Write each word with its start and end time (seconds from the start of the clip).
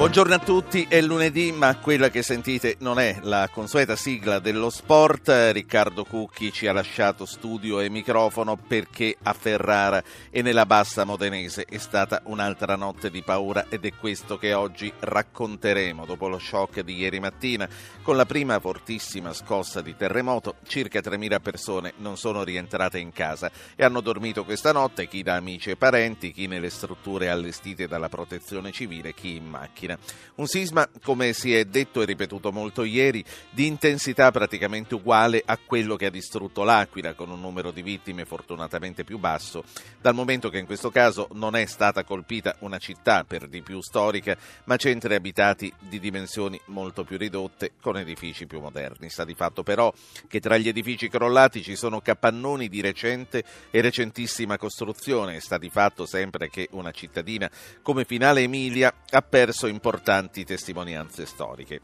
Buongiorno 0.00 0.32
a 0.32 0.38
tutti, 0.38 0.86
è 0.88 1.02
lunedì 1.02 1.52
ma 1.52 1.76
quella 1.76 2.08
che 2.08 2.22
sentite 2.22 2.76
non 2.78 2.98
è 2.98 3.18
la 3.20 3.50
consueta 3.52 3.96
sigla 3.96 4.38
dello 4.38 4.70
sport. 4.70 5.50
Riccardo 5.52 6.04
Cucchi 6.04 6.50
ci 6.52 6.66
ha 6.66 6.72
lasciato 6.72 7.26
studio 7.26 7.80
e 7.80 7.90
microfono 7.90 8.56
perché 8.56 9.14
a 9.22 9.34
Ferrara 9.34 10.02
e 10.30 10.40
nella 10.40 10.64
bassa 10.64 11.04
modenese 11.04 11.66
è 11.66 11.76
stata 11.76 12.22
un'altra 12.24 12.76
notte 12.76 13.10
di 13.10 13.22
paura 13.22 13.66
ed 13.68 13.84
è 13.84 13.92
questo 13.92 14.38
che 14.38 14.54
oggi 14.54 14.90
racconteremo. 14.98 16.06
Dopo 16.06 16.28
lo 16.28 16.38
shock 16.38 16.80
di 16.80 16.96
ieri 16.96 17.20
mattina, 17.20 17.68
con 18.00 18.16
la 18.16 18.24
prima 18.24 18.58
fortissima 18.58 19.34
scossa 19.34 19.82
di 19.82 19.94
terremoto, 19.94 20.54
circa 20.66 21.00
3.000 21.00 21.42
persone 21.42 21.92
non 21.98 22.16
sono 22.16 22.42
rientrate 22.42 22.98
in 22.98 23.12
casa 23.12 23.50
e 23.76 23.84
hanno 23.84 24.00
dormito 24.00 24.46
questa 24.46 24.72
notte, 24.72 25.08
chi 25.08 25.22
da 25.22 25.36
amici 25.36 25.68
e 25.68 25.76
parenti, 25.76 26.32
chi 26.32 26.46
nelle 26.46 26.70
strutture 26.70 27.28
allestite 27.28 27.86
dalla 27.86 28.08
protezione 28.08 28.72
civile, 28.72 29.12
chi 29.12 29.36
in 29.36 29.44
macchina 29.44 29.88
mattina. 29.90 29.98
Un 30.36 30.46
sisma, 30.46 30.88
come 31.02 31.32
si 31.34 31.54
è 31.54 31.64
detto 31.66 32.00
e 32.00 32.06
ripetuto 32.06 32.50
molto 32.50 32.82
ieri, 32.82 33.22
di 33.50 33.66
intensità 33.66 34.30
praticamente 34.30 34.94
uguale 34.94 35.42
a 35.44 35.58
quello 35.58 35.96
che 35.96 36.06
ha 36.06 36.10
distrutto 36.10 36.62
l'Aquila, 36.62 37.12
con 37.14 37.30
un 37.30 37.40
numero 37.40 37.70
di 37.70 37.82
vittime 37.82 38.24
fortunatamente 38.24 39.04
più 39.04 39.18
basso, 39.18 39.64
dal 40.00 40.14
momento 40.14 40.48
che 40.48 40.58
in 40.58 40.64
questo 40.66 40.90
caso 40.90 41.28
non 41.32 41.56
è 41.56 41.66
stata 41.66 42.04
colpita 42.04 42.56
una 42.60 42.78
città 42.78 43.24
per 43.24 43.48
di 43.48 43.60
più 43.60 43.82
storica, 43.82 44.36
ma 44.64 44.76
centri 44.76 45.14
abitati 45.14 45.70
di 45.78 46.00
dimensioni 46.00 46.58
molto 46.66 47.04
più 47.04 47.18
ridotte, 47.18 47.72
con 47.80 47.98
edifici 47.98 48.46
più 48.46 48.60
moderni. 48.60 49.10
Sta 49.10 49.24
di 49.24 49.34
fatto 49.34 49.62
però 49.62 49.92
che 50.26 50.40
tra 50.40 50.56
gli 50.56 50.68
edifici 50.68 51.08
crollati 51.08 51.62
ci 51.62 51.76
sono 51.76 52.00
capannoni 52.00 52.68
di 52.68 52.80
recente 52.80 53.44
e 53.70 53.80
recentissima 53.82 54.56
costruzione. 54.56 55.38
Sta 55.40 55.58
di 55.58 55.68
fatto 55.68 56.06
sempre 56.06 56.48
che 56.48 56.68
una 56.72 56.92
cittadina 56.92 57.50
come 57.82 58.04
Finale 58.04 58.40
Emilia 58.40 58.94
ha 59.10 59.22
perso 59.22 59.66
in 59.66 59.79
importanti 59.80 60.44
testimonianze 60.44 61.24
storiche. 61.24 61.80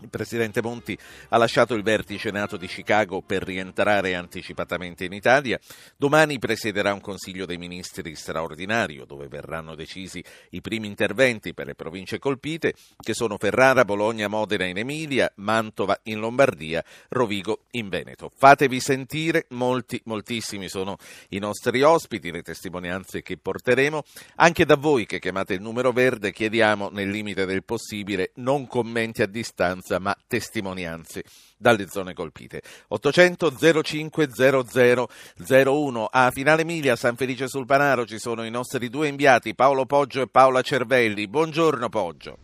Il 0.00 0.10
presidente 0.10 0.62
Monti 0.62 0.96
ha 1.30 1.36
lasciato 1.38 1.74
il 1.74 1.82
vertice 1.82 2.30
nato 2.30 2.56
di 2.56 2.68
Chicago 2.68 3.20
per 3.20 3.42
rientrare 3.42 4.14
anticipatamente 4.14 5.04
in 5.04 5.12
Italia. 5.12 5.58
Domani 5.96 6.38
presiederà 6.38 6.92
un 6.92 7.00
Consiglio 7.00 7.46
dei 7.46 7.58
Ministri 7.58 8.14
straordinario 8.14 9.04
dove 9.04 9.26
verranno 9.26 9.74
decisi 9.74 10.22
i 10.50 10.60
primi 10.60 10.86
interventi 10.86 11.52
per 11.52 11.66
le 11.66 11.74
province 11.74 12.20
colpite 12.20 12.74
che 12.96 13.12
sono 13.12 13.38
Ferrara, 13.38 13.84
Bologna, 13.84 14.28
Modena 14.28 14.66
in 14.66 14.78
Emilia, 14.78 15.32
Mantova 15.36 15.98
in 16.04 16.20
Lombardia, 16.20 16.84
Rovigo 17.08 17.64
in 17.72 17.88
Veneto. 17.88 18.30
Fatevi 18.32 18.78
sentire, 18.78 19.46
molti, 19.48 20.00
moltissimi 20.04 20.68
sono 20.68 20.96
i 21.30 21.40
nostri 21.40 21.82
ospiti, 21.82 22.30
le 22.30 22.42
testimonianze 22.42 23.20
che 23.22 23.36
porteremo. 23.36 24.04
Anche 24.36 24.64
da 24.64 24.76
voi 24.76 25.06
che 25.06 25.18
chiamate 25.18 25.54
il 25.54 25.60
numero 25.60 25.90
verde 25.90 26.30
chiediamo 26.30 26.88
nel 26.90 27.10
limite 27.10 27.46
del 27.46 27.64
possibile 27.64 28.30
non 28.34 28.68
commenti 28.68 29.22
a 29.22 29.26
distanza 29.26 29.86
testimonianza, 29.88 29.98
ma 29.98 30.16
testimonianze 30.26 31.24
dalle 31.56 31.88
zone 31.88 32.12
colpite. 32.12 32.62
800 32.88 33.82
05 33.82 34.28
00 34.30 35.08
01 35.48 36.08
a 36.10 36.30
Finale 36.30 36.62
Emilia, 36.62 36.94
San 36.94 37.16
Felice 37.16 37.48
sul 37.48 37.64
Panaro 37.64 38.04
ci 38.04 38.18
sono 38.18 38.44
i 38.44 38.50
nostri 38.50 38.90
due 38.90 39.08
inviati 39.08 39.54
Paolo 39.54 39.86
Poggio 39.86 40.20
e 40.20 40.28
Paola 40.28 40.60
Cervelli. 40.60 41.26
Buongiorno 41.26 41.88
Poggio. 41.88 42.36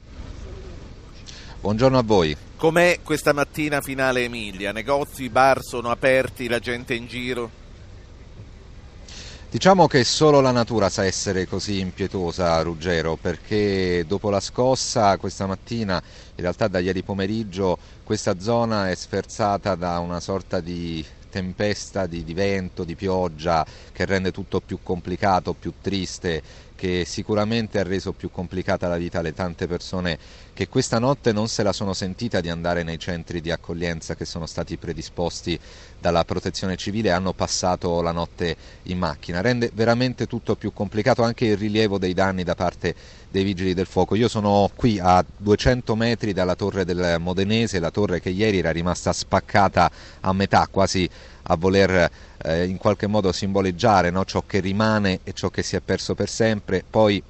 Buongiorno 1.60 1.98
a 1.98 2.02
voi. 2.02 2.36
Com'è 2.56 3.00
questa 3.02 3.32
mattina 3.32 3.80
Finale 3.80 4.24
Emilia? 4.24 4.72
Negozi, 4.72 5.28
bar 5.28 5.62
sono 5.62 5.90
aperti, 5.90 6.48
la 6.48 6.58
gente 6.58 6.94
in 6.94 7.06
giro? 7.06 7.63
Diciamo 9.54 9.86
che 9.86 10.02
solo 10.02 10.40
la 10.40 10.50
natura 10.50 10.88
sa 10.88 11.04
essere 11.04 11.46
così 11.46 11.78
impietosa, 11.78 12.60
Ruggero, 12.62 13.16
perché 13.16 14.02
dopo 14.04 14.28
la 14.28 14.40
scossa 14.40 15.16
questa 15.16 15.46
mattina, 15.46 15.94
in 15.94 16.42
realtà 16.42 16.66
da 16.66 16.80
ieri 16.80 17.04
pomeriggio, 17.04 17.78
questa 18.02 18.40
zona 18.40 18.90
è 18.90 18.96
sferzata 18.96 19.76
da 19.76 20.00
una 20.00 20.18
sorta 20.18 20.58
di 20.58 21.06
tempesta 21.28 22.06
di, 22.06 22.24
di 22.24 22.34
vento, 22.34 22.82
di 22.82 22.96
pioggia 22.96 23.64
che 23.92 24.04
rende 24.04 24.32
tutto 24.32 24.60
più 24.60 24.80
complicato, 24.82 25.54
più 25.54 25.72
triste 25.80 26.42
che 26.76 27.04
sicuramente 27.06 27.78
ha 27.78 27.82
reso 27.84 28.12
più 28.12 28.30
complicata 28.30 28.88
la 28.88 28.96
vita 28.96 29.20
alle 29.20 29.32
tante 29.32 29.66
persone 29.66 30.18
che 30.52 30.68
questa 30.68 30.98
notte 30.98 31.32
non 31.32 31.48
se 31.48 31.62
la 31.62 31.72
sono 31.72 31.92
sentita 31.92 32.40
di 32.40 32.48
andare 32.48 32.82
nei 32.82 32.98
centri 32.98 33.40
di 33.40 33.50
accoglienza 33.50 34.14
che 34.14 34.24
sono 34.24 34.46
stati 34.46 34.76
predisposti 34.76 35.58
dalla 36.00 36.24
protezione 36.24 36.76
civile 36.76 37.08
e 37.08 37.12
hanno 37.12 37.32
passato 37.32 38.00
la 38.00 38.12
notte 38.12 38.56
in 38.84 38.98
macchina. 38.98 39.40
Rende 39.40 39.70
veramente 39.74 40.26
tutto 40.26 40.54
più 40.54 40.72
complicato 40.72 41.22
anche 41.22 41.46
il 41.46 41.56
rilievo 41.56 41.98
dei 41.98 42.14
danni 42.14 42.44
da 42.44 42.54
parte 42.54 42.94
dei 43.30 43.42
vigili 43.42 43.74
del 43.74 43.86
fuoco. 43.86 44.14
Io 44.14 44.28
sono 44.28 44.70
qui 44.76 45.00
a 45.00 45.24
200 45.36 45.96
metri 45.96 46.32
dalla 46.32 46.54
torre 46.54 46.84
del 46.84 47.16
Modenese, 47.18 47.80
la 47.80 47.90
torre 47.90 48.20
che 48.20 48.30
ieri 48.30 48.58
era 48.58 48.70
rimasta 48.70 49.12
spaccata 49.12 49.90
a 50.20 50.32
metà, 50.32 50.68
quasi 50.70 51.08
a 51.44 51.56
voler 51.56 52.10
eh, 52.42 52.64
in 52.64 52.76
qualche 52.76 53.06
modo 53.06 53.32
simboleggiare 53.32 54.10
no? 54.10 54.24
ciò 54.24 54.42
che 54.46 54.60
rimane 54.60 55.20
e 55.24 55.32
ciò 55.32 55.50
che 55.50 55.62
si 55.62 55.76
è 55.76 55.80
perso 55.80 56.14
per 56.14 56.28
sempre. 56.28 56.84
Poi 56.88 57.22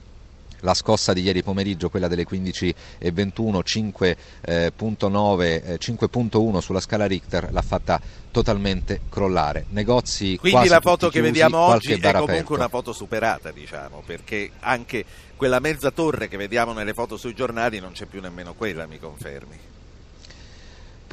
la 0.64 0.74
scossa 0.74 1.12
di 1.12 1.22
ieri 1.22 1.42
pomeriggio, 1.42 1.90
quella 1.90 2.08
delle 2.08 2.26
15.21, 2.26 2.74
5.9, 3.02 4.16
eh, 4.42 5.78
5.1 5.78 6.58
sulla 6.58 6.80
scala 6.80 7.06
Richter, 7.06 7.50
l'ha 7.52 7.62
fatta 7.62 8.00
totalmente 8.30 9.02
crollare. 9.08 9.66
Negozi 9.68 10.36
Quindi 10.38 10.68
la 10.68 10.80
foto 10.80 11.06
che 11.06 11.20
chiusi, 11.20 11.30
vediamo 11.30 11.58
oggi 11.58 11.92
è 11.92 12.00
comunque 12.00 12.24
aperto. 12.24 12.54
una 12.54 12.68
foto 12.68 12.92
superata, 12.92 13.52
diciamo, 13.52 14.02
perché 14.04 14.50
anche 14.60 15.04
quella 15.36 15.60
mezza 15.60 15.90
torre 15.90 16.28
che 16.28 16.38
vediamo 16.38 16.72
nelle 16.72 16.94
foto 16.94 17.16
sui 17.16 17.34
giornali 17.34 17.78
non 17.78 17.92
c'è 17.92 18.06
più 18.06 18.20
nemmeno 18.20 18.54
quella, 18.54 18.86
mi 18.86 18.98
confermi? 18.98 19.73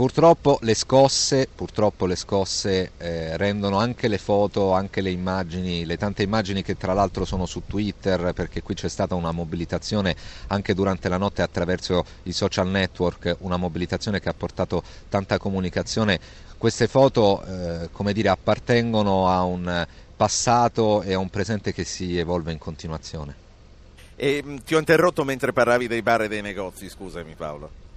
Purtroppo 0.01 0.57
le 0.61 0.73
scosse, 0.73 1.47
purtroppo 1.53 2.07
le 2.07 2.15
scosse 2.15 2.93
eh, 2.97 3.37
rendono 3.37 3.77
anche 3.77 4.07
le 4.07 4.17
foto, 4.17 4.71
anche 4.71 4.99
le 4.99 5.11
immagini, 5.11 5.85
le 5.85 5.95
tante 5.95 6.23
immagini 6.23 6.63
che 6.63 6.75
tra 6.75 6.93
l'altro 6.93 7.23
sono 7.23 7.45
su 7.45 7.61
Twitter 7.67 8.33
perché 8.33 8.63
qui 8.63 8.73
c'è 8.73 8.89
stata 8.89 9.13
una 9.13 9.31
mobilitazione 9.31 10.15
anche 10.47 10.73
durante 10.73 11.07
la 11.07 11.17
notte 11.17 11.43
attraverso 11.43 12.03
i 12.23 12.31
social 12.31 12.67
network, 12.67 13.35
una 13.41 13.57
mobilitazione 13.57 14.19
che 14.19 14.29
ha 14.29 14.33
portato 14.33 14.81
tanta 15.07 15.37
comunicazione. 15.37 16.19
Queste 16.57 16.87
foto 16.87 17.43
eh, 17.43 17.89
come 17.91 18.11
dire, 18.11 18.29
appartengono 18.29 19.27
a 19.27 19.43
un 19.43 19.85
passato 20.15 21.03
e 21.03 21.13
a 21.13 21.19
un 21.19 21.29
presente 21.29 21.73
che 21.73 21.83
si 21.83 22.17
evolve 22.17 22.51
in 22.51 22.57
continuazione. 22.57 23.35
E, 24.15 24.43
ti 24.65 24.73
ho 24.73 24.79
interrotto 24.79 25.23
mentre 25.23 25.53
parlavi 25.53 25.85
dei 25.85 26.01
bar 26.01 26.23
e 26.23 26.27
dei 26.27 26.41
negozi, 26.41 26.89
scusami 26.89 27.35
Paolo. 27.35 27.89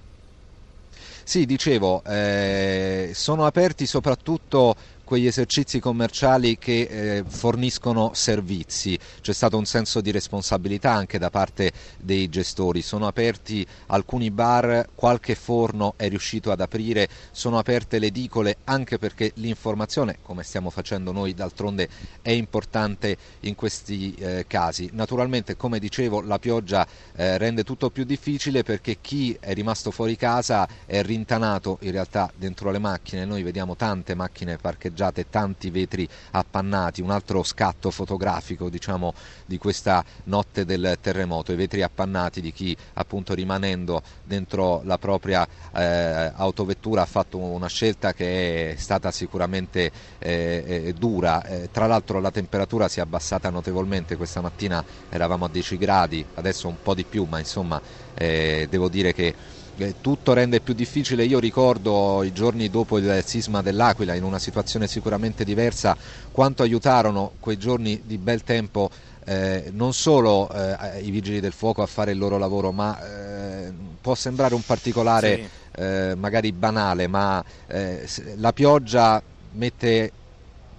Sì, 1.27 1.45
dicevo, 1.47 2.03
eh, 2.03 3.09
sono 3.15 3.45
aperti 3.47 3.87
soprattutto 3.87 4.75
quegli 5.05 5.27
esercizi 5.27 5.79
commerciali 5.79 6.57
che 6.57 6.81
eh, 6.81 7.23
forniscono 7.25 8.11
servizi. 8.13 8.99
C'è 9.21 9.31
stato 9.31 9.57
un 9.57 9.65
senso 9.65 10.01
di 10.01 10.11
responsabilità 10.11 10.91
anche 10.91 11.17
da 11.17 11.29
parte 11.29 11.71
dei 11.97 12.27
gestori. 12.27 12.81
Sono 12.81 13.07
aperti 13.07 13.65
alcuni 13.87 14.31
bar, 14.31 14.89
qualche 14.93 15.35
forno 15.35 15.93
è 15.95 16.09
riuscito 16.09 16.51
ad 16.51 16.59
aprire, 16.59 17.07
sono 17.31 17.57
aperte 17.59 17.99
le 17.99 18.07
edicole 18.07 18.57
anche 18.65 18.97
perché 18.97 19.31
l'informazione, 19.35 20.17
come 20.21 20.43
stiamo 20.43 20.69
facendo 20.69 21.11
noi 21.11 21.33
d'altronde, 21.33 21.87
è 22.21 22.31
importante 22.31 23.15
in 23.41 23.55
questi 23.55 24.15
eh, 24.15 24.45
casi. 24.47 24.89
Naturalmente, 24.91 25.55
come 25.55 25.77
dicevo, 25.79 26.21
la 26.21 26.39
pioggia 26.39 26.85
eh, 27.15 27.37
rende 27.37 27.63
tutto 27.63 27.91
più 27.91 28.03
difficile 28.03 28.63
perché 28.63 28.97
chi 28.99 29.37
è 29.39 29.53
rimasto 29.53 29.91
fuori 29.91 30.15
casa 30.15 30.67
è 30.87 31.03
rintanato 31.03 31.77
in 31.81 31.91
realtà 31.91 32.31
dentro 32.35 32.71
le 32.71 32.79
macchine. 32.79 33.23
Noi 33.23 33.43
vediamo 33.43 33.75
tante 33.75 34.15
macchine 34.15 34.57
parcheggiate 34.57 34.93
danneggiate, 34.95 35.29
tanti 35.29 35.69
vetri 35.69 36.07
appannati, 36.31 37.01
un 37.01 37.11
altro 37.11 37.43
scatto 37.43 37.91
fotografico 37.91 38.69
diciamo, 38.69 39.13
di 39.45 39.57
questa 39.57 40.03
notte 40.25 40.65
del 40.65 40.97
terremoto, 41.01 41.51
i 41.51 41.55
vetri 41.55 41.83
appannati 41.83 42.41
di 42.41 42.51
chi 42.51 42.75
appunto 42.93 43.33
rimanendo 43.33 44.01
dentro 44.23 44.81
la 44.85 44.97
propria 44.97 45.45
eh, 45.73 46.31
autovettura 46.33 47.01
ha 47.01 47.05
fatto 47.05 47.37
una 47.37 47.67
scelta 47.67 48.13
che 48.13 48.71
è 48.71 48.75
stata 48.77 49.11
sicuramente 49.11 49.91
eh, 50.17 50.63
eh 50.65 50.93
dura, 50.93 51.43
eh, 51.43 51.69
tra 51.71 51.85
l'altro 51.85 52.19
la 52.19 52.31
temperatura 52.31 52.87
si 52.87 52.99
è 52.99 53.01
abbassata 53.01 53.49
notevolmente, 53.49 54.15
questa 54.15 54.41
mattina 54.41 54.83
eravamo 55.09 55.45
a 55.45 55.49
10 55.49 55.77
gradi, 55.77 56.25
adesso 56.35 56.67
un 56.67 56.77
po' 56.81 56.93
di 56.93 57.03
più, 57.03 57.25
ma 57.29 57.39
insomma 57.39 57.81
eh, 58.13 58.67
devo 58.69 58.87
dire 58.87 59.13
che 59.13 59.33
tutto 60.01 60.33
rende 60.33 60.61
più 60.61 60.73
difficile. 60.73 61.25
Io 61.25 61.39
ricordo 61.39 62.23
i 62.23 62.31
giorni 62.31 62.69
dopo 62.69 62.97
il 62.97 63.21
sisma 63.25 63.61
dell'Aquila, 63.61 64.13
in 64.13 64.23
una 64.23 64.39
situazione 64.39 64.87
sicuramente 64.87 65.43
diversa, 65.43 65.95
quanto 66.31 66.63
aiutarono 66.63 67.31
quei 67.39 67.57
giorni 67.57 68.01
di 68.05 68.17
bel 68.17 68.43
tempo 68.43 68.89
eh, 69.25 69.69
non 69.71 69.93
solo 69.93 70.49
eh, 70.51 71.01
i 71.01 71.09
vigili 71.09 71.39
del 71.39 71.51
fuoco 71.51 71.81
a 71.81 71.87
fare 71.87 72.11
il 72.11 72.17
loro 72.17 72.37
lavoro, 72.37 72.71
ma 72.71 72.97
eh, 73.65 73.71
può 73.99 74.15
sembrare 74.15 74.53
un 74.53 74.61
particolare 74.61 75.35
sì. 75.35 75.81
Eh, 75.81 76.15
magari 76.15 76.51
banale, 76.53 77.07
ma 77.07 77.43
eh, 77.67 78.07
la 78.37 78.53
pioggia 78.53 79.21
mette 79.53 80.11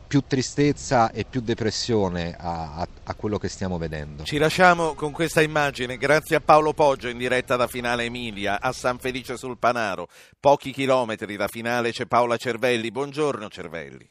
più 0.06 0.22
tristezza 0.26 1.10
e 1.10 1.24
più 1.24 1.40
depressione 1.40 2.36
a, 2.38 2.76
a, 2.76 2.88
a, 3.04 3.14
quello 3.14 3.38
che 3.38 3.48
stiamo 3.48 3.78
vedendo. 3.78 4.24
Ci 4.24 4.38
lasciamo 4.38 4.94
con 4.94 5.12
questa 5.12 5.42
immagine, 5.42 5.96
grazie 5.96 6.36
a 6.36 6.40
Paolo 6.40 6.72
Poggio 6.72 7.08
in 7.08 7.18
diretta 7.18 7.56
da 7.56 7.66
Finale 7.66 8.04
Emilia 8.04 8.60
a 8.60 8.72
San 8.72 8.98
Felice 8.98 9.36
sul 9.36 9.58
Panaro. 9.58 10.08
Pochi 10.38 10.72
chilometri 10.72 11.36
da 11.36 11.48
Finale 11.48 11.92
c'è 11.92 12.06
Paola 12.06 12.36
Cervelli. 12.36 12.90
Buongiorno 12.90 13.48
Cervelli. 13.48 14.08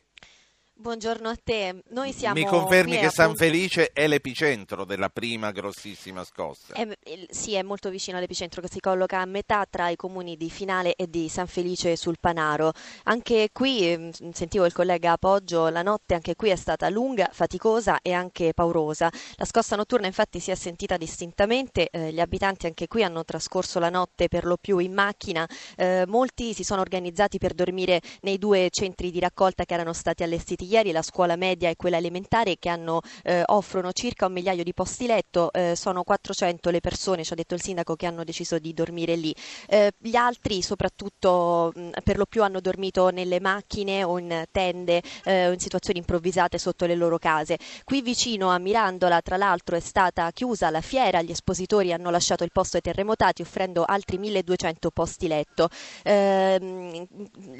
Buongiorno 0.77 1.29
a 1.29 1.37
te. 1.41 1.83
Noi 1.91 2.11
siamo 2.11 2.35
Mi 2.35 2.45
confermi 2.45 2.97
che 2.97 3.09
San 3.09 3.33
Felice 3.35 3.91
è 3.93 4.07
l'epicentro 4.07 4.83
della 4.83 5.07
prima 5.07 5.51
grossissima 5.51 6.25
scossa? 6.25 6.73
È, 6.73 6.85
sì, 7.29 7.53
è 7.53 7.61
molto 7.61 7.89
vicino 7.89 8.17
all'epicentro 8.17 8.61
che 8.61 8.67
si 8.69 8.81
colloca 8.81 9.21
a 9.21 9.25
metà 9.25 9.65
tra 9.69 9.87
i 9.87 9.95
comuni 9.95 10.35
di 10.35 10.49
Finale 10.49 10.95
e 10.95 11.09
di 11.09 11.29
San 11.29 11.47
Felice 11.47 11.95
sul 11.95 12.17
Panaro. 12.19 12.73
Anche 13.03 13.49
qui, 13.53 14.11
sentivo 14.33 14.65
il 14.65 14.73
collega 14.73 15.13
Appoggio, 15.13 15.69
la 15.69 15.81
notte 15.81 16.13
anche 16.13 16.35
qui 16.35 16.49
è 16.49 16.57
stata 16.57 16.89
lunga, 16.89 17.29
faticosa 17.31 17.99
e 18.01 18.11
anche 18.11 18.53
paurosa. 18.53 19.09
La 19.37 19.45
scossa 19.45 19.77
notturna 19.77 20.07
infatti 20.07 20.41
si 20.41 20.51
è 20.51 20.55
sentita 20.55 20.97
distintamente, 20.97 21.87
eh, 21.89 22.11
gli 22.11 22.19
abitanti 22.19 22.65
anche 22.65 22.89
qui 22.89 23.01
hanno 23.01 23.23
trascorso 23.23 23.79
la 23.79 23.89
notte 23.89 24.27
per 24.27 24.43
lo 24.43 24.57
più 24.57 24.79
in 24.79 24.93
macchina, 24.93 25.47
eh, 25.77 26.03
molti 26.05 26.53
si 26.53 26.65
sono 26.65 26.81
organizzati 26.81 27.37
per 27.37 27.53
dormire 27.53 28.01
nei 28.23 28.37
due 28.37 28.67
centri 28.71 29.09
di 29.09 29.21
raccolta 29.21 29.63
che 29.63 29.73
erano 29.73 29.93
stati 29.93 30.21
allestiti 30.21 30.63
ieri 30.65 30.91
la 30.91 31.01
scuola 31.01 31.35
media 31.35 31.69
e 31.69 31.75
quella 31.75 31.97
elementare 31.97 32.57
che 32.59 32.69
hanno, 32.69 33.01
eh, 33.23 33.43
offrono 33.45 33.91
circa 33.91 34.25
un 34.27 34.33
migliaio 34.33 34.63
di 34.63 34.73
posti 34.73 35.05
letto, 35.05 35.51
eh, 35.53 35.75
sono 35.75 36.03
400 36.03 36.69
le 36.69 36.79
persone, 36.81 37.23
ci 37.23 37.33
ha 37.33 37.35
detto 37.35 37.53
il 37.53 37.61
sindaco, 37.61 37.95
che 37.95 38.05
hanno 38.05 38.23
deciso 38.23 38.59
di 38.59 38.73
dormire 38.73 39.15
lì. 39.15 39.33
Eh, 39.67 39.91
gli 39.97 40.15
altri 40.15 40.61
soprattutto 40.61 41.71
mh, 41.73 41.89
per 42.03 42.17
lo 42.17 42.25
più 42.25 42.43
hanno 42.43 42.59
dormito 42.59 43.09
nelle 43.09 43.39
macchine 43.39 44.03
o 44.03 44.17
in 44.19 44.43
tende 44.51 45.01
eh, 45.23 45.47
o 45.47 45.51
in 45.51 45.59
situazioni 45.59 45.99
improvvisate 45.99 46.57
sotto 46.57 46.85
le 46.85 46.95
loro 46.95 47.17
case. 47.17 47.57
Qui 47.83 48.01
vicino 48.01 48.49
a 48.49 48.57
Mirandola 48.59 49.21
tra 49.21 49.37
l'altro 49.37 49.75
è 49.75 49.79
stata 49.79 50.29
chiusa 50.31 50.69
la 50.69 50.81
fiera, 50.81 51.21
gli 51.21 51.31
espositori 51.31 51.93
hanno 51.93 52.09
lasciato 52.09 52.43
il 52.43 52.51
posto 52.51 52.77
ai 52.77 52.81
terremotati 52.81 53.41
offrendo 53.41 53.83
altri 53.85 54.17
1200 54.17 54.91
posti 54.91 55.27
letto. 55.27 55.69
Ehm, 56.03 57.07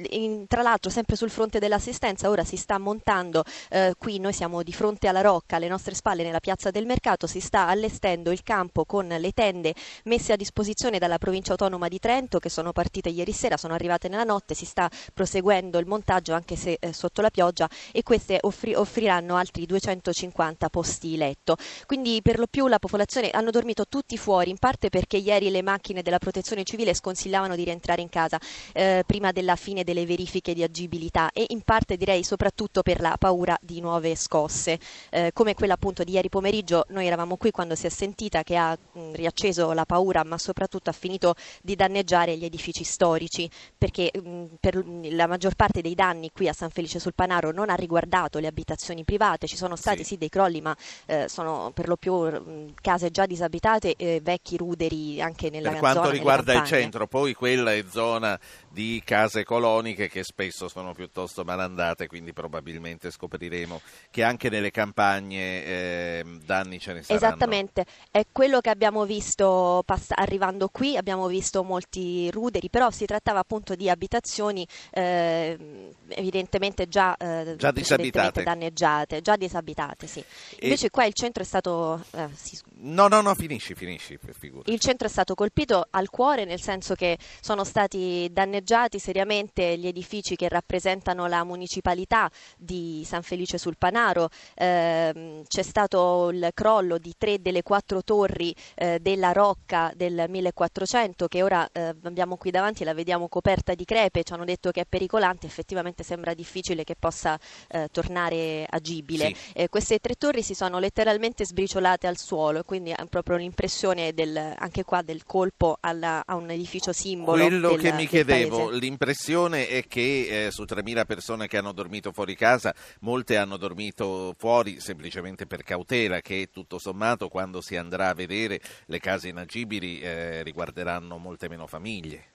in, 0.10 0.48
tra 0.48 0.62
l'altro 0.62 0.90
sempre 0.90 1.16
sul 1.16 1.30
fronte 1.30 1.60
dell'assistenza 1.60 2.30
ora 2.30 2.44
si 2.44 2.58
sta 2.58 2.78
montando 2.78 2.95
montando, 2.96 3.44
eh, 3.70 3.94
qui 3.98 4.20
noi 4.20 4.32
siamo 4.32 4.64
di 4.64 4.72
fronte 4.72 5.10
alla 5.10 5.20
Rocca, 5.22 5.58
alle 5.58 5.68
nostre 5.68 5.94
spalle 5.94 6.24
nella 6.24 6.40
piazza 6.40 6.72
del 6.72 6.86
mercato, 6.86 7.28
si 7.28 7.42
sta 7.42 7.68
allestendo 7.68 8.32
il 8.32 8.42
campo 8.42 8.86
con 8.86 9.08
le 9.08 9.32
tende 9.32 9.74
messe 10.06 10.32
a 10.32 10.36
disposizione 10.38 10.98
dalla 10.98 11.18
provincia 11.18 11.52
autonoma 11.52 11.90
di 11.90 12.00
Trento 12.00 12.40
che 12.40 12.50
sono 12.50 12.72
partite 12.72 13.10
ieri 13.10 13.34
sera, 13.34 13.58
sono 13.58 13.74
arrivate 13.74 14.08
nella 14.08 14.24
notte, 14.24 14.54
si 14.54 14.66
sta 14.66 14.90
proseguendo 15.14 15.78
il 15.78 15.86
montaggio 15.86 16.34
anche 16.34 16.56
se 16.56 16.78
eh, 16.80 16.94
sotto 16.94 17.22
la 17.22 17.30
pioggia 17.30 17.70
e 17.92 18.02
queste 18.02 18.38
offri- 18.42 18.76
offriranno 18.76 19.36
altri 19.36 19.66
250 19.66 20.70
posti 20.70 21.18
letto. 21.18 21.58
Quindi 21.86 22.22
per 22.22 22.40
lo 22.40 22.48
più 22.48 22.68
la 22.68 22.80
popolazione 22.80 23.30
hanno 23.32 23.52
dormito 23.52 23.88
tutti 23.88 24.18
fuori, 24.18 24.50
in 24.50 24.58
parte 24.58 24.90
perché 24.90 25.18
ieri 25.18 25.50
le 25.50 25.62
macchine 25.62 26.02
della 26.02 26.20
protezione 26.20 26.64
civile 26.64 26.94
sconsigliavano 26.94 27.56
di 27.56 27.64
rientrare 27.66 28.02
in 28.02 28.10
casa 28.10 28.40
eh, 28.74 29.04
prima 29.06 29.32
della 29.32 29.56
fine 29.58 29.84
delle 29.84 30.06
verifiche 30.06 30.54
di 30.54 30.64
agibilità 30.64 31.32
e 31.34 31.46
in 31.50 31.62
parte 31.62 31.98
direi 31.98 32.24
soprattutto 32.24 32.84
per 32.86 33.02
la 33.02 33.16
paura 33.18 33.58
di 33.62 33.82
nuove 33.82 34.16
scosse, 34.16 34.78
eh, 35.10 35.32
come 35.34 35.56
quella 35.56 35.74
appunto 35.74 36.04
di 36.04 36.12
ieri 36.12 36.30
pomeriggio. 36.30 36.86
Noi 36.90 37.08
eravamo 37.08 37.36
qui 37.36 37.50
quando 37.50 37.74
si 37.74 37.88
è 37.88 37.90
sentita 37.90 38.44
che 38.44 38.56
ha 38.56 38.78
mh, 38.78 39.14
riacceso 39.14 39.72
la 39.72 39.86
paura, 39.86 40.24
ma 40.24 40.38
soprattutto 40.38 40.92
ha 40.92 40.94
finito 40.94 41.34
di 41.64 41.76
danneggiare 41.76 42.38
gli 42.38 42.46
edifici 42.46 42.84
storici, 42.84 43.50
perché 43.76 44.12
mh, 44.14 44.58
per 44.60 44.84
la 44.86 45.26
maggior 45.26 45.56
parte 45.56 45.82
dei 45.82 45.96
danni 45.96 46.30
qui 46.32 46.48
a 46.48 46.54
San 46.54 46.70
Felice 46.70 47.00
sul 47.00 47.16
Panaro 47.16 47.52
non 47.52 47.72
ha 47.72 47.74
riguardato 47.74 48.38
le 48.38 48.46
abitazioni 48.46 49.04
private, 49.04 49.48
ci 49.48 49.58
sono 49.58 49.76
stati 49.76 50.04
sì, 50.04 50.10
sì 50.10 50.18
dei 50.20 50.30
crolli, 50.30 50.62
ma 50.62 50.78
eh, 51.08 51.28
sono 51.28 51.72
per 51.74 51.88
lo 51.88 51.96
più 51.96 52.14
mh, 52.14 52.74
case 52.82 53.10
già 53.10 53.26
disabitate 53.26 53.96
e 53.96 54.20
vecchi 54.22 54.58
ruderi 54.58 55.20
anche 55.24 55.50
nella 55.50 55.72
per 55.72 55.80
quanto 55.80 56.04
zona, 56.04 56.12
riguarda 56.12 56.54
il 56.54 56.66
centro, 56.66 57.08
poi 57.08 57.34
quella 57.34 57.74
è 57.74 57.84
zona 57.90 58.40
di 58.70 59.02
case 59.04 59.44
coloniche 59.44 60.08
che 60.08 60.24
spesso 60.24 60.68
sono 60.68 60.94
piuttosto 60.94 61.44
malandate, 61.44 62.06
quindi 62.06 62.32
probabilmente 62.32 62.74
probabilmente 62.76 63.12
scopriremo 63.12 63.82
che 64.12 64.24
anche 64.24 64.50
nelle 64.50 64.72
campagne 64.72 65.64
eh, 65.64 66.26
danni 66.44 66.80
ce 66.80 66.94
ne 66.94 67.04
saranno. 67.04 67.26
Esattamente, 67.26 67.86
è 68.12 68.26
quello 68.32 68.60
che 68.60 68.70
abbiamo 68.70 69.06
visto 69.06 69.84
pass- 69.86 70.12
arrivando 70.14 70.70
qui, 70.70 70.98
abbiamo 70.98 71.28
visto 71.28 71.64
molti 71.64 72.30
ruderi, 72.32 72.70
però 72.70 72.92
si 72.92 73.06
trattava 73.06 73.40
appunto 73.40 73.76
di 73.76 73.90
abitazioni 73.90 74.68
eh, 74.92 75.94
evidentemente 76.10 76.88
già, 76.88 77.16
eh, 77.18 77.56
già 77.58 77.72
disabitate. 77.72 78.44
danneggiate, 78.44 79.22
già 79.22 79.36
disabitate, 79.36 80.08
sì. 80.08 80.24
Invece 80.60 80.88
e... 80.88 80.90
qua 80.90 81.06
il 81.06 81.14
centro 81.14 81.44
è 81.44 81.46
stato... 81.46 82.04
Eh, 82.12 82.28
sì. 82.34 82.60
No, 82.78 83.08
no, 83.08 83.22
no, 83.22 83.34
finisci, 83.36 83.74
finisci, 83.74 84.20
figura. 84.32 84.72
Il 84.72 84.80
centro 84.80 85.08
è 85.08 85.10
stato 85.10 85.34
colpito 85.34 85.88
al 85.90 86.10
cuore 86.10 86.46
nel 86.46 86.62
senso 86.62 86.94
che 86.96 87.18
sono 87.40 87.64
stati 87.64 88.28
danneggiati 88.32 89.00
seriamente 89.00 89.78
gli 89.78 89.88
edifici 89.88 90.36
che 90.36 90.50
rappresentano 90.50 91.28
la 91.28 91.44
municipalità 91.44 92.30
di 92.66 93.04
San 93.06 93.24
Felice 93.24 93.58
sul 93.58 93.78
Panaro, 93.78 94.30
eh, 94.56 95.44
c'è 95.48 95.62
stato 95.62 96.30
il 96.32 96.50
crollo 96.54 96.98
di 96.98 97.14
tre 97.18 97.42
delle 97.42 97.64
quattro 97.64 98.04
torri 98.04 98.54
eh, 98.76 99.00
della 99.00 99.32
Rocca 99.32 99.94
del 99.96 100.26
1400 100.28 101.28
che 101.28 101.44
ora 101.44 101.70
eh, 101.72 101.94
abbiamo 102.04 102.36
qui 102.36 102.52
davanti 102.52 102.82
e 102.82 102.86
la 102.86 102.94
vediamo 102.94 103.30
coperta 103.30 103.74
di 103.74 103.86
crepe, 103.86 104.24
ci 104.24 104.34
hanno 104.34 104.44
detto 104.44 104.72
che 104.72 104.82
è 104.82 104.86
pericolante, 104.88 105.46
effettivamente 105.46 106.04
sembra 106.04 106.34
difficile 106.34 106.84
che 106.84 106.96
possa 106.98 107.40
eh, 107.68 107.88
tornare 107.92 108.66
agibile. 108.68 109.28
Sì. 109.28 109.52
Eh, 109.54 109.70
queste 109.70 110.00
tre 110.00 110.16
torri 110.16 110.42
si 110.42 110.54
sono 110.54 110.80
letteralmente 110.80 111.46
sbriciolate 111.46 112.08
al 112.08 112.18
suolo, 112.18 112.64
quindi 112.64 112.92
è 112.92 113.06
proprio 113.06 113.38
l'impressione 113.38 114.14
del, 114.14 114.36
anche 114.58 114.84
qua 114.84 115.02
del 115.02 115.24
colpo 115.26 115.78
alla, 115.80 116.24
a 116.26 116.36
un 116.36 116.50
edificio 116.50 116.92
simbolo. 116.92 117.46
Quello 117.46 117.70
del, 117.70 117.80
che 117.80 117.92
mi 117.92 118.08
chiedevo, 118.08 118.72
l'impressione 118.72 119.68
è 119.68 119.86
che 119.88 120.48
eh, 120.48 120.52
su 120.52 120.64
3.000 120.64 121.06
persone 121.06 121.48
che 121.48 121.58
hanno 121.58 121.72
dormito 121.72 122.12
fuori 122.12 122.36
casa 122.36 122.55
casa, 122.56 122.74
molte 123.02 123.38
hanno 123.38 123.58
dormito 123.58 124.34
fuori 124.38 124.80
semplicemente 124.80 125.46
per 125.46 125.64
cautela 125.64 126.22
che 126.22 126.50
tutto 126.52 126.80
sommato 126.80 127.28
quando 127.28 127.62
si 127.62 127.76
andrà 127.76 128.10
a 128.10 128.14
vedere 128.14 128.60
le 128.88 129.00
case 129.00 129.28
inagibili 129.28 130.00
eh, 130.00 130.42
riguarderanno 130.44 131.18
molte 131.18 131.50
meno 131.50 131.68
famiglie. 131.68 132.35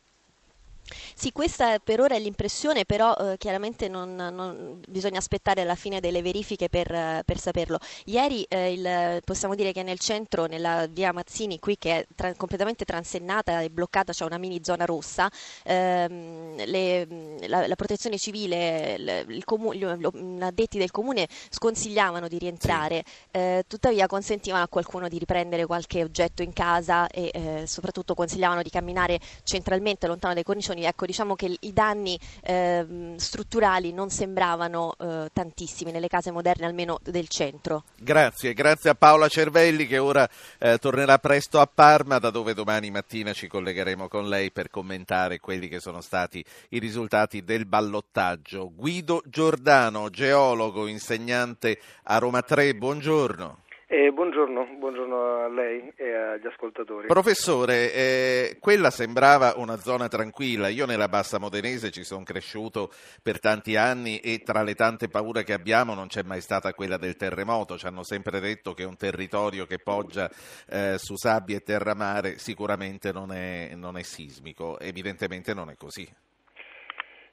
Sì, 1.14 1.32
questa 1.32 1.78
per 1.78 2.00
ora 2.00 2.14
è 2.14 2.18
l'impressione, 2.18 2.84
però 2.84 3.14
eh, 3.14 3.36
chiaramente 3.38 3.88
non, 3.88 4.14
non, 4.14 4.80
bisogna 4.88 5.18
aspettare 5.18 5.64
la 5.64 5.74
fine 5.74 6.00
delle 6.00 6.22
verifiche 6.22 6.68
per, 6.68 6.90
eh, 6.92 7.22
per 7.24 7.38
saperlo. 7.38 7.78
Ieri 8.06 8.44
eh, 8.48 8.72
il, 8.72 9.22
possiamo 9.24 9.54
dire 9.54 9.72
che 9.72 9.82
nel 9.82 9.98
centro, 9.98 10.46
nella 10.46 10.86
via 10.86 11.12
Mazzini, 11.12 11.58
qui 11.58 11.76
che 11.78 11.98
è 12.00 12.06
tra, 12.14 12.34
completamente 12.34 12.84
transennata 12.84 13.60
e 13.60 13.70
bloccata, 13.70 14.12
c'è 14.12 14.24
una 14.24 14.38
mini 14.38 14.60
zona 14.62 14.84
rossa, 14.84 15.30
ehm, 15.64 16.64
le, 16.64 17.06
la, 17.46 17.66
la, 17.66 17.76
protezione 17.76 18.18
civile, 18.18 18.94
il, 18.98 19.24
il 19.28 19.44
comu- 19.44 19.74
gli 19.74 19.84
addetti 19.84 20.78
del 20.78 20.90
comune 20.90 21.28
sconsigliavano 21.50 22.28
di 22.28 22.38
rientrare, 22.38 23.04
sì. 23.06 23.38
Eh, 23.38 23.64
tuttavia 23.66 24.06
consentivano 24.06 24.64
a 24.64 24.68
qualcuno 24.68 25.08
di 25.08 25.18
riprendere 25.18 25.66
qualche 25.66 26.02
oggetto 26.02 26.42
in 26.42 26.52
casa 26.52 27.06
e 27.08 27.30
eh, 27.32 27.66
soprattutto 27.66 28.14
consigliavano 28.14 28.62
di 28.62 28.70
camminare 28.70 29.18
centralmente 29.44 30.06
lontano 30.06 30.34
dai 30.34 30.42
cornicioni 30.42 30.79
danni, 30.80 30.84
ecco, 30.84 31.06
diciamo 31.06 31.36
che 31.36 31.56
i 31.60 31.72
danni 31.72 32.18
eh, 32.42 33.14
strutturali 33.16 33.92
non 33.92 34.10
sembravano 34.10 34.94
eh, 34.98 35.28
tantissimi 35.32 35.92
nelle 35.92 36.08
case 36.08 36.30
moderne, 36.30 36.66
almeno 36.66 36.98
del 37.02 37.28
centro. 37.28 37.84
Grazie, 37.98 38.54
grazie 38.54 38.90
a 38.90 38.94
Paola 38.94 39.28
Cervelli 39.28 39.86
che 39.86 39.98
ora 39.98 40.28
eh, 40.58 40.78
tornerà 40.78 41.18
presto 41.18 41.60
a 41.60 41.66
Parma, 41.72 42.18
da 42.18 42.30
dove 42.30 42.54
domani 42.54 42.90
mattina 42.90 43.32
ci 43.32 43.46
collegheremo 43.46 44.08
con 44.08 44.28
lei 44.28 44.50
per 44.50 44.70
commentare 44.70 45.38
quelli 45.38 45.68
che 45.68 45.80
sono 45.80 46.00
stati 46.00 46.44
i 46.70 46.78
risultati 46.78 47.44
del 47.44 47.66
ballottaggio. 47.66 48.72
Guido 48.74 49.22
Giordano, 49.26 50.08
geologo, 50.10 50.86
insegnante 50.86 51.78
a 52.04 52.18
Roma 52.18 52.42
3, 52.42 52.74
buongiorno. 52.74 53.68
Eh, 53.92 54.12
buongiorno, 54.12 54.76
buongiorno, 54.78 55.42
a 55.42 55.48
lei 55.48 55.92
e 55.96 56.14
agli 56.14 56.46
ascoltatori. 56.46 57.08
Professore, 57.08 57.92
eh, 57.92 58.56
quella 58.60 58.88
sembrava 58.88 59.54
una 59.56 59.76
zona 59.78 60.06
tranquilla. 60.06 60.68
Io 60.68 60.86
nella 60.86 61.08
Bassa 61.08 61.40
Modenese 61.40 61.90
ci 61.90 62.04
sono 62.04 62.22
cresciuto 62.22 62.92
per 63.20 63.40
tanti 63.40 63.74
anni 63.74 64.20
e 64.20 64.42
tra 64.44 64.62
le 64.62 64.76
tante 64.76 65.08
paure 65.08 65.42
che 65.42 65.54
abbiamo 65.54 65.94
non 65.94 66.06
c'è 66.06 66.22
mai 66.22 66.40
stata 66.40 66.72
quella 66.72 66.98
del 66.98 67.16
terremoto. 67.16 67.76
Ci 67.76 67.86
hanno 67.86 68.04
sempre 68.04 68.38
detto 68.38 68.74
che 68.74 68.84
un 68.84 68.96
territorio 68.96 69.66
che 69.66 69.78
poggia 69.78 70.30
eh, 70.68 70.94
su 70.96 71.16
sabbia 71.16 71.56
e 71.56 71.62
terramare 71.64 72.38
sicuramente 72.38 73.10
non 73.10 73.32
è, 73.32 73.72
non 73.74 73.98
è 73.98 74.02
sismico. 74.02 74.78
Evidentemente 74.78 75.52
non 75.52 75.68
è 75.68 75.74
così. 75.74 76.08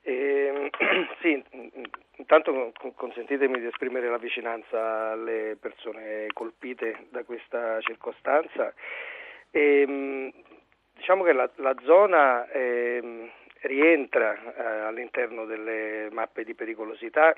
Eh, 0.01 0.27
Eh, 0.27 0.36
sì, 1.21 1.43
intanto 2.17 2.71
consentitemi 2.95 3.59
di 3.59 3.67
esprimere 3.67 4.09
la 4.09 4.17
vicinanza 4.17 5.11
alle 5.11 5.57
persone 5.59 6.27
colpite 6.33 7.07
da 7.09 7.23
questa 7.23 7.79
circostanza. 7.81 8.73
E, 9.51 9.81
ehm, 9.81 10.31
diciamo 10.93 11.23
che 11.23 11.33
la, 11.33 11.49
la 11.55 11.75
zona 11.83 12.49
eh, 12.49 13.31
rientra 13.61 14.35
eh, 14.35 14.63
all'interno 14.87 15.45
delle 15.45 16.09
mappe 16.11 16.43
di 16.43 16.53
pericolosità 16.53 17.35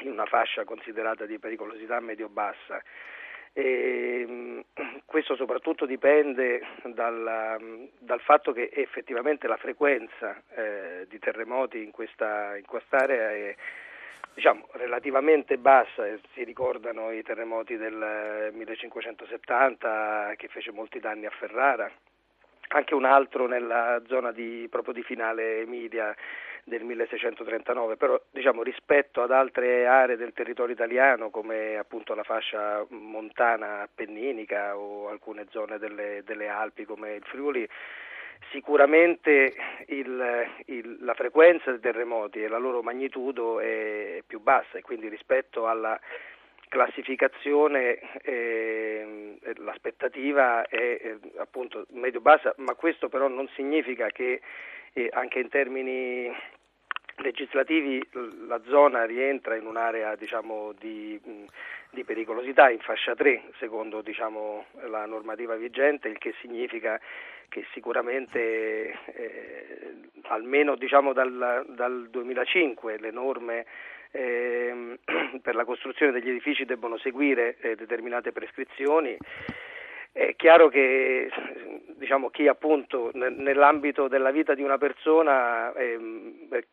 in 0.00 0.10
una 0.10 0.26
fascia 0.26 0.64
considerata 0.64 1.26
di 1.26 1.38
pericolosità 1.38 2.00
medio-bassa. 2.00 2.82
E, 3.54 4.26
ehm, 4.26 4.64
questo 5.04 5.36
soprattutto 5.36 5.84
dipende 5.84 6.66
dal, 6.84 7.88
dal, 7.98 8.20
fatto 8.20 8.52
che 8.52 8.70
effettivamente 8.72 9.46
la 9.46 9.58
frequenza 9.58 10.42
eh, 10.54 11.06
di 11.08 11.18
terremoti 11.18 11.82
in, 11.82 11.90
questa, 11.90 12.56
in 12.56 12.64
quest'area 12.64 13.30
è 13.30 13.54
diciamo, 14.34 14.68
relativamente 14.72 15.58
bassa, 15.58 16.04
si 16.32 16.44
ricordano 16.44 17.10
i 17.10 17.22
terremoti 17.22 17.76
del 17.76 18.50
1570 18.52 20.32
che 20.36 20.48
fece 20.48 20.72
molti 20.72 20.98
danni 20.98 21.26
a 21.26 21.30
Ferrara, 21.30 21.90
anche 22.68 22.94
un 22.94 23.04
altro 23.04 23.46
nella 23.46 24.00
zona 24.06 24.32
di, 24.32 24.66
proprio 24.70 24.94
di 24.94 25.02
finale 25.02 25.60
Emilia 25.60 26.14
del 26.64 26.84
1639, 26.84 27.96
però 27.96 28.20
diciamo, 28.30 28.62
rispetto 28.62 29.22
ad 29.22 29.32
altre 29.32 29.86
aree 29.86 30.16
del 30.16 30.32
territorio 30.32 30.74
italiano 30.74 31.30
come 31.30 31.76
appunto 31.76 32.14
la 32.14 32.22
fascia 32.22 32.84
montana 32.90 33.82
appenninica 33.82 34.76
o 34.76 35.08
alcune 35.08 35.46
zone 35.50 35.78
delle, 35.78 36.22
delle 36.24 36.48
Alpi 36.48 36.84
come 36.84 37.14
il 37.14 37.24
Friuli, 37.24 37.68
sicuramente 38.50 39.54
il, 39.86 40.46
il, 40.66 40.96
la 41.00 41.14
frequenza 41.14 41.70
dei 41.70 41.80
terremoti 41.80 42.42
e 42.42 42.48
la 42.48 42.58
loro 42.58 42.82
magnitudo 42.82 43.60
è 43.60 44.22
più 44.26 44.40
bassa 44.40 44.78
e 44.78 44.82
quindi 44.82 45.08
rispetto 45.08 45.66
alla 45.66 45.98
classificazione 46.68 47.98
eh, 48.22 49.36
l'aspettativa 49.56 50.66
è 50.66 50.76
eh, 50.76 51.18
appunto 51.36 51.84
medio-bassa, 51.90 52.54
ma 52.58 52.74
questo 52.74 53.10
però 53.10 53.28
non 53.28 53.46
significa 53.48 54.08
che 54.08 54.40
eh, 54.92 55.08
anche 55.12 55.38
in 55.38 55.48
termini 55.48 56.30
legislativi 57.16 58.04
la 58.46 58.60
zona 58.66 59.04
rientra 59.04 59.54
in 59.54 59.66
un'area 59.66 60.16
diciamo, 60.16 60.72
di, 60.78 61.20
di, 61.90 62.04
pericolosità 62.04 62.70
in 62.70 62.80
fascia 62.80 63.14
3 63.14 63.50
secondo 63.58 64.00
diciamo, 64.00 64.66
la 64.88 65.06
normativa 65.06 65.54
vigente, 65.54 66.08
il 66.08 66.18
che 66.18 66.34
significa 66.40 67.00
che 67.48 67.66
sicuramente 67.72 68.98
eh, 69.14 69.94
almeno 70.22 70.74
diciamo, 70.74 71.12
dal, 71.12 71.66
dal 71.68 72.08
2005 72.10 72.98
le 72.98 73.10
norme 73.10 73.66
eh, 74.10 74.98
per 75.42 75.54
la 75.54 75.64
costruzione 75.64 76.12
degli 76.12 76.30
edifici 76.30 76.64
debbono 76.64 76.96
seguire 76.98 77.56
eh, 77.60 77.74
determinate 77.76 78.32
prescrizioni. 78.32 79.16
È 80.12 80.34
chiaro 80.36 80.68
che 80.68 81.30
diciamo, 81.96 82.28
chi 82.28 82.46
appunto 82.46 83.10
nell'ambito 83.14 84.08
della 84.08 84.30
vita 84.30 84.54
di 84.54 84.62
una 84.62 84.76
persona 84.76 85.72
è 85.72 85.96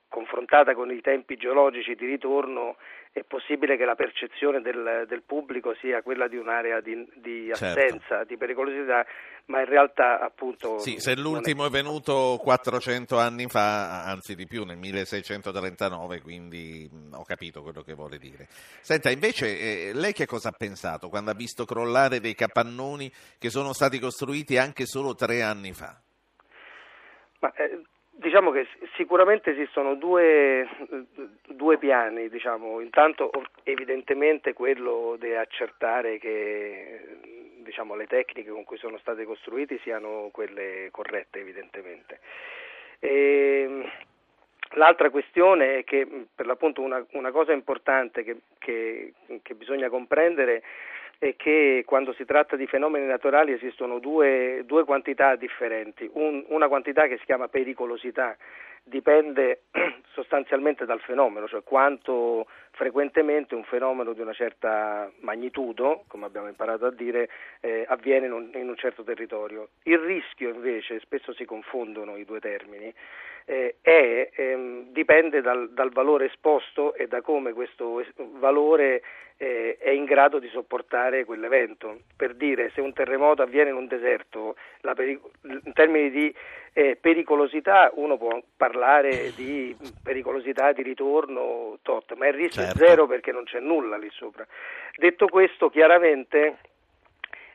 confrontata 0.10 0.74
con 0.74 0.92
i 0.92 1.00
tempi 1.02 1.38
geologici 1.38 1.96
di 1.96 2.06
ritorno 2.06 2.76
è 3.12 3.24
possibile 3.24 3.78
che 3.78 3.86
la 3.86 3.96
percezione 3.96 4.62
del, 4.62 5.06
del 5.08 5.24
pubblico 5.24 5.74
sia 5.80 6.02
quella 6.02 6.28
di 6.28 6.38
un'area 6.38 6.80
di, 6.82 7.08
di 7.16 7.52
certo. 7.54 7.80
assenza, 7.80 8.08
certo. 8.08 8.26
di 8.26 8.38
pericolosità, 8.38 9.06
ma 9.46 9.60
in 9.60 9.66
realtà 9.66 10.20
appunto... 10.20 10.78
Sì, 10.80 11.00
se 11.00 11.16
l'ultimo 11.16 11.64
è... 11.64 11.68
è... 11.68 11.70
venuto 11.72 12.40
400 12.42 13.18
anni 13.18 13.48
fa, 13.48 14.04
anzi 14.04 14.36
di 14.36 14.46
più, 14.46 14.64
nel 14.64 14.78
1639, 14.78 16.22
quindi 16.22 16.88
mh, 16.92 17.14
ho 17.14 17.24
capito 17.24 17.62
quello 17.62 17.82
che 17.82 17.94
vuole 17.94 18.18
dire. 18.18 18.48
Senta, 18.82 19.10
invece 19.10 19.90
eh, 19.90 19.92
lei 19.94 20.14
che 20.14 20.26
cosa 20.26 20.50
ha 20.50 20.56
pensato 20.58 21.10
quando 21.10 21.32
ha 21.32 21.36
visto 21.36 21.66
crollare 21.66 22.20
dei 22.20 22.36
capannoni 22.36 23.12
che 23.40 23.50
sono 23.50 23.74
stati 23.74 24.00
costruiti 24.00 24.58
anche 24.58 24.86
solo 24.86 25.16
tre 25.16 25.42
anni 25.42 25.74
fa? 25.74 26.00
Ma, 27.40 27.52
eh, 27.54 27.82
Diciamo 28.20 28.52
che 28.52 28.68
sicuramente 28.96 29.52
esistono 29.52 29.96
due, 29.96 30.68
due 31.48 31.78
piani, 31.78 32.28
diciamo. 32.28 32.82
intanto 32.82 33.32
evidentemente 33.64 34.52
quello 34.52 35.16
di 35.18 35.34
accertare 35.34 36.18
che 36.18 37.00
diciamo, 37.60 37.96
le 37.96 38.08
tecniche 38.08 38.50
con 38.50 38.66
cui 38.66 38.78
sono 38.78 38.98
state 38.98 39.24
costruite 39.24 39.80
siano 39.84 40.28
quelle 40.34 40.90
corrette 40.92 41.40
evidentemente. 41.40 42.20
E, 43.00 43.90
l'altra 44.72 45.10
questione 45.10 45.78
è 45.78 45.84
che 45.86 46.06
per 46.36 46.46
l'appunto 46.46 46.82
una, 46.82 47.02
una 47.12 47.32
cosa 47.32 47.54
importante 47.54 48.24
che, 48.26 48.40
che, 48.58 49.14
che 49.42 49.54
bisogna 49.56 49.88
comprendere 49.88 50.62
è 51.20 51.36
che 51.36 51.84
quando 51.86 52.14
si 52.14 52.24
tratta 52.24 52.56
di 52.56 52.66
fenomeni 52.66 53.06
naturali 53.06 53.52
esistono 53.52 54.00
due, 54.00 54.64
due 54.66 54.86
quantità 54.86 55.36
differenti, 55.36 56.10
Un, 56.14 56.46
una 56.48 56.70
quantità 56.70 57.08
che 57.08 57.18
si 57.18 57.26
chiama 57.26 57.50
pericolosità, 57.50 58.38
dipende 58.84 59.64
sostanzialmente 60.14 60.86
dal 60.86 61.00
fenomeno, 61.02 61.48
cioè 61.48 61.64
quanto 61.64 62.48
frequentemente 62.72 63.56
un 63.56 63.64
fenomeno 63.64 64.14
di 64.14 64.22
una 64.22 64.34
certa 64.34 65.12
magnitudo, 65.20 66.06
come 66.08 66.26
abbiamo 66.26 66.48
imparato 66.48 66.86
a 66.86 66.92
dire, 66.92 67.30
eh, 67.60 67.86
avviene 67.88 68.28
in 68.28 68.32
un, 68.32 68.50
in 68.54 68.70
un, 68.70 68.76
certo 68.78 69.04
territorio. 69.04 69.70
Il 69.84 69.98
rischio 69.98 70.54
invece, 70.54 71.00
spesso 71.02 71.34
si 71.34 71.46
confondono 71.46 72.16
i 72.16 72.26
due 72.26 72.40
termini, 72.40 72.94
eh, 73.46 73.76
è, 73.82 74.30
ehm, 74.34 74.92
dipende 74.92 75.42
dal, 75.42 75.72
dal, 75.72 75.92
valore 75.92 76.26
esposto 76.26 76.94
e 76.94 77.08
da 77.08 77.22
come 77.22 77.52
questo 77.52 78.04
valore 78.38 79.02
eh, 79.38 79.78
è 79.80 79.90
in 79.90 80.06
grado 80.06 80.38
di 80.40 80.48
sopportare 80.50 81.26
quell'evento. 81.26 82.02
Per 82.16 82.36
dire, 82.36 82.72
se 82.76 82.82
un 82.82 82.94
terremoto 82.94 83.42
avviene 83.42 83.72
in 83.72 83.76
un 83.76 83.88
deserto, 83.88 84.56
perico- 84.96 85.32
in 85.42 85.74
termini 85.74 86.12
di 86.12 86.34
eh, 86.74 86.98
pericolosità 87.00 87.92
uno 87.96 88.18
può 88.18 88.40
parlare 88.56 88.69
di 89.36 89.76
pericolosità 90.04 90.72
di 90.72 90.84
ritorno 90.84 91.80
tot, 91.82 92.14
ma 92.16 92.28
il 92.28 92.34
rischio 92.34 92.64
certo. 92.64 92.84
è 92.84 92.88
zero 92.88 93.08
perché 93.08 93.32
non 93.32 93.44
c'è 93.44 93.60
nulla 93.60 93.98
lì 93.98 94.10
sopra. 94.12 94.46
Detto 94.96 95.28
questo, 95.28 95.70
chiaramente 95.70 96.58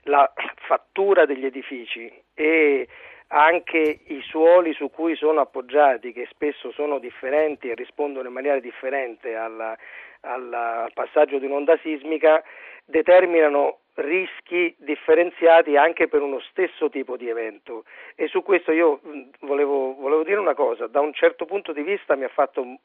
la 0.05 0.31
fattura 0.67 1.27
degli 1.27 1.45
edifici 1.45 2.13
e 2.35 2.89
anche 3.29 4.01
i 4.07 4.21
suoli 4.23 4.73
su 4.75 4.91
cui 4.91 5.17
sono 5.17 5.41
appoggiati, 5.41 6.13
che 6.13 6.27
spesso 6.31 6.71
sono 6.73 6.99
differenti 6.99 7.69
e 7.69 7.75
rispondono 7.75 8.29
in 8.29 8.35
maniera 8.35 8.61
differente 8.61 9.35
alla, 9.35 9.77
alla, 10.21 10.85
al 10.85 10.93
passaggio 10.93 11.39
di 11.39 11.47
un'onda 11.47 11.77
sismica, 11.79 12.43
determinano 12.85 13.79
rischi 13.95 14.75
differenziati 14.79 15.77
anche 15.77 16.09
per 16.09 16.23
uno 16.23 16.41
stesso 16.51 16.89
tipo 16.89 17.17
di 17.17 17.29
evento. 17.29 17.85
E 18.15 18.27
su 18.29 18.43
questo 18.43 18.73
io 18.73 19.01
volevo, 19.41 19.95
volevo 19.95 20.23
dire 20.23 20.39
una 20.39 20.55
cosa, 20.55 20.87
da 20.87 21.01
un 21.01 21.13
certo 21.13 21.45
punto 21.45 21.73
di 21.73 21.83
vista 21.83 22.17
mi 22.17 22.25
ha 22.25 22.29
fatto, 22.29 22.79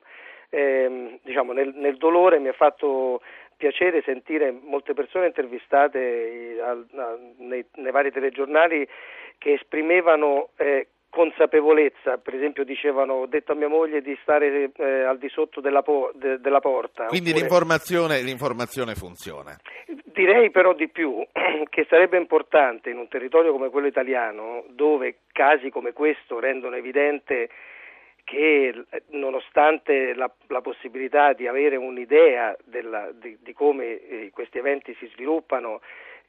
eh, 0.49 1.19
diciamo, 1.23 1.53
nel, 1.53 1.73
nel 1.75 1.97
dolore 1.97 2.39
mi 2.39 2.49
ha 2.49 2.53
fatto 2.53 3.21
piacere 3.57 4.01
sentire 4.03 4.51
molte 4.51 4.93
persone 4.93 5.27
intervistate 5.27 5.99
eh, 6.55 6.61
al, 6.61 6.87
a, 6.95 7.17
nei, 7.39 7.65
nei, 7.75 7.91
vari 7.91 8.11
telegiornali 8.11 8.87
che 9.37 9.53
esprimevano 9.53 10.49
eh, 10.55 10.87
consapevolezza, 11.09 12.17
per 12.17 12.35
esempio 12.35 12.63
dicevano 12.63 13.13
ho 13.13 13.25
detto 13.25 13.51
a 13.51 13.55
mia 13.55 13.67
moglie 13.67 14.01
di 14.01 14.17
stare 14.21 14.71
eh, 14.75 15.03
al 15.03 15.17
di 15.17 15.27
sotto 15.29 15.59
della, 15.59 15.81
po- 15.81 16.11
de- 16.13 16.39
della 16.39 16.59
porta. 16.59 17.05
Quindi 17.05 17.29
oppure... 17.29 17.45
l'informazione, 17.45 18.21
l'informazione, 18.21 18.95
funziona. 18.95 19.57
Direi 20.03 20.51
però 20.51 20.73
di 20.73 20.87
più 20.87 21.25
che 21.69 21.85
sarebbe 21.89 22.17
importante 22.17 22.89
in 22.89 22.97
un 22.97 23.07
territorio 23.07 23.51
come 23.51 23.69
quello 23.69 23.87
italiano 23.87 24.63
dove 24.69 25.19
casi 25.31 25.69
come 25.69 25.93
questo 25.93 26.39
rendono 26.39 26.75
evidente 26.75 27.49
che 28.29 28.71
nonostante 29.07 30.13
la, 30.13 30.31
la, 30.49 30.61
possibilità 30.61 31.33
di 31.33 31.47
avere 31.47 31.77
un'idea 31.77 32.55
della, 32.63 33.09
di, 33.11 33.35
di, 33.41 33.53
come 33.53 34.07
eh, 34.07 34.29
questi 34.31 34.59
eventi 34.59 34.95
si 34.99 35.09
sviluppano, 35.15 35.81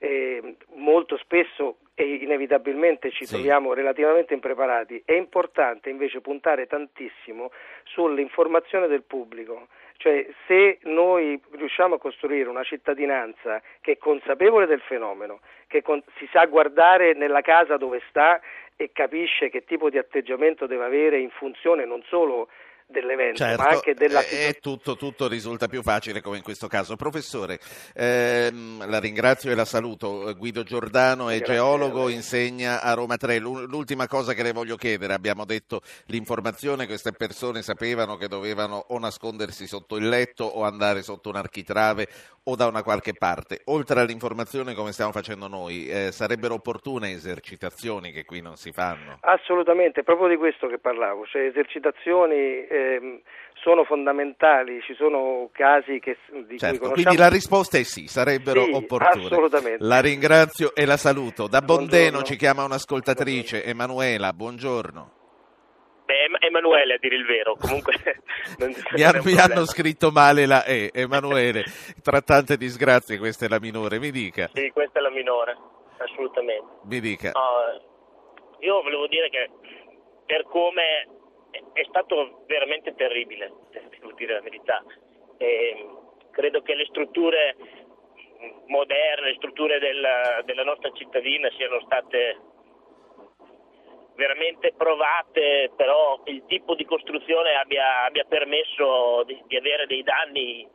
eh, 0.03 0.57
molto 0.77 1.19
spesso 1.19 1.77
e 1.95 2.15
inevitabilmente 2.15 3.11
ci 3.11 3.27
sì. 3.27 3.35
troviamo 3.35 3.75
relativamente 3.75 4.33
impreparati, 4.33 5.03
è 5.05 5.13
importante 5.13 5.91
invece 5.91 6.23
puntare 6.23 6.67
tantissimo 6.67 7.51
sull'informazione 7.85 8.87
del 8.87 9.03
pubblico. 9.03 9.69
Cioè 9.99 10.27
se 10.47 10.79
noi 10.85 11.39
riusciamo 11.51 11.97
a 11.97 11.99
costruire 11.99 12.49
una 12.49 12.63
cittadinanza 12.63 13.61
che 13.83 13.93
è 13.93 13.99
consapevole 13.99 14.65
del 14.65 14.81
fenomeno, 14.81 15.41
che 15.67 15.83
con- 15.83 16.03
si 16.17 16.27
sa 16.33 16.47
guardare 16.47 17.13
nella 17.13 17.43
casa 17.43 17.77
dove 17.77 18.01
sta 18.09 18.41
e 18.77 18.93
capisce 18.95 19.51
che 19.51 19.65
tipo 19.65 19.91
di 19.91 19.99
atteggiamento 19.99 20.67
deve 20.67 20.87
avere 20.87 21.19
in 21.19 21.29
funzione 21.29 21.85
non 21.85 22.03
solo 22.05 22.49
dell'evento, 22.91 23.37
certo, 23.37 23.63
ma 23.63 23.69
anche 23.69 23.95
della 23.95 24.21
e 24.27 24.59
tutto, 24.61 24.97
tutto, 24.97 25.29
risulta 25.29 25.69
più 25.69 25.83
facile 25.83 26.21
come 26.21 26.39
in 26.39 26.43
questo 26.43 26.67
caso. 26.67 26.97
Professore, 26.97 27.59
ehm, 27.95 28.89
la 28.89 28.99
ringrazio 28.99 29.51
e 29.51 29.55
la 29.55 29.65
saluto. 29.65 30.35
Guido 30.37 30.63
Giordano 30.63 31.29
è 31.29 31.39
Grazie 31.39 31.55
geologo, 31.55 32.09
insegna 32.09 32.83
a 32.83 32.93
Roma 32.95 33.17
3. 33.17 33.39
L'ultima 33.39 34.07
cosa 34.07 34.35
che 34.35 34.43
le 34.43 34.53
voglio 34.53 34.77
chiedere, 34.77 35.15
abbiamo 35.15 35.45
detto 35.45 35.81
l'informazione, 36.07 36.87
queste 36.87 37.13
persone 37.13 37.63
sapevano 37.63 38.17
che 38.17 38.29
dovevano 38.29 38.85
o 38.89 38.99
nascondersi 38.99 39.67
sotto 39.67 39.97
il 39.97 40.09
letto 40.09 40.45
o 40.45 40.65
andare 40.65 41.03
sotto 41.03 41.29
un 41.29 41.37
architrave 41.37 42.09
o 42.45 42.57
da 42.57 42.67
una 42.67 42.83
qualche 42.83 43.13
parte. 43.13 43.61
Oltre 43.67 44.01
all'informazione 44.01 44.75
come 44.75 44.93
stiamo 44.93 45.13
facendo 45.13 45.47
noi, 45.47 45.89
eh, 45.89 46.13
sarebbero 46.13 46.55
opportune 46.55 47.13
esercitazioni 47.13 48.13
che 48.13 48.25
qui 48.25 48.41
non 48.41 48.57
si 48.57 48.73
fanno? 48.73 49.19
Assolutamente, 49.21 50.03
proprio 50.03 50.29
di 50.29 50.37
questo 50.37 50.67
che 50.67 50.79
parlavo, 50.79 51.27
cioè 51.27 51.43
esercitazioni 51.43 52.67
ehm, 52.81 53.21
sono 53.63 53.85
fondamentali, 53.85 54.81
ci 54.83 54.95
sono 54.95 55.51
casi 55.53 55.99
che, 56.01 56.17
di 56.47 56.59
certo, 56.59 56.79
cui 56.79 56.79
conosciamo. 56.79 56.93
Quindi 56.93 57.17
la 57.17 57.29
risposta 57.29 57.79
è 57.79 57.83
sì, 57.83 58.07
sarebbero 58.07 58.65
sì, 58.65 58.73
opportune. 58.73 59.27
Assolutamente. 59.27 59.85
La 59.85 60.01
ringrazio 60.01 60.75
e 60.75 60.87
la 60.87 60.97
saluto. 60.97 61.47
Da 61.47 61.61
Bondeno 61.61 62.23
ci 62.23 62.37
chiama 62.37 62.65
un'ascoltatrice, 62.65 63.65
Emanuela, 63.65 64.33
buongiorno. 64.33 65.19
Beh, 66.07 66.47
Emanuele 66.47 66.95
a 66.95 66.99
dire 66.99 67.15
il 67.15 67.25
vero, 67.25 67.55
comunque 67.55 67.93
mi, 68.97 69.03
hanno, 69.03 69.23
mi 69.23 69.39
hanno, 69.39 69.65
scritto 69.65 70.11
male 70.11 70.45
la 70.45 70.65
E, 70.65 70.91
Emanuele, 70.93 71.63
tra 72.03 72.21
tante 72.21 72.57
disgrazie 72.57 73.19
questa 73.19 73.47
è 73.47 73.49
la 73.49 73.61
minore, 73.61 74.01
mi 74.01 74.11
dica. 74.11 74.51
Sì, 74.53 74.71
questa 74.71 74.99
è 74.99 75.03
la 75.03 75.11
minore, 75.11 75.57
assolutamente. 75.99 76.67
Mi 76.85 76.99
dica. 76.99 77.31
Uh, 77.31 78.65
io 78.65 78.83
volevo 78.83 79.07
dire 79.07 79.29
che 79.29 79.51
per 80.27 80.45
come 80.45 81.20
è 81.51 81.85
stato 81.89 82.45
veramente 82.47 82.95
terribile, 82.95 83.53
devo 83.71 84.13
dire 84.13 84.35
la 84.35 84.41
verità. 84.41 84.83
E 85.39 85.87
credo 86.31 86.63
che 86.63 86.75
le 86.75 86.87
strutture 86.87 87.57
moderne, 88.67 89.29
le 89.29 89.35
strutture 89.37 89.79
della, 89.79 90.43
della 90.45 90.65
nostra 90.65 90.91
cittadina 90.93 91.51
siano 91.51 91.81
state 91.81 92.39
veramente 94.15 94.75
provate, 94.77 95.73
però 95.77 96.21
il 96.25 96.45
tipo 96.47 96.75
di 96.75 96.85
costruzione 96.85 97.55
abbia, 97.55 98.05
abbia 98.05 98.25
permesso 98.29 99.23
di, 99.25 99.43
di, 99.47 99.57
avere 99.57 99.87
dei 99.87 100.03
danni, 100.03 100.69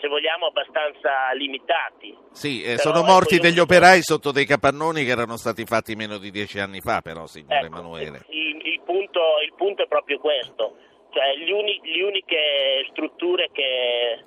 se 0.00 0.08
vogliamo, 0.08 0.46
abbastanza 0.46 1.32
limitati. 1.34 2.16
Sì, 2.32 2.62
eh, 2.62 2.78
sono 2.78 3.02
morti 3.02 3.38
degli 3.38 3.56
io... 3.56 3.62
operai 3.62 4.02
sotto 4.02 4.32
dei 4.32 4.46
capannoni 4.46 5.04
che 5.04 5.10
erano 5.10 5.36
stati 5.36 5.64
fatti 5.64 5.94
meno 5.94 6.18
di 6.18 6.30
dieci 6.30 6.58
anni 6.58 6.80
fa, 6.80 7.00
però, 7.00 7.26
signor 7.26 7.52
ecco, 7.52 7.66
Emanuele. 7.66 8.24
Il, 8.28 8.60
il, 8.66 8.80
punto, 8.84 9.20
il, 9.44 9.54
punto, 9.56 9.82
è 9.82 9.86
proprio 9.86 10.18
questo, 10.18 10.76
cioè 11.10 11.36
gli 11.36 11.50
uni, 11.50 11.80
le 11.82 12.02
uniche 12.02 12.86
strutture 12.90 13.50
che 13.52 14.24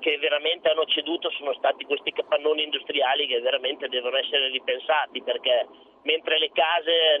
che 0.00 0.16
veramente 0.16 0.70
hanno 0.70 0.86
ceduto 0.86 1.30
sono 1.30 1.52
stati 1.52 1.84
questi 1.84 2.10
capannoni 2.12 2.64
industriali 2.64 3.26
che 3.26 3.38
veramente 3.40 3.86
devono 3.86 4.16
essere 4.16 4.48
ripensati 4.48 5.22
perché 5.22 5.68
mentre 6.02 6.38
le 6.38 6.50
case, 6.52 7.20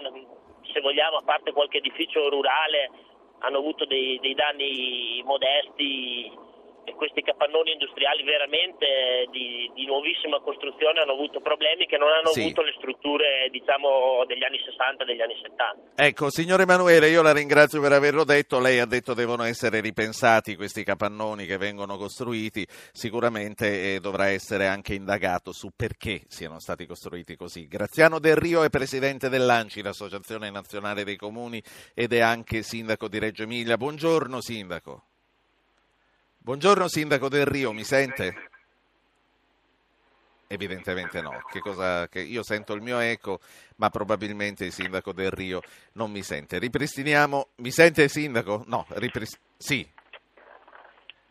se 0.72 0.80
vogliamo, 0.80 1.18
a 1.18 1.22
parte 1.22 1.52
qualche 1.52 1.78
edificio 1.78 2.28
rurale, 2.28 2.90
hanno 3.40 3.58
avuto 3.58 3.84
dei, 3.84 4.18
dei 4.20 4.34
danni 4.34 5.22
modesti 5.24 6.32
questi 6.94 7.22
capannoni 7.22 7.72
industriali 7.72 8.22
veramente 8.22 9.26
di, 9.30 9.70
di, 9.74 9.86
nuovissima 9.86 10.40
costruzione 10.40 11.00
hanno 11.00 11.12
avuto 11.12 11.40
problemi 11.40 11.86
che 11.86 11.96
non 11.96 12.08
hanno 12.08 12.30
sì. 12.30 12.40
avuto 12.40 12.62
le 12.62 12.72
strutture 12.76 13.48
diciamo 13.50 14.24
degli 14.26 14.44
anni 14.44 14.58
60 14.64 15.02
e 15.02 15.06
degli 15.06 15.20
anni 15.20 15.36
70. 15.40 16.02
Ecco, 16.02 16.30
signor 16.30 16.60
Emanuele, 16.60 17.08
io 17.08 17.22
la 17.22 17.32
ringrazio 17.32 17.80
per 17.80 17.92
averlo 17.92 18.24
detto, 18.24 18.60
lei 18.60 18.78
ha 18.78 18.86
detto 18.86 19.14
devono 19.14 19.44
essere 19.44 19.80
ripensati 19.80 20.56
questi 20.56 20.84
capannoni 20.84 21.46
che 21.46 21.56
vengono 21.56 21.96
costruiti, 21.96 22.66
sicuramente 22.92 23.94
eh, 23.94 24.00
dovrà 24.00 24.28
essere 24.28 24.66
anche 24.66 24.94
indagato 24.94 25.52
su 25.52 25.70
perché 25.74 26.22
siano 26.28 26.58
stati 26.60 26.86
costruiti 26.86 27.36
così. 27.36 27.66
Graziano 27.66 28.18
Del 28.18 28.36
Rio 28.36 28.62
è 28.62 28.70
presidente 28.70 29.28
dell'ANCI, 29.28 29.82
l'Associazione 29.82 30.50
Nazionale 30.50 31.04
dei 31.04 31.16
Comuni, 31.16 31.62
ed 31.94 32.12
è 32.12 32.20
anche 32.20 32.62
sindaco 32.62 33.08
di 33.08 33.18
Reggio 33.18 33.42
Emilia. 33.42 33.76
Buongiorno 33.76 34.40
sindaco. 34.40 35.09
Buongiorno 36.42 36.88
Sindaco 36.88 37.28
del 37.28 37.44
Rio, 37.44 37.70
mi 37.70 37.84
sente? 37.84 38.34
Evidentemente 40.48 41.20
no, 41.20 41.38
che 41.50 41.60
cosa, 41.60 42.08
che 42.08 42.20
io 42.20 42.42
sento 42.42 42.72
il 42.72 42.80
mio 42.80 42.98
eco, 42.98 43.40
ma 43.76 43.90
probabilmente 43.90 44.64
il 44.64 44.72
Sindaco 44.72 45.12
del 45.12 45.30
Rio 45.30 45.60
non 45.92 46.10
mi 46.10 46.22
sente. 46.22 46.58
Ripristiniamo, 46.58 47.48
mi 47.56 47.70
sente 47.70 48.04
il 48.04 48.10
Sindaco? 48.10 48.64
No, 48.68 48.86
riprist- 48.88 49.38
sì. 49.58 49.86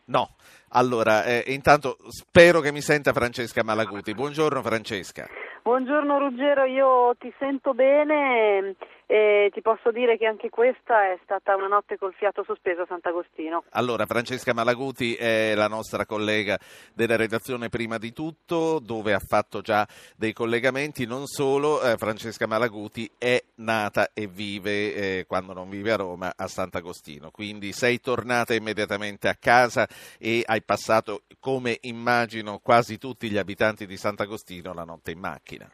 No, 0.06 0.36
allora, 0.68 1.24
eh, 1.24 1.42
intanto 1.48 1.96
spero 2.08 2.60
che 2.60 2.70
mi 2.70 2.80
senta 2.80 3.12
Francesca 3.12 3.64
Malaguti. 3.64 4.14
Buongiorno 4.14 4.62
Francesca. 4.62 5.28
Buongiorno 5.62 6.18
Ruggero, 6.18 6.64
io 6.64 7.16
ti 7.18 7.34
sento 7.36 7.74
bene 7.74 8.76
e 9.10 9.50
ti 9.52 9.60
posso 9.60 9.90
dire 9.90 10.16
che 10.16 10.24
anche 10.24 10.50
questa 10.50 11.10
è 11.10 11.18
stata 11.24 11.56
una 11.56 11.66
notte 11.66 11.98
col 11.98 12.14
fiato 12.14 12.44
sospeso 12.44 12.82
a 12.82 12.86
Sant'Agostino. 12.86 13.64
Allora, 13.70 14.06
Francesca 14.06 14.54
Malaguti 14.54 15.16
è 15.16 15.52
la 15.56 15.66
nostra 15.66 16.06
collega 16.06 16.56
della 16.94 17.16
redazione 17.16 17.70
prima 17.70 17.98
di 17.98 18.12
tutto, 18.12 18.78
dove 18.78 19.12
ha 19.12 19.18
fatto 19.18 19.62
già 19.62 19.84
dei 20.14 20.32
collegamenti, 20.32 21.06
non 21.06 21.26
solo, 21.26 21.82
eh, 21.82 21.96
Francesca 21.96 22.46
Malaguti 22.46 23.10
è 23.18 23.42
nata 23.56 24.10
e 24.14 24.28
vive, 24.28 24.94
eh, 24.94 25.24
quando 25.26 25.54
non 25.54 25.68
vive 25.68 25.90
a 25.90 25.96
Roma, 25.96 26.32
a 26.36 26.46
Sant'Agostino, 26.46 27.32
quindi 27.32 27.72
sei 27.72 27.98
tornata 27.98 28.54
immediatamente 28.54 29.26
a 29.26 29.34
casa 29.34 29.88
e 30.20 30.44
hai 30.46 30.62
passato, 30.62 31.22
come 31.40 31.78
immagino 31.80 32.60
quasi 32.60 32.96
tutti 32.96 33.28
gli 33.28 33.38
abitanti 33.38 33.86
di 33.86 33.96
Sant'Agostino, 33.96 34.72
la 34.72 34.84
notte 34.84 35.10
in 35.10 35.18
macchina. 35.18 35.68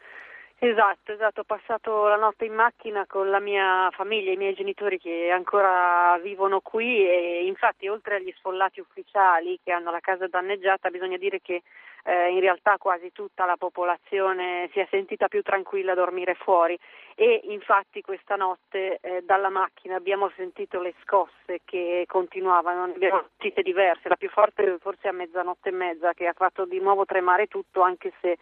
Esatto, 0.59 1.11
esatto, 1.11 1.41
ho 1.41 1.43
passato 1.43 2.07
la 2.07 2.15
notte 2.15 2.45
in 2.45 2.55
macchina 2.55 3.05
con 3.05 3.29
la 3.29 3.39
mia 3.39 3.91
famiglia, 3.91 4.31
i 4.31 4.37
miei 4.37 4.55
genitori 4.55 4.97
che 4.97 5.29
ancora 5.29 6.17
vivono 6.23 6.61
qui 6.61 7.07
e 7.07 7.45
infatti 7.45 7.87
oltre 7.87 8.15
agli 8.15 8.33
sfollati 8.37 8.79
ufficiali 8.79 9.59
che 9.63 9.71
hanno 9.71 9.91
la 9.91 9.99
casa 9.99 10.25
danneggiata 10.25 10.89
bisogna 10.89 11.17
dire 11.17 11.41
che 11.41 11.61
eh, 12.05 12.29
in 12.31 12.39
realtà 12.39 12.77
quasi 12.79 13.11
tutta 13.11 13.45
la 13.45 13.55
popolazione 13.55 14.67
si 14.71 14.79
è 14.79 14.87
sentita 14.89 15.27
più 15.27 15.43
tranquilla 15.43 15.91
a 15.91 15.95
dormire 15.95 16.33
fuori. 16.33 16.75
E 17.13 17.41
infatti 17.43 18.01
questa 18.01 18.35
notte 18.35 18.97
eh, 19.01 19.21
dalla 19.23 19.49
macchina 19.49 19.95
abbiamo 19.95 20.31
sentito 20.35 20.81
le 20.81 20.95
scosse 21.03 21.61
che 21.65 22.05
continuavano, 22.07 22.87
ne 22.87 22.93
abbiamo 22.93 23.25
sentite 23.37 23.61
diverse, 23.61 24.09
la 24.09 24.15
più 24.15 24.29
forte 24.29 24.77
forse 24.79 25.07
a 25.07 25.11
mezzanotte 25.11 25.69
e 25.69 25.73
mezza 25.73 26.13
che 26.13 26.25
ha 26.25 26.33
fatto 26.33 26.65
di 26.65 26.79
nuovo 26.79 27.05
tremare 27.05 27.45
tutto 27.45 27.81
anche 27.81 28.11
se 28.21 28.39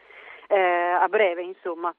eh, 0.48 0.58
a 0.58 1.08
breve 1.08 1.42
insomma 1.42 1.94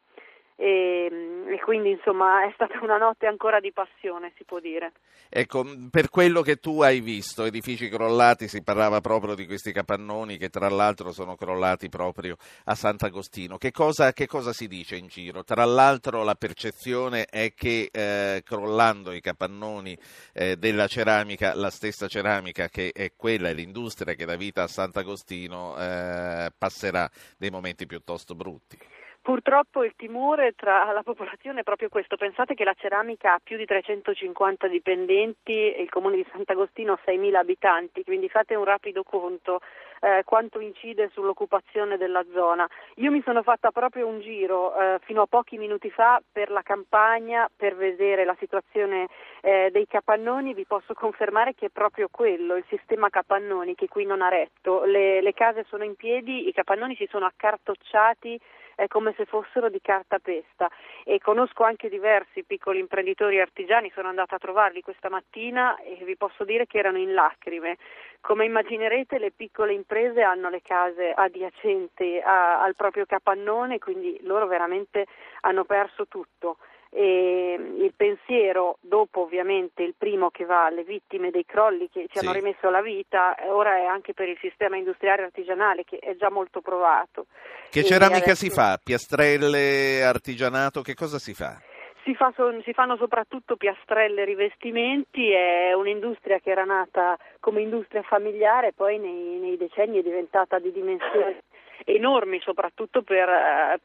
e, 0.58 1.44
e, 1.48 1.60
quindi 1.62 1.90
insomma 1.90 2.46
è 2.46 2.50
stata 2.54 2.78
una 2.82 2.96
notte 2.96 3.26
ancora 3.26 3.60
di 3.60 3.72
passione 3.72 4.32
si 4.36 4.44
può 4.44 4.58
dire. 4.58 4.92
Ecco, 5.28 5.64
per 5.90 6.08
quello 6.08 6.40
che 6.40 6.56
tu 6.56 6.80
hai 6.80 7.00
visto, 7.00 7.44
edifici 7.44 7.90
crollati, 7.90 8.48
si 8.48 8.62
parlava 8.62 9.02
proprio 9.02 9.34
di 9.34 9.44
questi 9.44 9.70
capannoni 9.70 10.38
che 10.38 10.48
tra 10.48 10.70
l'altro 10.70 11.12
sono 11.12 11.36
crollati 11.36 11.90
proprio 11.90 12.36
a 12.64 12.74
Sant'Agostino, 12.74 13.58
che 13.58 13.70
cosa, 13.70 14.12
che 14.14 14.26
cosa 14.26 14.54
si 14.54 14.66
dice 14.66 14.96
in 14.96 15.08
giro? 15.08 15.44
Tra 15.44 15.66
l'altro 15.66 16.22
la 16.22 16.36
percezione 16.36 17.26
è 17.26 17.52
che 17.54 17.90
eh, 17.92 18.42
crollando 18.42 19.12
i 19.12 19.20
capannoni 19.20 19.96
eh, 20.32 20.56
della 20.56 20.86
ceramica, 20.86 21.54
la 21.54 21.70
stessa 21.70 22.08
ceramica 22.08 22.68
che 22.68 22.92
è 22.94 23.12
quella, 23.14 23.50
è 23.50 23.54
l'industria 23.54 24.14
che 24.14 24.24
dà 24.24 24.36
vita 24.36 24.62
a 24.62 24.68
Sant'Agostino, 24.68 25.76
eh, 25.76 26.50
passerà 26.56 27.10
dei 27.36 27.50
momenti 27.50 27.84
piuttosto 27.84 28.34
brutti. 28.34 28.78
Purtroppo 29.26 29.82
il 29.82 29.94
timore 29.96 30.52
tra 30.52 30.92
la 30.92 31.02
popolazione 31.02 31.58
è 31.58 31.64
proprio 31.64 31.88
questo. 31.88 32.16
Pensate 32.16 32.54
che 32.54 32.62
la 32.62 32.76
ceramica 32.78 33.32
ha 33.32 33.40
più 33.42 33.56
di 33.56 33.64
350 33.64 34.68
dipendenti 34.68 35.72
e 35.72 35.82
il 35.82 35.90
comune 35.90 36.14
di 36.14 36.26
Sant'Agostino 36.30 36.92
ha 36.92 37.00
6.000 37.04 37.34
abitanti, 37.34 38.04
quindi 38.04 38.28
fate 38.28 38.54
un 38.54 38.62
rapido 38.62 39.02
conto 39.02 39.58
eh, 39.98 40.22
quanto 40.24 40.60
incide 40.60 41.10
sull'occupazione 41.12 41.96
della 41.96 42.24
zona. 42.32 42.68
Io 42.98 43.10
mi 43.10 43.20
sono 43.24 43.42
fatta 43.42 43.72
proprio 43.72 44.06
un 44.06 44.20
giro 44.20 44.72
eh, 44.78 45.00
fino 45.02 45.22
a 45.22 45.26
pochi 45.26 45.58
minuti 45.58 45.90
fa 45.90 46.22
per 46.30 46.52
la 46.52 46.62
campagna 46.62 47.50
per 47.56 47.74
vedere 47.74 48.24
la 48.24 48.36
situazione 48.38 49.08
eh, 49.40 49.70
dei 49.72 49.88
capannoni. 49.88 50.54
Vi 50.54 50.66
posso 50.66 50.94
confermare 50.94 51.56
che 51.56 51.66
è 51.66 51.70
proprio 51.70 52.06
quello, 52.12 52.54
il 52.54 52.64
sistema 52.68 53.10
capannoni 53.10 53.74
che 53.74 53.88
qui 53.88 54.04
non 54.04 54.22
ha 54.22 54.28
retto. 54.28 54.84
Le, 54.84 55.20
le 55.20 55.32
case 55.32 55.64
sono 55.68 55.82
in 55.82 55.96
piedi, 55.96 56.46
i 56.46 56.52
capannoni 56.52 56.94
si 56.94 57.08
sono 57.10 57.26
accartocciati 57.26 58.40
è 58.76 58.86
come 58.86 59.14
se 59.16 59.24
fossero 59.24 59.68
di 59.68 59.80
carta 59.80 60.18
pesta 60.18 60.70
e 61.02 61.18
conosco 61.18 61.64
anche 61.64 61.88
diversi 61.88 62.44
piccoli 62.44 62.78
imprenditori 62.78 63.40
artigiani, 63.40 63.90
sono 63.94 64.08
andata 64.08 64.36
a 64.36 64.38
trovarli 64.38 64.82
questa 64.82 65.08
mattina 65.08 65.76
e 65.78 65.98
vi 66.04 66.16
posso 66.16 66.44
dire 66.44 66.66
che 66.66 66.78
erano 66.78 66.98
in 66.98 67.14
lacrime. 67.14 67.78
Come 68.20 68.44
immaginerete 68.44 69.18
le 69.18 69.32
piccole 69.32 69.72
imprese 69.72 70.22
hanno 70.22 70.50
le 70.50 70.60
case 70.62 71.10
adiacenti 71.10 72.20
a, 72.22 72.62
al 72.62 72.76
proprio 72.76 73.06
capannone, 73.06 73.78
quindi 73.78 74.18
loro 74.22 74.46
veramente 74.46 75.06
hanno 75.40 75.64
perso 75.64 76.06
tutto. 76.06 76.58
E 76.90 77.58
il 77.78 77.92
pensiero, 77.96 78.78
dopo 78.80 79.20
ovviamente 79.22 79.82
il 79.82 79.94
primo 79.96 80.30
che 80.30 80.44
va 80.44 80.66
alle 80.66 80.84
vittime 80.84 81.30
dei 81.30 81.44
crolli 81.44 81.88
che 81.90 82.02
ci 82.08 82.18
Sì. 82.18 82.24
hanno 82.24 82.32
rimesso 82.32 82.70
la 82.70 82.80
vita, 82.82 83.34
eh, 83.34 83.48
ora 83.50 83.76
è 83.76 83.84
anche 83.84 84.14
per 84.14 84.28
il 84.28 84.38
sistema 84.40 84.76
industriale 84.76 85.22
artigianale 85.24 85.84
che 85.84 85.98
è 85.98 86.16
già 86.16 86.30
molto 86.30 86.60
provato. 86.60 87.26
Che 87.70 87.80
E 87.80 87.84
ceramica 87.84 88.16
adesso- 88.32 88.44
si 88.46 88.50
fa? 88.50 88.78
Piastrelle, 88.82 90.02
artigianato, 90.02 90.82
che 90.82 90.94
cosa 90.94 91.18
si 91.18 91.34
fa? 91.34 91.60
Si, 92.04 92.14
fa 92.14 92.32
si 92.62 92.72
fanno 92.72 92.96
soprattutto 92.96 93.56
piastrelle 93.56 94.22
e 94.22 94.24
rivestimenti, 94.24 95.30
è 95.32 95.72
un'industria 95.72 96.38
che 96.38 96.50
era 96.50 96.62
nata 96.62 97.18
come 97.40 97.62
industria 97.62 98.02
familiare, 98.02 98.72
poi 98.72 98.98
nei, 99.00 99.38
nei 99.40 99.56
decenni 99.56 99.98
è 99.98 100.02
diventata 100.02 100.60
di 100.60 100.70
dimensioni 100.70 101.36
enormi, 101.84 102.40
soprattutto 102.40 103.02
per, 103.02 103.28
eh, 103.28 103.80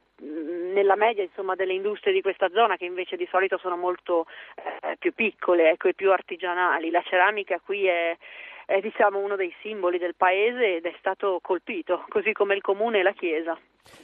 nella 0.73 0.95
media 0.95 1.23
insomma, 1.23 1.56
delle 1.56 1.73
industrie 1.73 2.13
di 2.13 2.21
questa 2.21 2.49
zona 2.54 2.77
che 2.77 2.86
invece 2.86 3.15
di 3.15 3.27
solito 3.30 3.58
sono 3.58 3.77
molto 3.77 4.25
eh, 4.56 4.95
più 4.97 5.13
piccole 5.13 5.71
ecco, 5.71 5.88
e 5.88 5.93
più 5.93 6.12
artigianali. 6.12 6.89
La 6.91 7.04
ceramica 7.04 7.60
qui 7.63 7.88
è, 7.88 8.15
è 8.65 8.80
diciamo, 8.80 9.19
uno 9.19 9.36
dei 9.36 9.54
simboli 9.62 9.97
del 9.97 10.15
paese 10.15 10.77
ed 10.77 10.86
è 10.86 10.93
stato 10.99 11.39
colpito, 11.41 12.06
così 12.10 12.32
come 12.32 12.56
il 12.56 12.62
comune 12.62 12.99
e 12.99 13.04
la 13.04 13.13
chiesa. 13.13 13.58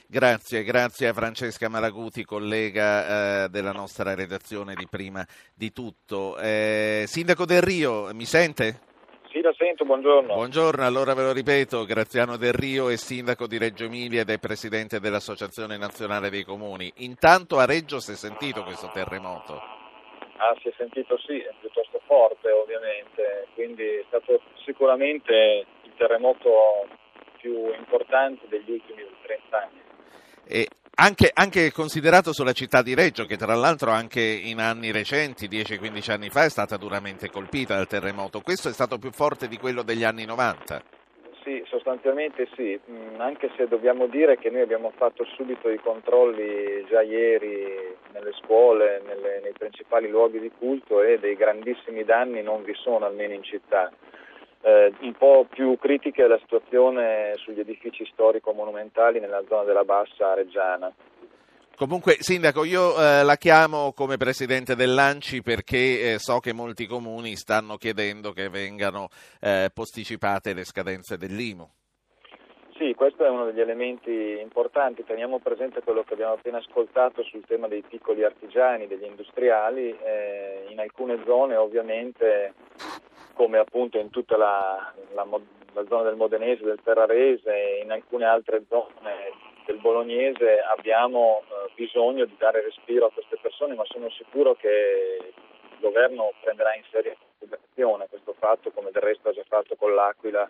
Grazie, 0.06 0.64
grazie 0.64 1.08
a 1.08 1.12
Francesca 1.12 1.68
Malaguti, 1.68 2.24
collega 2.24 3.44
eh, 3.44 3.48
della 3.48 3.72
nostra 3.72 4.14
redazione 4.14 4.74
di 4.74 4.86
prima 4.88 5.24
di 5.54 5.72
tutto. 5.72 6.36
Eh, 6.38 7.04
Sindaco 7.06 7.44
Del 7.44 7.62
Rio, 7.62 8.12
mi 8.12 8.24
sente? 8.24 8.87
Sì, 9.38 9.44
la 9.44 9.54
sento, 9.56 9.84
buongiorno. 9.84 10.34
Buongiorno, 10.34 10.84
allora 10.84 11.14
ve 11.14 11.22
lo 11.22 11.32
ripeto, 11.32 11.84
Graziano 11.84 12.36
Del 12.36 12.52
Rio 12.52 12.88
è 12.88 12.96
sindaco 12.96 13.46
di 13.46 13.56
Reggio 13.56 13.84
Emilia 13.84 14.22
ed 14.22 14.30
è 14.30 14.38
presidente 14.40 14.98
dell'Associazione 14.98 15.76
Nazionale 15.76 16.28
dei 16.28 16.42
Comuni. 16.42 16.92
Intanto 16.96 17.58
a 17.58 17.64
Reggio 17.64 18.00
si 18.00 18.10
è 18.10 18.14
sentito 18.16 18.64
questo 18.64 18.90
terremoto. 18.92 19.54
Ah, 20.38 20.56
si 20.60 20.66
è 20.66 20.72
sentito 20.76 21.16
sì, 21.18 21.38
è 21.38 21.54
piuttosto 21.60 22.00
forte 22.06 22.50
ovviamente, 22.50 23.46
quindi 23.54 23.84
è 23.84 24.04
stato 24.08 24.40
sicuramente 24.64 25.64
il 25.82 25.92
terremoto 25.96 26.88
più 27.36 27.72
importante 27.72 28.44
degli 28.48 28.72
ultimi 28.72 29.06
30 29.22 29.56
anni. 29.56 29.80
E 30.48 30.66
anche, 31.00 31.30
anche 31.32 31.70
considerato 31.70 32.32
sulla 32.32 32.52
città 32.52 32.82
di 32.82 32.94
Reggio, 32.94 33.24
che 33.24 33.36
tra 33.36 33.54
l'altro 33.54 33.92
anche 33.92 34.20
in 34.20 34.58
anni 34.58 34.90
recenti, 34.90 35.46
10-15 35.46 36.10
anni 36.10 36.28
fa, 36.28 36.44
è 36.44 36.50
stata 36.50 36.76
duramente 36.76 37.30
colpita 37.30 37.76
dal 37.76 37.86
terremoto. 37.86 38.40
Questo 38.40 38.68
è 38.68 38.72
stato 38.72 38.98
più 38.98 39.10
forte 39.12 39.46
di 39.46 39.58
quello 39.58 39.82
degli 39.82 40.02
anni 40.02 40.24
90. 40.24 40.82
Sì, 41.44 41.62
sostanzialmente 41.66 42.48
sì, 42.56 42.78
Mm, 42.90 43.20
anche 43.20 43.50
se 43.56 43.68
dobbiamo 43.68 44.06
dire 44.06 44.38
che 44.38 44.50
noi 44.50 44.62
abbiamo 44.62 44.92
fatto 44.96 45.24
subito 45.36 45.68
i 45.68 45.78
controlli 45.78 46.84
già 46.88 47.02
ieri 47.02 47.94
nelle 48.12 48.32
scuole, 48.40 49.02
nelle- 49.06 49.40
nei 49.42 49.52
principali 49.52 50.08
luoghi 50.08 50.40
di 50.40 50.50
culto 50.58 51.02
e 51.02 51.18
dei 51.18 51.36
grandissimi 51.36 52.04
danni 52.04 52.42
non 52.42 52.62
vi 52.64 52.74
sono, 52.74 53.04
almeno 53.04 53.34
in 53.34 53.42
città. 53.42 53.90
Eh, 54.60 54.92
un 55.00 55.14
po' 55.14 55.46
più 55.48 55.78
critica 55.78 56.24
è 56.24 56.26
la 56.26 56.38
situazione 56.38 57.34
sugli 57.36 57.60
edifici 57.60 58.04
storico-monumentali 58.12 59.20
nella 59.20 59.42
zona 59.48 59.62
della 59.64 59.84
Bassa 59.84 60.34
Reggiana. 60.34 60.92
Comunque, 61.76 62.16
Sindaco, 62.18 62.64
io 62.64 63.00
eh, 63.00 63.22
la 63.22 63.36
chiamo 63.36 63.92
come 63.92 64.16
presidente 64.16 64.74
dell'ANCI 64.74 65.42
perché 65.42 66.14
eh, 66.14 66.18
so 66.18 66.40
che 66.40 66.52
molti 66.52 66.86
comuni 66.86 67.36
stanno 67.36 67.76
chiedendo 67.76 68.32
che 68.32 68.48
vengano 68.48 69.10
eh, 69.40 69.70
posticipate 69.72 70.54
le 70.54 70.64
scadenze 70.64 71.16
dell'IMU. 71.16 71.70
Sì, 72.76 72.94
questo 72.94 73.24
è 73.24 73.28
uno 73.28 73.44
degli 73.44 73.60
elementi 73.60 74.40
importanti. 74.40 75.04
Teniamo 75.04 75.38
presente 75.38 75.82
quello 75.82 76.02
che 76.02 76.14
abbiamo 76.14 76.34
appena 76.34 76.58
ascoltato 76.58 77.22
sul 77.22 77.44
tema 77.46 77.68
dei 77.68 77.82
piccoli 77.82 78.24
artigiani, 78.24 78.88
degli 78.88 79.04
industriali. 79.04 79.96
Eh, 80.02 80.66
in 80.70 80.80
alcune 80.80 81.20
zone 81.24 81.54
ovviamente, 81.54 82.54
come 83.38 83.58
appunto 83.58 83.98
in 83.98 84.10
tutta 84.10 84.36
la, 84.36 84.92
la 85.14 85.24
la 85.78 85.84
zona 85.88 86.02
del 86.02 86.16
Modenese, 86.16 86.64
del 86.64 86.80
Ferrarese 86.82 87.50
e 87.50 87.80
in 87.84 87.92
alcune 87.92 88.24
altre 88.24 88.64
zone 88.68 89.46
del 89.64 89.78
Bolognese 89.78 90.60
abbiamo 90.76 91.42
eh, 91.42 91.70
bisogno 91.74 92.24
di 92.24 92.34
dare 92.36 92.62
respiro 92.62 93.06
a 93.06 93.10
queste 93.12 93.38
persone, 93.40 93.74
ma 93.74 93.84
sono 93.84 94.10
sicuro 94.10 94.54
che 94.54 95.18
il 95.22 95.78
governo 95.80 96.32
prenderà 96.42 96.74
in 96.74 96.82
seria 96.90 97.14
considerazione 97.38 98.08
questo 98.08 98.34
fatto, 98.38 98.70
come 98.70 98.90
del 98.90 99.02
resto 99.02 99.28
ha 99.28 99.32
già 99.32 99.44
fatto 99.46 99.76
con 99.76 99.94
l'Aquila 99.94 100.48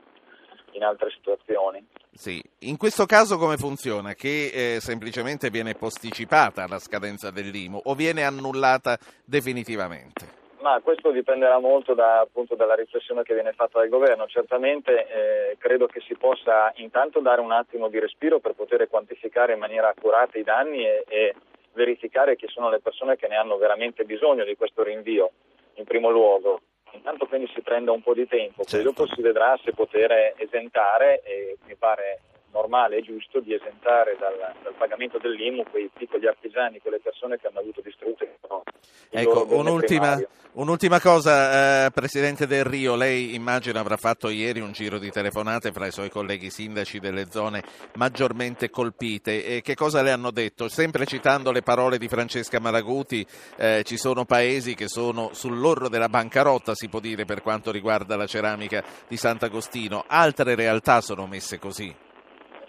in 0.72 0.84
altre 0.84 1.10
situazioni. 1.10 1.84
Sì. 2.12 2.42
In 2.60 2.76
questo 2.76 3.06
caso 3.06 3.38
come 3.38 3.56
funziona? 3.56 4.14
Che 4.14 4.76
eh, 4.76 4.80
semplicemente 4.80 5.50
viene 5.50 5.74
posticipata 5.74 6.66
la 6.66 6.78
scadenza 6.78 7.30
dell'IMU 7.30 7.80
o 7.84 7.94
viene 7.94 8.24
annullata 8.24 8.98
definitivamente? 9.24 10.37
Ma 10.60 10.80
questo 10.82 11.10
dipenderà 11.10 11.58
molto 11.58 11.94
da, 11.94 12.20
appunto, 12.20 12.56
dalla 12.56 12.74
riflessione 12.74 13.22
che 13.22 13.34
viene 13.34 13.52
fatta 13.52 13.78
dal 13.78 13.88
governo. 13.88 14.26
Certamente 14.26 15.06
eh, 15.06 15.56
credo 15.58 15.86
che 15.86 16.00
si 16.00 16.14
possa 16.16 16.72
intanto 16.76 17.20
dare 17.20 17.40
un 17.40 17.52
attimo 17.52 17.88
di 17.88 17.98
respiro 18.00 18.40
per 18.40 18.54
poter 18.54 18.88
quantificare 18.88 19.52
in 19.52 19.60
maniera 19.60 19.88
accurata 19.88 20.36
i 20.36 20.42
danni 20.42 20.84
e, 20.84 21.04
e 21.06 21.34
verificare 21.74 22.34
chi 22.34 22.48
sono 22.48 22.68
le 22.70 22.80
persone 22.80 23.16
che 23.16 23.28
ne 23.28 23.36
hanno 23.36 23.56
veramente 23.56 24.04
bisogno 24.04 24.44
di 24.44 24.56
questo 24.56 24.82
rinvio, 24.82 25.30
in 25.74 25.84
primo 25.84 26.10
luogo. 26.10 26.60
Intanto 26.92 27.26
quindi 27.26 27.48
si 27.54 27.60
prenda 27.60 27.92
un 27.92 28.02
po' 28.02 28.14
di 28.14 28.26
tempo, 28.26 28.56
poi 28.56 28.66
Certo. 28.66 28.88
dopo 28.88 29.06
si 29.14 29.20
vedrà 29.20 29.56
se 29.62 29.72
poter 29.72 30.34
esentare 30.36 31.20
e 31.22 31.58
mi 31.66 31.76
pare 31.76 32.18
normale 32.52 32.96
e 32.96 33.02
giusto 33.02 33.40
di 33.40 33.54
esentare 33.54 34.16
dal, 34.18 34.36
dal 34.62 34.74
pagamento 34.74 35.18
dell'IMU 35.18 35.64
quei 35.70 35.90
piccoli 35.92 36.26
artigiani, 36.26 36.80
quelle 36.80 37.00
persone 37.00 37.38
che 37.38 37.46
hanno 37.46 37.60
avuto 37.60 37.80
distrutte 37.80 38.38
loro 38.48 38.62
Ecco, 39.10 39.46
un'ultima, 39.56 40.20
un'ultima 40.52 41.00
cosa, 41.00 41.86
eh, 41.86 41.90
Presidente 41.90 42.46
Del 42.46 42.64
Rio, 42.64 42.94
lei 42.94 43.34
immagino 43.34 43.78
avrà 43.78 43.96
fatto 43.96 44.28
ieri 44.28 44.60
un 44.60 44.72
giro 44.72 44.98
di 44.98 45.10
telefonate 45.10 45.72
fra 45.72 45.86
i 45.86 45.90
suoi 45.90 46.10
colleghi 46.10 46.50
sindaci 46.50 46.98
delle 46.98 47.30
zone 47.30 47.62
maggiormente 47.94 48.68
colpite. 48.68 49.44
E 49.44 49.62
che 49.62 49.74
cosa 49.74 50.02
le 50.02 50.10
hanno 50.10 50.30
detto? 50.30 50.68
Sempre 50.68 51.06
citando 51.06 51.52
le 51.52 51.62
parole 51.62 51.96
di 51.96 52.06
Francesca 52.06 52.60
Malaguti, 52.60 53.26
eh, 53.56 53.82
ci 53.84 53.96
sono 53.96 54.26
paesi 54.26 54.74
che 54.74 54.88
sono 54.88 55.30
sull'orlo 55.32 55.88
della 55.88 56.10
bancarotta, 56.10 56.74
si 56.74 56.88
può 56.88 57.00
dire, 57.00 57.24
per 57.24 57.40
quanto 57.40 57.70
riguarda 57.70 58.16
la 58.16 58.26
ceramica 58.26 58.84
di 59.08 59.16
Sant'Agostino. 59.16 60.04
Altre 60.06 60.54
realtà 60.54 61.00
sono 61.00 61.26
messe 61.26 61.58
così. 61.58 62.06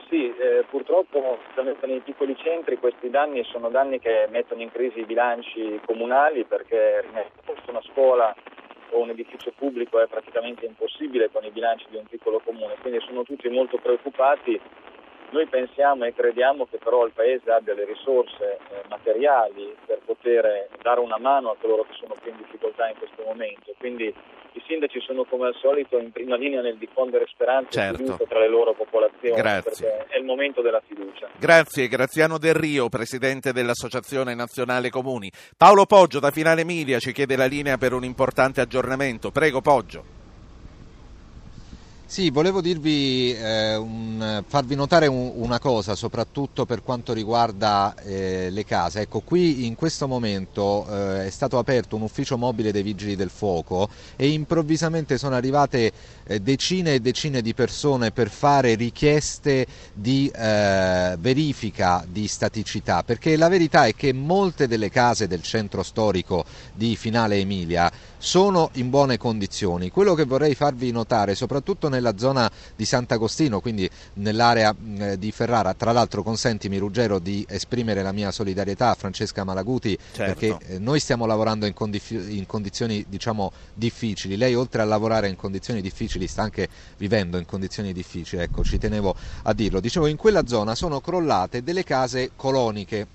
Sì, 0.10 0.26
eh, 0.26 0.65
purtroppo 0.67 1.38
nei 1.86 2.00
piccoli 2.00 2.36
centri 2.36 2.80
questi 2.80 3.12
danni 3.12 3.43
sono 3.43 3.69
danni 3.69 4.00
che 4.00 4.26
mettono 4.32 4.63
in 4.63 4.72
crisi 4.72 5.02
i 5.02 5.06
bilanci 5.06 5.80
comunali 5.86 6.45
perché 6.45 7.06
posto 7.45 7.69
una 7.69 7.82
scuola 7.84 8.36
o 8.89 9.02
un 9.02 9.12
edificio 9.12 9.54
pubblico 9.56 10.02
è 10.02 10.08
praticamente 10.08 10.65
impossibile 10.65 11.30
con 11.32 11.43
i 11.45 11.52
bilanci 11.52 11.86
di 11.91 11.98
un 11.98 12.06
piccolo 12.06 12.41
comune, 12.43 12.74
quindi 12.82 13.00
sono 13.02 13.22
tutti 13.22 13.48
molto 13.50 13.78
preoccupati. 13.78 14.60
Noi 15.31 15.45
pensiamo 15.47 16.05
e 16.05 16.13
crediamo 16.13 16.65
che 16.65 16.77
però 16.77 17.05
il 17.05 17.11
Paese 17.13 17.51
abbia 17.51 17.75
le 17.75 17.85
risorse 17.85 18.57
eh, 18.71 18.81
materiali 18.89 19.75
per 19.85 19.99
poter 20.03 20.67
dare 20.81 20.99
una 20.99 21.19
mano 21.19 21.51
a 21.51 21.55
coloro 21.61 21.83
che 21.83 21.93
sono 21.99 22.15
più 22.21 22.31
in 22.31 22.37
difficoltà 22.37 22.87
in 22.89 22.97
questo 22.97 23.21
momento, 23.23 23.71
quindi 23.77 24.07
i 24.53 24.63
sindaci 24.65 24.99
sono 25.01 25.25
come 25.25 25.45
al 25.47 25.55
solito 25.61 25.99
in 25.99 26.11
prima 26.11 26.35
linea 26.35 26.61
nel 26.61 26.77
diffondere 26.77 27.27
speranza 27.27 27.69
Certo. 27.79 28.01
e 28.01 28.05
fiducia 28.05 28.25
tra 28.25 28.39
le 28.39 28.47
loro 28.49 28.73
popolazioni, 28.73 29.35
Grazie. 29.39 29.87
perché 29.87 30.13
è 30.15 30.17
il 30.17 30.25
momento 30.25 30.61
della 30.61 30.81
fiducia. 30.85 31.29
Grazie, 31.37 31.87
Graziano 31.87 32.39
Del 32.39 32.55
Rio, 32.55 32.89
Presidente 32.89 33.53
dell'Associazione 33.53 34.33
Nazionale 34.33 34.89
Comuni. 34.89 35.31
Paolo 35.55 35.85
Poggio 35.85 36.19
da 36.19 36.31
Finale 36.31 36.61
Emilia 36.61 36.97
ci 36.97 37.11
chiede 37.13 37.35
la 37.35 37.45
linea 37.45 37.77
per 37.77 37.93
un 37.93 38.03
importante 38.03 38.61
aggiornamento. 38.61 39.29
Prego 39.29 39.61
Poggio. 39.61 40.18
Sì, 42.12 42.32
volevo 42.32 42.60
dirvi, 42.60 43.32
eh, 43.36 43.76
un- 43.76 44.43
farvi 44.48 44.74
notare 44.74 45.06
un- 45.06 45.32
una 45.36 45.60
cosa, 45.60 45.93
soprattutto 45.93 46.65
per 46.65 46.82
quanto 46.82 47.13
riguarda 47.13 47.93
eh, 48.04 48.50
le 48.50 48.63
case. 48.65 49.02
Ecco, 49.02 49.19
qui 49.19 49.67
in 49.67 49.76
questo 49.76 50.08
momento 50.08 50.88
eh, 50.89 51.28
è 51.28 51.30
stato 51.30 51.60
aperto 51.60 51.95
un 51.95 52.02
ufficio 52.02 52.36
mobile 52.36 52.72
dei 52.72 52.82
Vigili 52.82 53.15
del 53.15 53.30
Fuoco 53.30 53.88
e 54.15 54.30
improvvisamente 54.30 55.19
sono 55.19 55.36
arrivate 55.36 55.91
eh, 56.26 56.39
decine 56.39 56.95
e 56.95 57.00
decine 57.00 57.43
di 57.43 57.54
persone 57.54 58.10
per 58.10 58.32
fare 58.32 58.74
richieste 58.74 59.67
di 59.93 60.32
eh, 60.34 61.15
verifica 61.19 62.04
di 62.08 62.28
staticità, 62.28 63.04
perché 63.04 63.38
la 63.38 63.50
verità 63.50 63.86
è 63.86 63.93
che 63.93 64.13
molte 64.13 64.67
delle 64.67 64.89
case 64.89 65.28
del 65.28 65.43
centro 65.43 65.84
storico 65.84 66.43
di 66.74 66.95
Finale 66.95 67.36
Emilia 67.38 67.91
sono 68.19 68.69
in 68.73 68.89
buone 68.89 69.17
condizioni. 69.17 69.89
Quello 69.89 70.13
che 70.13 70.25
vorrei 70.25 70.53
farvi 70.53 70.91
notare, 70.91 71.34
soprattutto 71.36 71.88
nella 71.88 72.17
zona 72.17 72.51
di 72.75 72.86
Sant'Agostino, 72.86 73.62
quindi 73.62 73.89
nell'area 74.15 74.75
di 75.17 75.32
Ferrara, 75.32 75.73
tra 75.73 75.93
l'altro 75.93 76.21
consentimi 76.21 76.77
Ruggero 76.77 77.17
di 77.17 77.45
esprimere 77.47 78.03
la 78.03 78.12
mia 78.12 78.32
solidarietà 78.32 78.89
a 78.89 78.95
Francesca 78.95 79.43
Malaguti 79.43 79.97
Certo. 80.12 80.34
perché 80.34 80.65
eh, 80.67 80.79
noi 80.79 80.99
stiamo 80.99 81.25
lavorando 81.25 81.65
in, 81.65 81.73
condif- 81.73 82.12
in 82.12 82.45
condizioni 82.45 83.05
diciamo 83.08 83.51
difficili, 83.73 84.36
lei 84.36 84.53
oltre 84.53 84.82
a 84.82 84.86
lavorare 84.86 85.29
in 85.29 85.38
condizioni 85.38 85.82
difficili 85.82 86.27
sta 86.27 86.43
anche 86.43 86.67
vivendo 86.97 87.38
in 87.38 87.45
condizioni 87.45 87.93
difficili, 87.93 88.41
ecco 88.41 88.63
ci 88.63 88.77
tenevo 88.77 89.15
a 89.43 89.53
dirlo. 89.53 89.79
Dicevo 89.79 90.08
in 90.08 90.17
quella 90.17 90.45
zona 90.45 90.75
sono 90.75 90.99
crollate 90.99 91.63
delle 91.63 91.84
case 91.84 92.32
coloniche 92.36 93.08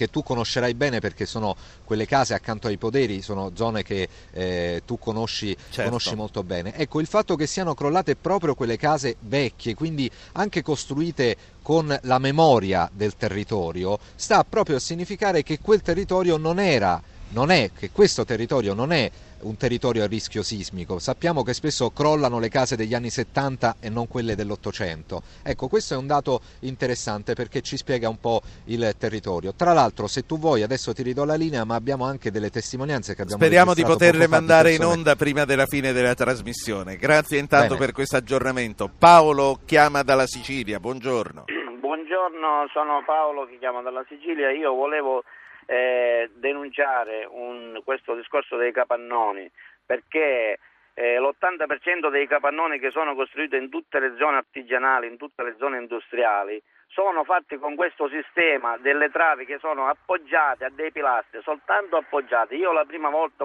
che 0.00 0.08
tu 0.08 0.22
conoscerai 0.22 0.72
bene 0.72 0.98
perché 0.98 1.26
sono 1.26 1.54
quelle 1.84 2.06
case 2.06 2.32
accanto 2.32 2.68
ai 2.68 2.78
poderi, 2.78 3.20
sono 3.20 3.50
zone 3.54 3.82
che 3.82 4.08
eh, 4.32 4.80
tu 4.86 4.98
conosci, 4.98 5.54
Certo. 5.54 5.82
conosci 5.82 6.14
molto 6.14 6.42
bene. 6.42 6.74
Ecco, 6.74 7.00
il 7.00 7.06
fatto 7.06 7.36
che 7.36 7.46
siano 7.46 7.74
crollate 7.74 8.16
proprio 8.16 8.54
quelle 8.54 8.78
case 8.78 9.16
vecchie, 9.20 9.74
quindi 9.74 10.10
anche 10.32 10.62
costruite 10.62 11.36
con 11.60 11.94
la 12.04 12.18
memoria 12.18 12.88
del 12.90 13.14
territorio, 13.14 13.98
sta 14.14 14.42
proprio 14.42 14.76
a 14.76 14.80
significare 14.80 15.42
che 15.42 15.58
quel 15.60 15.82
territorio 15.82 16.38
non 16.38 16.58
era, 16.58 16.98
non 17.32 17.50
è, 17.50 17.70
che 17.78 17.90
questo 17.90 18.24
territorio 18.24 18.72
non 18.72 18.92
è 18.92 19.10
un 19.42 19.56
territorio 19.56 20.04
a 20.04 20.06
rischio 20.06 20.42
sismico. 20.42 20.98
Sappiamo 20.98 21.42
che 21.42 21.54
spesso 21.54 21.90
crollano 21.90 22.38
le 22.38 22.48
case 22.48 22.76
degli 22.76 22.94
anni 22.94 23.10
70 23.10 23.76
e 23.80 23.88
non 23.88 24.08
quelle 24.08 24.34
dell'Ottocento. 24.34 25.22
Ecco, 25.42 25.68
questo 25.68 25.94
è 25.94 25.96
un 25.96 26.06
dato 26.06 26.40
interessante 26.60 27.34
perché 27.34 27.60
ci 27.60 27.76
spiega 27.76 28.08
un 28.08 28.18
po' 28.18 28.42
il 28.66 28.94
territorio. 28.98 29.54
Tra 29.54 29.72
l'altro, 29.72 30.06
se 30.06 30.26
tu 30.26 30.38
vuoi, 30.38 30.62
adesso 30.62 30.92
ti 30.92 31.02
ridò 31.02 31.24
la 31.24 31.34
linea, 31.34 31.64
ma 31.64 31.74
abbiamo 31.74 32.04
anche 32.04 32.30
delle 32.30 32.50
testimonianze 32.50 33.14
che 33.14 33.22
abbiamo 33.22 33.42
Speriamo 33.42 33.74
di 33.74 33.82
poterle 33.82 34.26
mandare 34.26 34.74
in 34.74 34.84
onda 34.84 35.16
prima 35.16 35.44
della 35.44 35.66
fine 35.66 35.92
della 35.92 36.14
trasmissione. 36.14 36.96
Grazie 36.96 37.38
intanto 37.38 37.74
Bene. 37.74 37.86
per 37.86 37.92
questo 37.92 38.16
aggiornamento. 38.16 38.90
Paolo 38.96 39.60
chiama 39.64 40.02
dalla 40.02 40.26
Sicilia, 40.26 40.78
buongiorno. 40.78 41.44
Buongiorno, 41.80 42.68
sono 42.72 43.02
Paolo 43.06 43.46
che 43.46 43.58
chiamo 43.58 43.82
dalla 43.82 44.04
Sicilia. 44.08 44.50
Io 44.50 44.74
volevo 44.74 45.22
eh, 45.70 46.28
denunciare 46.34 47.24
un- 47.30 47.80
questo 47.84 48.16
discorso 48.16 48.56
dei 48.56 48.72
capannoni 48.72 49.48
perché 49.86 50.58
eh, 50.94 51.20
l'80% 51.20 52.10
dei 52.10 52.26
capannoni 52.26 52.80
che 52.80 52.90
sono 52.90 53.14
costruiti 53.14 53.54
in 53.54 53.68
tutte 53.70 54.00
le 54.00 54.16
zone 54.18 54.38
artigianali, 54.38 55.06
in 55.06 55.16
tutte 55.16 55.44
le 55.44 55.54
zone 55.58 55.78
industriali, 55.78 56.60
sono 56.88 57.22
fatti 57.22 57.56
con 57.56 57.76
questo 57.76 58.08
sistema 58.08 58.78
delle 58.78 59.10
travi 59.10 59.44
che 59.46 59.58
sono 59.58 59.86
appoggiate 59.86 60.64
a 60.64 60.70
dei 60.70 60.90
pilastri, 60.90 61.40
soltanto 61.42 61.96
appoggiate. 61.96 62.56
Io 62.56 62.72
la 62.72 62.84
prima 62.84 63.08
volta, 63.08 63.44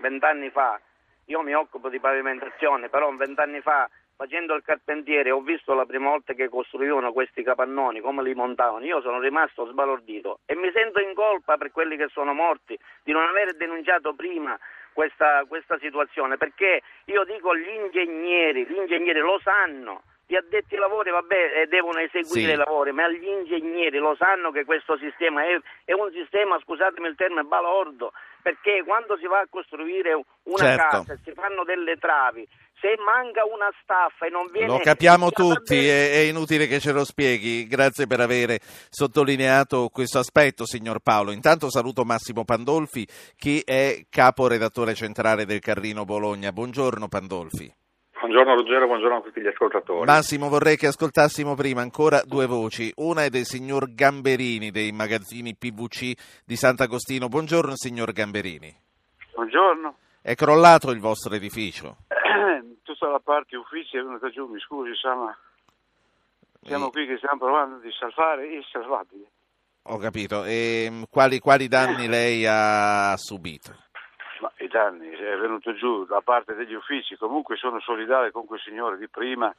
vent'anni 0.00 0.48
fa, 0.48 0.80
io 1.26 1.42
mi 1.42 1.54
occupo 1.54 1.90
di 1.90 2.00
pavimentazione, 2.00 2.88
però 2.88 3.14
vent'anni 3.14 3.60
fa 3.60 3.86
facendo 4.20 4.54
il 4.54 4.62
carpentiere 4.62 5.30
ho 5.30 5.40
visto 5.40 5.72
la 5.72 5.86
prima 5.86 6.10
volta 6.10 6.34
che 6.34 6.50
costruivano 6.50 7.10
questi 7.10 7.42
capannoni, 7.42 8.00
come 8.00 8.22
li 8.22 8.34
montavano, 8.34 8.84
io 8.84 9.00
sono 9.00 9.18
rimasto 9.18 9.64
sbalordito 9.64 10.40
e 10.44 10.54
mi 10.56 10.70
sento 10.74 11.00
in 11.00 11.14
colpa 11.14 11.56
per 11.56 11.72
quelli 11.72 11.96
che 11.96 12.08
sono 12.08 12.34
morti 12.34 12.78
di 13.02 13.12
non 13.12 13.26
aver 13.26 13.56
denunciato 13.56 14.12
prima 14.12 14.58
questa, 14.92 15.46
questa 15.48 15.78
situazione, 15.78 16.36
perché 16.36 16.82
io 17.06 17.24
dico 17.24 17.56
gli 17.56 17.66
ingegneri, 17.66 18.66
gli 18.66 18.76
ingegneri 18.76 19.20
lo 19.20 19.40
sanno, 19.42 20.02
gli 20.30 20.36
addetti 20.36 20.74
ai 20.74 20.80
lavori 20.80 21.10
vabbè, 21.10 21.62
eh, 21.62 21.66
devono 21.66 21.98
eseguire 21.98 22.54
Sì. 22.54 22.54
i 22.54 22.56
lavori, 22.56 22.92
ma 22.92 23.08
gli 23.10 23.26
ingegneri 23.26 23.98
lo 23.98 24.14
sanno 24.16 24.52
che 24.52 24.64
questo 24.64 24.96
sistema 24.96 25.42
è, 25.42 25.58
è 25.84 25.92
un 25.92 26.08
sistema, 26.14 26.56
scusatemi 26.62 27.08
il 27.08 27.16
termine, 27.16 27.42
balordo, 27.42 28.12
perché 28.40 28.84
quando 28.86 29.16
si 29.18 29.26
va 29.26 29.40
a 29.40 29.48
costruire 29.50 30.14
una 30.44 30.56
Certo. 30.56 30.86
casa 30.86 31.12
e 31.14 31.18
si 31.24 31.32
fanno 31.34 31.64
delle 31.64 31.96
travi, 31.96 32.46
se 32.78 32.94
manca 33.04 33.44
una 33.44 33.68
staffa 33.82 34.26
e 34.26 34.30
non 34.30 34.46
viene... 34.52 34.68
Lo 34.68 34.78
capiamo 34.78 35.30
tutti, 35.32 35.76
è, 35.76 36.12
è 36.12 36.22
inutile 36.30 36.68
che 36.68 36.78
ce 36.78 36.92
lo 36.92 37.04
spieghi. 37.04 37.66
Grazie 37.66 38.06
per 38.06 38.20
aver 38.20 38.56
sottolineato 38.88 39.88
questo 39.92 40.20
aspetto, 40.20 40.64
signor 40.64 41.00
Paolo. 41.00 41.32
Intanto 41.32 41.68
saluto 41.70 42.04
Massimo 42.04 42.44
Pandolfi, 42.44 43.04
che 43.36 43.62
è 43.66 44.06
caporedattore 44.08 44.94
centrale 44.94 45.44
del 45.44 45.58
Carrino 45.58 46.04
Bologna. 46.04 46.52
Buongiorno 46.52 47.08
Pandolfi. 47.08 47.79
Buongiorno 48.20 48.54
Ruggero, 48.54 48.86
buongiorno 48.86 49.16
a 49.16 49.20
tutti 49.22 49.40
gli 49.40 49.46
ascoltatori. 49.46 50.04
Massimo, 50.04 50.48
vorrei 50.50 50.76
che 50.76 50.86
ascoltassimo 50.88 51.54
prima 51.54 51.80
ancora 51.80 52.20
due 52.22 52.44
voci. 52.46 52.92
Una 52.96 53.24
è 53.24 53.30
del 53.30 53.44
signor 53.44 53.94
Gamberini 53.94 54.70
dei 54.70 54.92
magazzini 54.92 55.56
PVC 55.56 56.42
di 56.44 56.54
Sant'Agostino. 56.56 57.28
Buongiorno, 57.28 57.72
signor 57.76 58.12
Gamberini. 58.12 58.76
Buongiorno. 59.34 59.96
È 60.20 60.34
crollato 60.34 60.90
il 60.90 61.00
vostro 61.00 61.34
edificio? 61.34 61.96
Tutta 62.82 63.08
la 63.08 63.20
parte 63.20 63.56
ufficio 63.56 63.98
è 63.98 64.02
venuta 64.02 64.28
giù, 64.28 64.46
mi 64.46 64.60
scusi, 64.60 64.90
sa, 65.00 65.14
ma 65.14 65.34
siamo 66.62 66.88
Eh, 66.88 66.90
qui 66.90 67.06
che 67.06 67.16
stiamo 67.16 67.38
provando 67.38 67.78
di 67.78 67.90
salvare 67.98 68.46
il 68.48 68.64
salvabile. 68.70 69.24
Ho 69.84 69.96
capito. 69.96 70.44
E 70.44 71.06
quali, 71.08 71.38
quali 71.38 71.68
danni 71.68 72.06
lei 72.06 72.44
ha 72.46 73.16
subito? 73.16 73.74
Danni 74.70 75.10
è 75.10 75.36
venuto 75.36 75.74
giù 75.74 76.04
da 76.06 76.20
parte 76.20 76.54
degli 76.54 76.74
uffici, 76.74 77.16
comunque 77.16 77.56
sono 77.56 77.80
solidale 77.80 78.30
con 78.30 78.46
quel 78.46 78.60
signore 78.60 78.96
di 78.96 79.08
prima. 79.08 79.54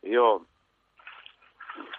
Io 0.00 0.46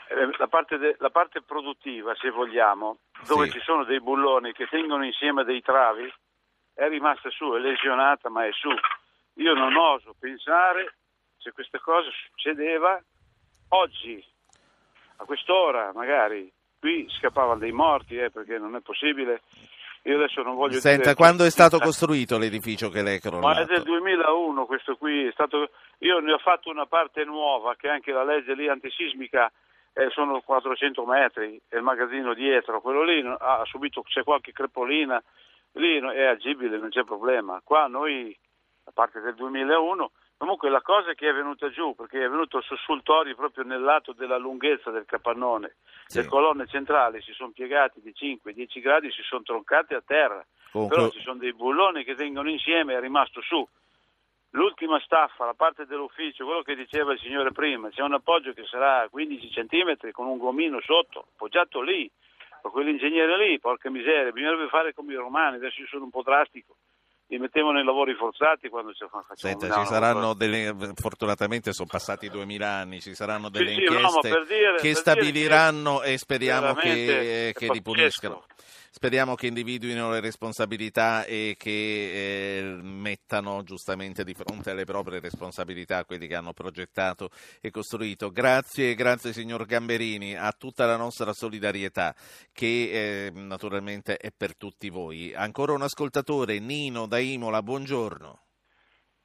eh, 0.08 0.38
la 0.38 0.48
parte, 0.48 0.78
de- 0.78 0.96
la 1.00 1.10
parte 1.12 1.42
produttiva, 1.42 2.14
se 2.16 2.30
vogliamo, 2.32 2.98
dove 3.28 3.46
Sì. 3.46 3.54
ci 3.54 3.60
sono 3.62 3.84
dei 3.86 4.02
bulloni 4.02 4.52
che 4.54 4.68
tengono 4.68 5.06
insieme 5.06 5.44
dei 5.44 5.62
travi, 5.62 6.12
è 6.74 6.88
rimasta 6.90 7.30
su, 7.30 7.52
è 7.54 7.60
lesionata, 7.60 8.30
ma 8.30 8.46
è 8.46 8.52
su. 8.52 8.70
Io 9.36 9.54
non 9.54 9.76
oso 9.76 10.16
pensare 10.20 10.96
se 11.38 11.52
questa 11.52 11.80
cosa 11.80 12.10
succedeva 12.28 13.02
oggi, 13.70 14.24
a 15.18 15.26
quest'ora 15.26 15.92
magari, 15.94 16.52
qui 16.80 17.08
scappavano 17.10 17.60
dei 17.60 17.72
morti, 17.72 18.18
eh, 18.18 18.32
perché 18.32 18.58
non 18.58 18.76
è 18.76 18.82
possibile. 18.82 19.42
Io 20.04 20.16
adesso 20.16 20.42
non 20.42 20.56
voglio 20.56 20.80
Senta, 20.80 21.04
dire... 21.04 21.16
quando 21.16 21.46
è 21.46 21.50
stato 21.52 21.78
costruito 21.78 22.40
l'edificio 22.40 22.90
che 22.90 23.04
lei 23.04 23.20
è 23.20 23.22
Ma 23.24 23.28
è 23.28 23.30
crollato? 23.30 23.66
del 23.66 23.84
2001 23.84 24.66
questo 24.66 24.96
qui, 24.96 25.28
è 25.28 25.32
stato... 25.32 25.70
io 26.00 26.20
ne 26.20 26.34
ho 26.34 26.40
fatto 26.40 26.70
una 26.70 26.88
parte 26.88 27.24
nuova 27.24 27.76
che 27.76 27.88
anche 27.88 28.12
la 28.12 28.24
legge 28.24 28.56
lì 28.56 28.68
antisismica 28.68 29.52
eh, 29.94 30.10
sono 30.10 30.42
400 30.42 31.06
metri, 31.06 31.62
è 31.68 31.76
il 31.76 31.84
magazzino 31.84 32.34
dietro, 32.34 32.82
quello 32.82 33.04
lì 33.04 33.24
ha 33.26 33.62
subito, 33.66 34.02
c'è 34.04 34.24
qualche 34.24 34.52
crepolina, 34.52 35.22
lì 35.74 36.00
è 36.00 36.26
agibile, 36.26 36.78
non 36.78 36.90
c'è 36.90 37.04
problema. 37.04 37.62
Qua 37.64 37.88
noi, 37.88 38.36
a 38.86 38.92
parte 38.94 39.20
del 39.20 39.36
2001, 39.36 40.12
comunque 40.42 40.70
la 40.72 40.82
cosa 40.82 41.14
che 41.14 41.30
è 41.30 41.34
venuta 41.34 41.70
giù, 41.70 41.94
perché 41.94 42.26
è 42.26 42.28
venuto 42.28 42.58
il 42.58 42.64
sussultorio 42.64 43.36
proprio 43.36 43.64
nel 43.64 43.80
lato 43.82 44.12
della 44.12 44.38
lunghezza 44.38 44.90
del 44.90 45.06
capannone, 45.06 45.76
Sì. 46.08 46.18
le 46.18 46.26
colonne 46.26 46.66
centrali 46.66 47.22
si 47.22 47.32
sono 47.34 47.52
piegate 47.52 48.02
di 48.02 48.12
5-10 48.12 48.82
gradi, 48.82 49.12
si 49.12 49.22
sono 49.22 49.44
troncate 49.44 49.94
a 49.94 50.02
terra. 50.04 50.44
Comunque- 50.72 50.98
Però 50.98 51.10
ci 51.12 51.22
sono 51.22 51.38
dei 51.38 51.54
bulloni 51.54 52.04
che 52.04 52.16
tengono 52.16 52.50
insieme 52.50 52.94
e 52.94 52.98
è 52.98 53.00
rimasto 53.02 53.40
su. 53.42 53.64
L'ultima 54.54 55.00
staffa, 55.02 55.46
la 55.46 55.54
parte 55.54 55.86
dell'ufficio, 55.86 56.44
quello 56.44 56.64
che 56.64 56.76
diceva 56.76 57.14
il 57.14 57.20
signore 57.20 57.52
prima, 57.52 57.90
c'è 57.90 58.02
un 58.02 58.14
appoggio 58.16 58.52
che 58.54 58.66
sarà 58.66 59.08
15 59.10 59.52
centimetri 59.52 60.12
con 60.12 60.26
un 60.26 60.40
gomino 60.40 60.82
sotto, 60.82 61.28
appoggiato 61.34 61.82
lì, 61.82 62.10
ma 62.64 62.70
quell'ingegnere 62.72 63.38
lì, 63.38 63.60
porca 63.60 63.92
miseria, 63.92 64.32
bisognerebbe 64.32 64.70
fare 64.70 64.94
come 64.96 65.14
i 65.14 65.18
romani, 65.18 65.58
adesso 65.58 65.80
io 65.82 65.88
sono 65.88 66.06
un 66.06 66.10
po' 66.10 66.24
drastico, 66.24 66.78
li 67.32 67.40
mettevano 67.40 67.80
in 67.80 67.86
lavori 67.86 68.14
forzati 68.14 68.68
quando 68.68 68.92
ci 68.92 69.06
facciamo 69.10 69.24
Senta, 69.36 69.68
no, 69.68 69.74
ci 69.74 69.80
no, 69.80 69.86
saranno 69.86 70.34
delle, 70.34 70.76
fortunatamente 70.96 71.72
sono 71.72 71.88
passati 71.90 72.30
duemila 72.30 72.68
anni, 72.68 73.00
ci 73.00 73.16
saranno 73.16 73.46
Sì, 73.46 73.52
delle 73.54 73.74
sì, 73.74 73.84
no, 73.86 73.94
inchieste 73.94 74.30
per 74.30 74.46
dire- 74.48 74.66
per 74.66 74.76
che 74.76 74.82
dire 74.82 74.96
stabiliranno 74.96 76.00
che 76.00 76.12
e 76.12 76.18
speriamo 76.18 76.74
che, 76.74 77.50
è 77.50 77.54
che 77.54 77.68
li 77.72 77.82
puniscano. 77.82 78.44
Speriamo 78.94 79.36
che 79.36 79.48
individuino 79.48 80.12
le 80.12 80.20
responsabilità 80.20 81.24
e 81.24 81.56
che 81.58 81.70
eh, 81.72 82.62
mettano 82.84 83.64
giustamente 83.64 84.26
di 84.26 84.34
fronte 84.34 84.72
alle 84.72 84.84
proprie 84.84 85.22
responsabilità 85.22 86.04
quelli 86.04 86.28
che 86.28 86.36
hanno 86.36 86.52
progettato 86.52 87.30
e 87.62 87.72
costruito. 87.72 88.32
Grazie, 88.32 88.94
grazie 88.94 89.32
signor 89.32 89.66
Gamberini, 89.66 90.36
a 90.36 90.52
tutta 90.52 90.86
la 90.86 90.98
nostra 90.98 91.32
solidarietà 91.32 92.14
che 92.52 93.28
eh, 93.28 93.32
naturalmente 93.32 94.18
è 94.18 94.30
per 94.38 94.58
tutti 94.58 94.90
voi. 94.90 95.34
Ancora 95.34 95.72
un 95.72 95.84
ascoltatore, 95.84 96.60
Nino 96.60 97.08
da 97.08 97.18
Imola, 97.18 97.64
buongiorno. 97.64 98.44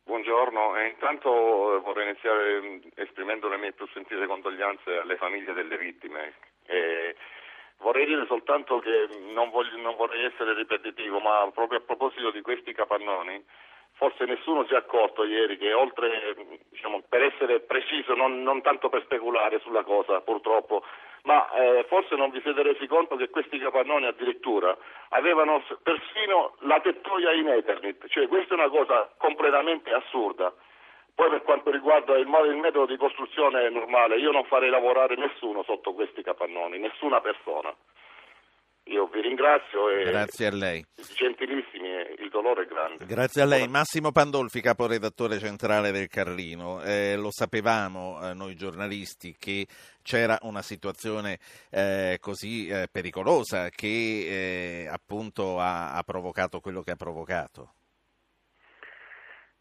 Buongiorno, 0.05 0.81
intanto 0.89 1.75
eh, 1.75 1.81
vorrei 1.81 2.11
iniziare 2.11 2.61
mh, 2.61 2.81
esprimendo 2.95 3.49
le 3.49 3.57
mie 3.57 3.73
più 3.73 3.85
sentite 3.93 4.27
condoglianze 4.27 4.99
alle 4.99 5.17
famiglie 5.17 5.53
delle 5.53 5.77
vittime. 5.77 6.35
E 6.67 7.17
vorrei 7.79 8.07
dire 8.07 8.27
soltanto 8.27 8.79
che 8.79 9.09
non, 9.33 9.51
voglio- 9.51 9.77
non 9.79 9.97
vorrei 9.97 10.25
essere 10.25 10.55
ripetitivo, 10.55 11.19
ma 11.21 11.51
proprio 11.53 11.79
a 11.79 11.83
proposito 11.83 12.31
di 12.31 12.41
questi 12.41 12.73
capannoni, 12.73 13.45
forse 13.93 14.25
nessuno 14.25 14.65
si 14.67 14.75
è 14.75 14.77
accorto 14.77 15.25
ieri 15.25 15.57
che 15.57 15.73
oltre, 15.73 16.37
diciamo, 16.71 17.03
per 17.09 17.23
essere 17.23 17.61
preciso, 17.61 18.15
non, 18.15 18.43
non 18.43 18.63
tanto 18.63 18.89
per 18.89 19.03
speculare 19.03 19.59
sulla 19.61 19.83
cosa 19.83 20.21
purtroppo, 20.21 20.85
ma 21.23 21.51
eh, 21.53 21.85
forse 21.89 22.15
non 22.15 22.31
vi 22.31 22.41
siete 22.43 22.63
resi 22.63 22.87
conto 22.87 23.17
che 23.17 23.31
questi 23.31 23.59
capannoni 23.59 24.07
addirittura 24.07 24.77
avevano 25.11 25.63
persino 25.83 26.55
la 26.61 26.81
tettoia 26.81 27.33
in 27.33 27.49
Ethernet, 27.49 28.07
cioè 28.09 28.29
questa 28.29 28.55
è 28.55 28.59
una 28.59 28.69
cosa 28.69 29.11
completamente 29.17 29.93
assurda. 29.93 30.55
Poi 31.17 31.31
per 31.31 31.43
quanto 31.45 31.71
riguarda 31.71 32.13
il, 32.19 32.29
il 32.29 32.57
metodo 32.61 32.85
di 32.85 32.99
costruzione 32.99 33.71
normale, 33.71 34.19
io 34.19 34.33
non 34.33 34.45
farei 34.45 34.69
lavorare 34.69 35.17
nessuno 35.17 35.63
sotto 35.63 35.95
questi 35.95 36.23
capannoni, 36.23 36.79
nessuna 36.79 37.23
persona. 37.23 37.75
Io 38.89 39.07
vi 39.07 39.23
ringrazio 39.23 39.89
e 39.89 40.05
Grazie 40.05 40.47
a 40.47 40.55
lei. 40.55 40.85
gentilissimi, 41.15 41.89
il 42.19 42.29
dolore 42.29 42.65
è 42.65 42.67
grande. 42.67 43.07
Grazie 43.07 43.41
a 43.41 43.47
lei. 43.47 43.67
Massimo 43.67 44.13
Pandolfi, 44.13 44.61
caporedattore 44.61 45.39
centrale 45.39 45.91
del 45.91 46.07
Carlino. 46.09 46.83
Eh, 46.83 47.17
lo 47.17 47.31
sapevamo 47.31 48.21
eh, 48.23 48.35
noi 48.35 48.55
giornalisti 48.55 49.35
che 49.39 49.67
c'era 50.03 50.39
una 50.43 50.61
situazione 50.63 51.39
eh, 51.71 52.19
così 52.21 52.69
eh, 52.69 52.89
pericolosa 52.93 53.71
che 53.71 54.85
eh, 54.85 54.87
appunto 54.87 55.59
ha, 55.59 55.95
ha 55.95 56.03
provocato 56.03 56.61
quello 56.61 56.83
che 56.83 56.91
ha 56.91 56.97
provocato. 56.97 57.71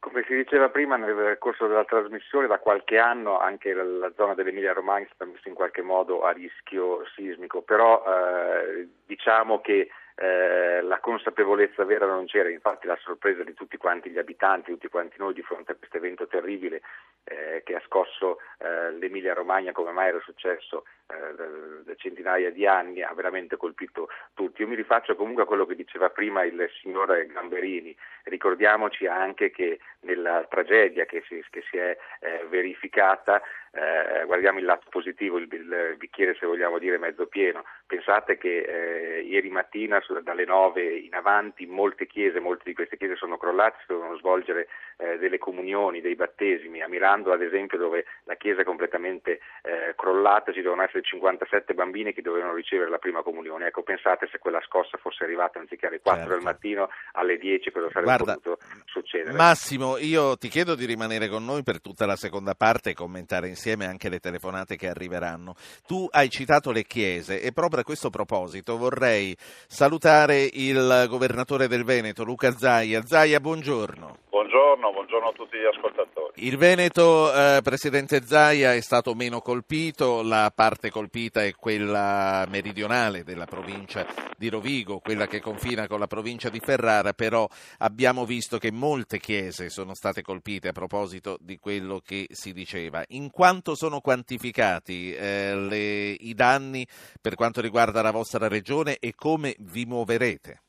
Come 0.06 0.24
si 0.28 0.36
diceva 0.36 0.70
prima 0.70 0.98
nel 0.98 1.36
corso 1.40 1.66
della 1.66 1.84
trasmissione, 1.84 2.46
da 2.46 2.60
qualche 2.60 3.00
anno 3.00 3.40
anche 3.40 3.74
la 3.74 4.12
zona 4.16 4.36
dell'Emilia 4.36 4.72
Romagna 4.72 5.06
è 5.06 5.10
stata 5.12 5.30
messa 5.30 5.50
in 5.50 5.56
qualche 5.56 5.82
modo 5.82 6.22
a 6.22 6.30
rischio 6.30 7.04
sismico, 7.16 7.64
però 7.64 8.04
eh, 8.06 8.88
diciamo 9.04 9.62
che 9.62 9.90
eh, 10.16 10.82
la 10.82 11.00
consapevolezza 11.00 11.84
vera 11.84 12.06
non 12.06 12.26
c'era, 12.26 12.50
infatti 12.50 12.88
la 12.88 12.98
sorpresa 13.02 13.44
di 13.44 13.54
tutti 13.54 13.76
quanti 13.78 14.10
gli 14.10 14.18
abitanti, 14.18 14.72
tutti 14.72 14.88
quanti 14.88 15.18
noi 15.20 15.34
di 15.34 15.42
fronte 15.42 15.74
a 15.74 15.76
questo 15.76 15.98
evento 15.98 16.26
terribile 16.28 16.82
eh, 17.26 17.62
che 17.66 17.76
ha 17.76 17.82
scosso 17.86 18.40
eh, 18.60 18.92
l'Emilia 18.92 19.34
Romagna 19.34 19.74
come 19.74 19.92
mai 19.92 20.10
era 20.10 20.20
successo 20.22 20.86
eh, 21.08 21.84
da 21.84 21.96
centinaia 21.96 22.50
di 22.52 22.66
anni, 22.66 23.02
ha 23.02 23.14
veramente 23.14 23.58
colpito 23.58 24.08
tutti. 24.34 24.62
Io 24.62 24.68
mi 24.68 24.76
rifaccio 24.76 25.16
comunque 25.16 25.44
a 25.44 25.46
quello 25.46 25.66
che 25.66 25.76
diceva 25.76 26.10
prima 26.10 26.44
il 26.44 26.70
signor 26.82 27.26
Gamberini, 27.26 27.96
ricordiamoci 28.24 29.08
anche 29.08 29.52
che 29.52 29.80
nella 30.02 30.46
tragedia 30.50 31.06
che 31.06 31.24
si, 31.28 31.44
che 31.50 31.64
si 31.70 31.78
è 31.78 31.98
eh, 32.20 32.46
verificata 32.50 33.42
eh, 33.76 34.24
guardiamo 34.26 34.60
il 34.60 34.66
lato 34.66 34.88
positivo, 34.90 35.38
il, 35.38 35.50
il, 35.52 35.96
bicchiere 35.98 36.34
se 36.40 36.46
vogliamo 36.46 36.80
dire 36.80 36.98
mezzo 36.98 37.26
pieno. 37.28 37.66
Pensate 37.86 38.38
che 38.38 38.60
eh, 38.60 39.22
ieri 39.24 39.50
mattina 39.50 40.02
dalle 40.24 40.46
9 40.46 40.98
in 41.00 41.14
avanti 41.14 41.66
molte 41.66 42.08
chiese, 42.08 42.40
molte 42.40 42.64
di 42.66 42.74
queste 42.74 42.96
chiese 42.96 43.18
sono 43.18 43.38
crollate, 43.38 43.78
si 43.82 43.86
dovevano 43.90 44.18
svolgere 44.18 44.68
eh, 44.96 45.18
delle 45.18 45.38
comunioni, 45.38 46.00
dei 46.00 46.16
battesimi. 46.16 46.82
A 46.82 46.88
Mirando 46.88 47.34
ad 47.34 47.42
esempio 47.42 47.78
dove 47.78 48.06
la 48.24 48.36
chiesa 48.36 48.62
è 48.62 48.64
completamente 48.64 49.40
eh, 49.62 49.94
crollata 49.98 50.54
ci 50.54 50.62
devono 50.62 50.84
essere 50.84 51.02
57 51.04 51.74
bambini 51.74 52.14
che 52.14 52.22
dovevano 52.22 52.54
ricevere 52.54 52.90
la 52.90 52.98
prima 52.98 53.24
comunione. 53.24 53.68
Ecco, 53.68 53.84
pensate 53.84 54.30
se 54.32 54.40
quella 54.40 54.62
scossa 54.66 54.98
fosse 54.98 55.26
arrivata 55.26 55.60
anziché 55.60 55.88
alle 55.88 56.00
4 56.00 56.22
certo. 56.22 56.36
del 56.36 56.46
mattino 56.46 56.90
alle 57.12 57.38
10 57.38 57.72
cosa 57.72 57.90
sarebbe 57.90 58.06
Guarda, 58.06 58.34
potuto 58.36 58.58
succedere. 58.86 59.36
Massimo, 59.36 59.98
io 59.98 60.38
ti 60.38 60.48
chiedo 60.48 60.76
di 60.76 60.86
rimanere 60.86 61.28
con 61.28 61.44
noi 61.44 61.62
per 61.64 61.82
tutta 61.82 62.06
la 62.06 62.16
seconda 62.16 62.56
parte 62.56 62.92
e 62.92 62.94
commentare 62.94 63.50
insieme 63.50 63.64
insieme 63.66 63.88
anche 63.88 64.10
le 64.10 64.20
telefonate 64.20 64.76
che 64.76 64.88
arriveranno. 64.88 65.56
Tu 65.88 66.08
hai 66.12 66.30
citato 66.30 66.72
le 66.72 66.84
chiese 66.84 67.42
e 67.42 67.52
proprio 67.52 67.82
a 67.82 67.84
questo 67.84 68.12
proposito 68.12 68.78
vorrei 68.78 69.36
salutare 69.66 70.48
il 70.54 71.08
governatore 71.10 71.68
del 71.68 71.84
Veneto, 71.84 72.24
Luca 72.24 72.56
Zaia. 72.56 73.02
Zaia, 73.04 73.40
buongiorno. 73.40 74.18
Buongiorno, 74.30 74.92
buongiorno 74.92 75.30
a 75.30 75.32
tutti 75.32 75.58
gli 75.58 75.66
ascoltatori. 75.66 76.26
Il 76.46 76.58
Veneto, 76.58 77.34
eh, 77.34 77.62
Presidente 77.64 78.26
Zaia, 78.26 78.74
è 78.74 78.82
stato 78.82 79.14
meno 79.14 79.40
colpito, 79.40 80.22
la 80.22 80.52
parte 80.54 80.90
colpita 80.90 81.42
è 81.42 81.54
quella 81.54 82.46
meridionale 82.50 83.24
della 83.24 83.46
provincia 83.46 84.06
di 84.38 84.50
Rovigo, 84.50 85.00
quella 85.00 85.28
che 85.28 85.40
confina 85.40 85.88
con 85.88 86.00
la 86.00 86.08
provincia 86.08 86.50
di 86.50 86.60
Ferrara, 86.60 87.14
però 87.14 87.48
abbiamo 87.78 88.26
visto 88.26 88.58
che 88.58 88.70
molte 88.70 89.18
chiese 89.18 89.70
sono 89.70 89.94
state 89.94 90.22
colpite 90.22 90.68
a 90.68 90.74
proposito 90.74 91.38
di 91.40 91.58
quello 91.58 92.02
che 92.06 92.28
si 92.30 92.52
diceva. 92.52 93.02
In 93.10 93.32
quanto 93.32 93.55
sono 93.64 94.02
quantificati 94.02 95.14
eh, 95.14 95.56
le, 95.56 96.16
i 96.20 96.34
danni 96.34 96.86
per 97.22 97.36
quanto 97.36 97.62
riguarda 97.62 98.02
la 98.02 98.12
vostra 98.12 98.48
regione 98.48 98.98
e 99.00 99.14
come 99.16 99.56
vi 99.60 99.86
muoverete? 99.86 100.62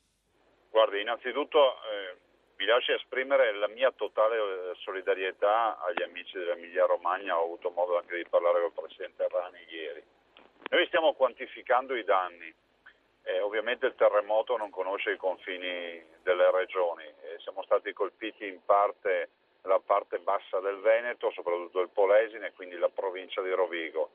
Guardi, 0.71 1.01
innanzitutto 1.01 1.59
eh, 1.59 2.17
mi 2.59 2.67
lascia 2.67 2.95
esprimere 2.95 3.55
la 3.55 3.69
mia 3.69 3.91
totale 3.93 4.37
eh, 4.37 4.75
solidarietà 4.83 5.79
agli 5.81 6.03
amici 6.03 6.39
dell'Emilia 6.39 6.87
Romagna, 6.87 7.39
ho 7.39 7.45
avuto 7.45 7.71
modo 7.71 7.99
anche 7.99 8.17
di 8.17 8.27
parlare 8.29 8.61
con 8.61 8.67
il 8.67 8.73
Presidente 8.75 9.27
Rani 9.29 9.65
ieri. 9.69 10.03
Noi 10.69 10.87
stiamo 10.87 11.15
quantificando 11.15 11.95
i 11.95 12.05
danni, 12.05 12.53
eh, 13.23 13.41
ovviamente 13.41 13.87
il 13.87 13.95
terremoto 13.97 14.57
non 14.57 14.71
conosce 14.71 15.13
i 15.13 15.17
confini 15.17 16.03
delle 16.23 16.51
regioni, 16.51 17.05
eh, 17.05 17.39
siamo 17.41 17.63
stati 17.63 17.93
colpiti 17.93 18.47
in 18.47 18.65
parte 18.65 19.31
nella 19.67 19.81
parte 19.85 20.19
bassa 20.19 20.61
del 20.61 20.79
Veneto, 20.79 21.31
soprattutto 21.33 21.81
il 21.81 21.91
Polesine, 21.93 22.53
quindi 22.53 22.77
la 22.77 22.89
provincia 22.89 23.43
di 23.43 23.51
Rovigo. 23.51 24.11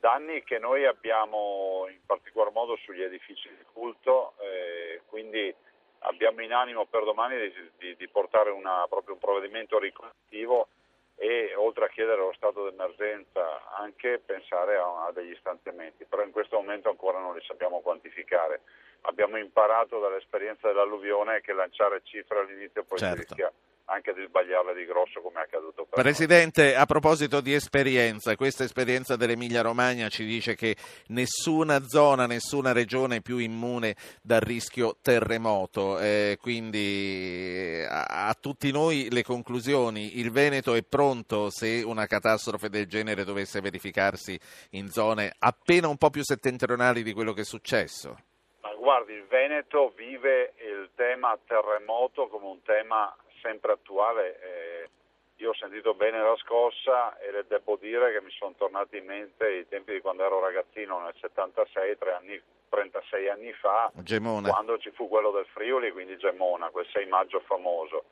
Danni 0.00 0.42
che 0.42 0.58
noi 0.58 0.84
abbiamo 0.84 1.86
in 1.88 2.00
particolar 2.04 2.52
modo 2.52 2.76
sugli 2.76 3.02
edifici 3.02 3.48
di 3.48 3.64
culto, 3.72 4.34
eh, 4.40 5.02
quindi 5.06 5.54
abbiamo 6.00 6.42
in 6.42 6.52
animo 6.52 6.86
per 6.86 7.04
domani 7.04 7.38
di, 7.38 7.70
di, 7.78 7.96
di 7.96 8.08
portare 8.08 8.50
una, 8.50 8.86
proprio 8.88 9.14
un 9.14 9.20
provvedimento 9.20 9.78
riconnettivo 9.78 10.68
e 11.16 11.54
oltre 11.54 11.84
a 11.84 11.88
chiedere 11.88 12.16
lo 12.16 12.32
stato 12.34 12.64
d'emergenza 12.64 13.76
anche 13.76 14.22
pensare 14.24 14.76
a, 14.76 15.04
a, 15.04 15.12
degli 15.12 15.36
stanziamenti, 15.38 16.06
però 16.06 16.22
in 16.24 16.30
questo 16.32 16.56
momento 16.56 16.88
ancora 16.88 17.18
non 17.18 17.34
li 17.34 17.42
sappiamo 17.44 17.80
quantificare. 17.80 18.62
Abbiamo 19.02 19.36
imparato 19.36 20.00
dall'esperienza 20.00 20.68
dell'alluvione 20.68 21.42
che 21.42 21.52
lanciare 21.52 22.00
cifre 22.04 22.40
all'inizio 22.40 22.84
poi 22.84 22.98
certo. 22.98 23.16
si 23.16 23.22
rischia 23.22 23.52
anche 23.90 24.14
di 24.14 24.24
sbagliarle 24.24 24.72
di 24.74 24.84
grosso 24.84 25.20
come 25.20 25.40
è 25.40 25.42
accaduto 25.42 25.84
per 25.84 26.02
Presidente, 26.02 26.62
noi. 26.62 26.74
a 26.74 26.86
proposito 26.86 27.40
di 27.40 27.52
esperienza, 27.52 28.36
questa 28.36 28.62
esperienza 28.62 29.16
dell'Emilia 29.16 29.62
Romagna 29.62 30.08
ci 30.08 30.24
dice 30.24 30.54
che 30.54 30.76
nessuna 31.08 31.82
zona, 31.82 32.26
nessuna 32.26 32.72
regione 32.72 33.16
è 33.16 33.20
più 33.20 33.38
immune 33.38 33.96
dal 34.22 34.40
rischio 34.40 34.96
terremoto, 35.02 35.98
eh, 35.98 36.38
quindi 36.40 37.84
a, 37.88 38.28
a, 38.28 38.34
tutti 38.34 38.70
noi 38.70 39.08
le 39.10 39.24
conclusioni, 39.24 40.18
il 40.20 40.30
Veneto 40.30 40.74
è 40.74 40.82
pronto 40.82 41.50
se 41.50 41.82
una 41.84 42.06
catastrofe 42.06 42.68
del 42.68 42.86
genere 42.86 43.24
dovesse 43.24 43.60
verificarsi 43.60 44.38
in 44.70 44.88
zone 44.88 45.34
appena 45.40 45.88
un 45.88 45.96
po' 45.96 46.10
più 46.10 46.22
settentrionali 46.22 47.02
di 47.02 47.12
quello 47.12 47.32
che 47.32 47.40
è 47.40 47.44
successo? 47.44 48.16
Ma 48.60 48.72
guardi, 48.74 49.14
il 49.14 49.26
Veneto 49.26 49.92
vive 49.96 50.52
il 50.58 50.90
tema 50.94 51.36
terremoto 51.46 52.28
come 52.28 52.46
un 52.46 52.62
tema 52.62 53.14
sempre 53.40 53.72
attuale. 53.72 54.40
Eh, 54.40 54.88
io 55.36 55.50
ho 55.50 55.54
sentito 55.54 55.94
bene 55.94 56.22
la 56.22 56.36
scossa 56.36 57.18
e 57.18 57.30
le 57.30 57.46
devo 57.48 57.76
dire 57.76 58.12
che 58.12 58.20
mi 58.20 58.30
sono 58.30 58.54
tornati 58.56 58.98
in 58.98 59.06
mente 59.06 59.50
i 59.50 59.68
tempi 59.68 59.92
di 59.92 60.00
quando 60.00 60.24
ero 60.24 60.38
ragazzino 60.38 61.00
nel 61.00 61.14
76, 61.18 61.96
anni, 62.14 62.40
36 62.68 63.28
anni 63.28 63.52
fa, 63.54 63.90
Gemona. 63.94 64.50
quando 64.50 64.78
ci 64.78 64.90
fu 64.90 65.08
quello 65.08 65.30
del 65.30 65.46
Friuli, 65.46 65.92
quindi 65.92 66.18
Gemona, 66.18 66.68
quel 66.68 66.86
6 66.92 67.06
maggio 67.06 67.40
famoso. 67.40 68.04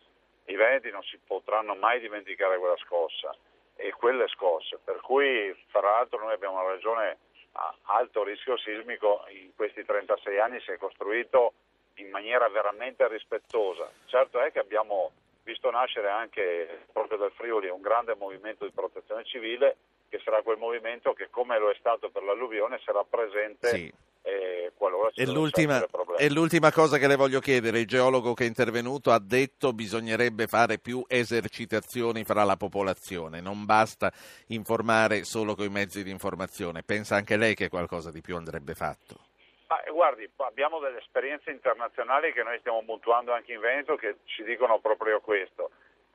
I 0.46 0.54
veneti 0.54 0.90
non 0.90 1.02
si 1.02 1.18
potranno 1.18 1.74
mai 1.74 2.00
dimenticare 2.00 2.58
quella 2.58 2.78
scossa 2.78 3.36
e 3.76 3.92
quelle 3.92 4.26
scosse, 4.28 4.78
per 4.82 5.00
cui 5.02 5.54
fra 5.68 5.80
l'altro 5.80 6.20
noi 6.20 6.32
abbiamo 6.32 6.58
una 6.58 6.72
regione 6.72 7.18
a 7.52 7.74
alto 7.98 8.24
rischio 8.24 8.56
sismico, 8.56 9.24
in 9.28 9.54
questi 9.54 9.84
36 9.84 10.38
anni 10.38 10.60
si 10.60 10.70
è 10.70 10.78
costruito 10.78 11.52
in 11.98 12.10
maniera 12.10 12.48
veramente 12.48 13.06
rispettosa. 13.08 13.90
Certo 14.06 14.40
è 14.40 14.50
che 14.50 14.58
abbiamo 14.58 15.12
visto 15.42 15.70
nascere 15.70 16.08
anche 16.08 16.84
proprio 16.92 17.16
dal 17.16 17.32
Friuli 17.32 17.68
un 17.68 17.80
grande 17.80 18.14
movimento 18.14 18.64
di 18.64 18.72
protezione 18.72 19.24
civile 19.24 19.76
che 20.08 20.20
sarà 20.22 20.42
quel 20.42 20.58
movimento 20.58 21.12
che 21.12 21.28
come 21.30 21.58
lo 21.58 21.70
è 21.70 21.76
stato 21.78 22.10
per 22.10 22.22
l'alluvione 22.22 22.80
sarà 22.84 23.04
presente 23.08 23.68
sì. 23.68 23.92
eh, 24.22 24.72
qualora 24.74 25.10
ci 25.10 25.20
e 25.20 25.26
l'ultima, 25.26 25.84
e 26.16 26.30
l'ultima 26.30 26.72
cosa 26.72 26.98
che 26.98 27.06
le 27.06 27.16
voglio 27.16 27.40
chiedere, 27.40 27.80
il 27.80 27.86
geologo 27.86 28.34
che 28.34 28.44
è 28.44 28.46
intervenuto 28.46 29.10
ha 29.10 29.18
detto 29.18 29.68
che 29.68 29.74
bisognerebbe 29.74 30.46
fare 30.46 30.78
più 30.78 31.04
esercitazioni 31.06 32.24
fra 32.24 32.44
la 32.44 32.56
popolazione, 32.56 33.40
non 33.40 33.64
basta 33.64 34.12
informare 34.48 35.24
solo 35.24 35.54
con 35.54 35.66
i 35.66 35.70
mezzi 35.70 36.02
di 36.02 36.10
informazione, 36.10 36.82
pensa 36.82 37.16
anche 37.16 37.36
lei 37.36 37.54
che 37.54 37.68
qualcosa 37.68 38.10
di 38.10 38.20
più 38.20 38.36
andrebbe 38.36 38.74
fatto? 38.74 39.27
Ah, 39.70 39.82
guardi, 39.90 40.26
abbiamo 40.36 40.78
delle 40.78 40.96
esperienze 40.98 41.50
internazionali 41.50 42.32
che 42.32 42.42
noi 42.42 42.58
stiamo 42.60 42.80
mutuando 42.80 43.34
anche 43.34 43.52
in 43.52 43.60
Veneto 43.60 43.96
che 43.96 44.16
ci 44.24 44.42
dicono 44.42 44.78
proprio 44.78 45.20
questo, 45.20 45.70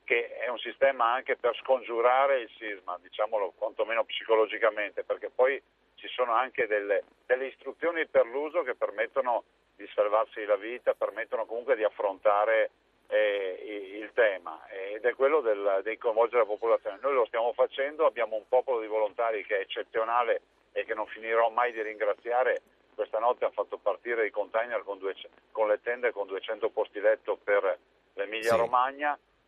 che 0.06 0.38
è 0.38 0.48
un 0.48 0.58
sistema 0.58 1.14
anche 1.14 1.36
per 1.36 1.56
scongiurare 1.58 2.40
il 2.40 2.50
sisma, 2.58 2.98
diciamolo 3.00 3.54
quantomeno 3.56 4.06
psicologicamente, 4.06 5.04
perché 5.04 5.30
poi 5.30 5.62
ci 5.96 6.08
sono 6.08 6.34
anche 6.34 6.66
delle, 6.66 7.04
delle 7.28 7.46
istruzioni 7.46 8.08
per 8.08 8.26
l'uso 8.26 8.64
che 8.64 8.74
permettono 8.74 9.44
di 9.76 9.88
salvarsi 9.94 10.44
la 10.46 10.56
vita, 10.56 10.96
permettono 10.96 11.46
comunque 11.46 11.76
di 11.76 11.84
affrontare 11.84 12.72
eh, 13.08 14.00
il 14.02 14.12
tema 14.14 14.68
ed 14.68 15.06
è 15.06 15.14
quello 15.14 15.42
del, 15.42 15.82
di 15.84 15.96
coinvolgere 16.00 16.40
la 16.42 16.48
popolazione. 16.48 16.98
Noi 17.04 17.14
lo 17.14 17.26
stiamo 17.26 17.54
facendo, 17.54 18.08
abbiamo 18.08 18.36
un 18.36 18.48
popolo 18.48 18.80
di 18.80 18.88
volontari 18.88 19.46
che 19.46 19.58
è 19.58 19.62
eccezionale 19.62 20.42
e 20.72 20.86
che 20.86 20.96
non 20.96 21.06
finirò 21.06 21.50
mai 21.50 21.72
di 21.72 21.84
ringraziare 21.84 22.62
questa 22.94 23.20
notte 23.20 23.46
ha 23.46 23.52
fatto 23.52 23.78
partire 23.78 24.26
i 24.26 24.32
container 24.32 24.84
con, 24.84 24.98
due, 24.98 25.16
con 25.52 25.68
le 25.68 25.82
tende 25.82 26.12
con 26.12 26.28
200 26.28 26.70
posti 26.70 27.00
letto 27.00 27.38
per 27.44 27.78
l'Emilia 28.14 28.52
sì. 28.54 28.58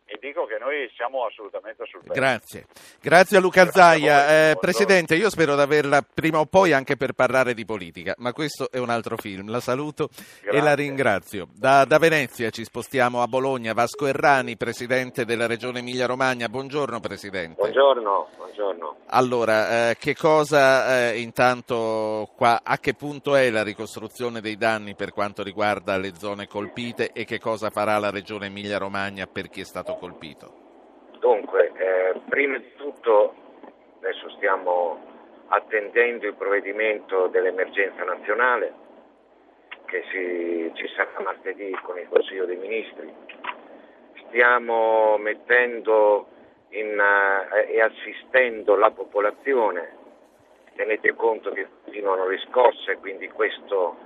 E 0.08 0.18
dico 0.20 0.46
che 0.46 0.56
noi 0.60 0.88
siamo 0.94 1.24
assolutamente 1.26 1.84
sul 1.90 2.00
pezzo. 2.00 2.12
Grazie, 2.14 2.66
grazie 3.00 3.38
a 3.38 3.40
Luca 3.40 3.64
Grazie 3.64 3.80
a 3.80 3.84
Zaia. 3.84 4.24
voi, 4.24 4.50
Eh. 4.52 4.56
Presidente, 4.60 5.16
io 5.16 5.28
spero 5.30 5.56
di 5.56 5.60
averla 5.60 6.00
prima 6.02 6.38
o 6.38 6.46
poi 6.46 6.72
anche 6.72 6.96
per 6.96 7.12
parlare 7.12 7.54
di 7.54 7.64
politica, 7.64 8.14
ma 8.18 8.32
questo 8.32 8.70
è 8.70 8.78
un 8.78 8.88
altro 8.90 9.16
film. 9.16 9.50
La 9.50 9.58
saluto 9.58 10.08
e 10.42 10.52
la 10.58 10.60
Grazie. 10.60 10.74
ringrazio. 10.76 11.48
Da, 11.52 11.84
da 11.84 11.98
Venezia 11.98 12.50
ci 12.50 12.62
spostiamo 12.62 13.20
a 13.20 13.26
Bologna. 13.26 13.72
Vasco 13.72 14.06
Errani, 14.06 14.56
Presidente 14.56 15.24
della 15.24 15.46
Regione 15.46 15.80
Emilia-Romagna. 15.80 16.48
Buongiorno 16.48 17.00
Presidente. 17.00 17.56
Buongiorno, 17.60 18.28
buongiorno. 18.36 18.96
Allora, 19.08 19.90
eh, 19.90 19.96
che 19.98 20.14
cosa 20.14 21.08
eh, 21.10 21.18
intanto 21.20 22.30
qua, 22.36 22.60
a 22.62 22.78
che 22.78 22.94
punto 22.94 23.34
è 23.34 23.50
la 23.50 23.64
ricostruzione 23.64 24.40
dei 24.40 24.56
danni 24.56 24.94
per 24.94 25.12
quanto 25.12 25.42
riguarda 25.42 25.96
le 25.96 26.12
zone 26.16 26.46
colpite 26.46 27.10
e 27.12 27.24
che 27.24 27.40
cosa 27.40 27.70
farà 27.70 27.98
la 27.98 28.10
Regione 28.10 28.46
Emilia-Romagna 28.46 29.26
per 29.26 29.48
chi 29.48 29.62
è 29.62 29.64
stato 29.64 29.94
colpito? 29.98 30.64
Dunque, 31.18 31.72
eh, 31.74 32.20
prima 32.28 32.58
di 32.58 32.74
tutto 32.76 33.34
adesso 33.98 34.30
stiamo 34.30 34.98
attendendo 35.48 36.26
il 36.26 36.34
provvedimento 36.34 37.26
dell'emergenza 37.28 38.04
nazionale 38.04 38.72
che 39.86 40.04
si- 40.10 40.70
ci 40.74 40.88
sarà 40.94 41.20
martedì 41.22 41.70
con 41.82 41.98
il 41.98 42.08
Consiglio 42.08 42.44
dei 42.44 42.56
Ministri. 42.56 43.12
Stiamo 44.26 45.16
mettendo 45.18 46.26
in, 46.70 46.98
eh, 46.98 47.72
e 47.72 47.80
assistendo 47.80 48.74
la 48.76 48.90
popolazione. 48.90 50.04
Tenete 50.74 51.14
conto 51.14 51.50
che 51.50 51.66
continuano 51.84 52.26
riscosse, 52.26 52.96
quindi 52.96 53.28
questo 53.28 53.96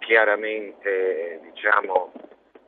chiaramente 0.00 1.40
diciamo, 1.42 2.12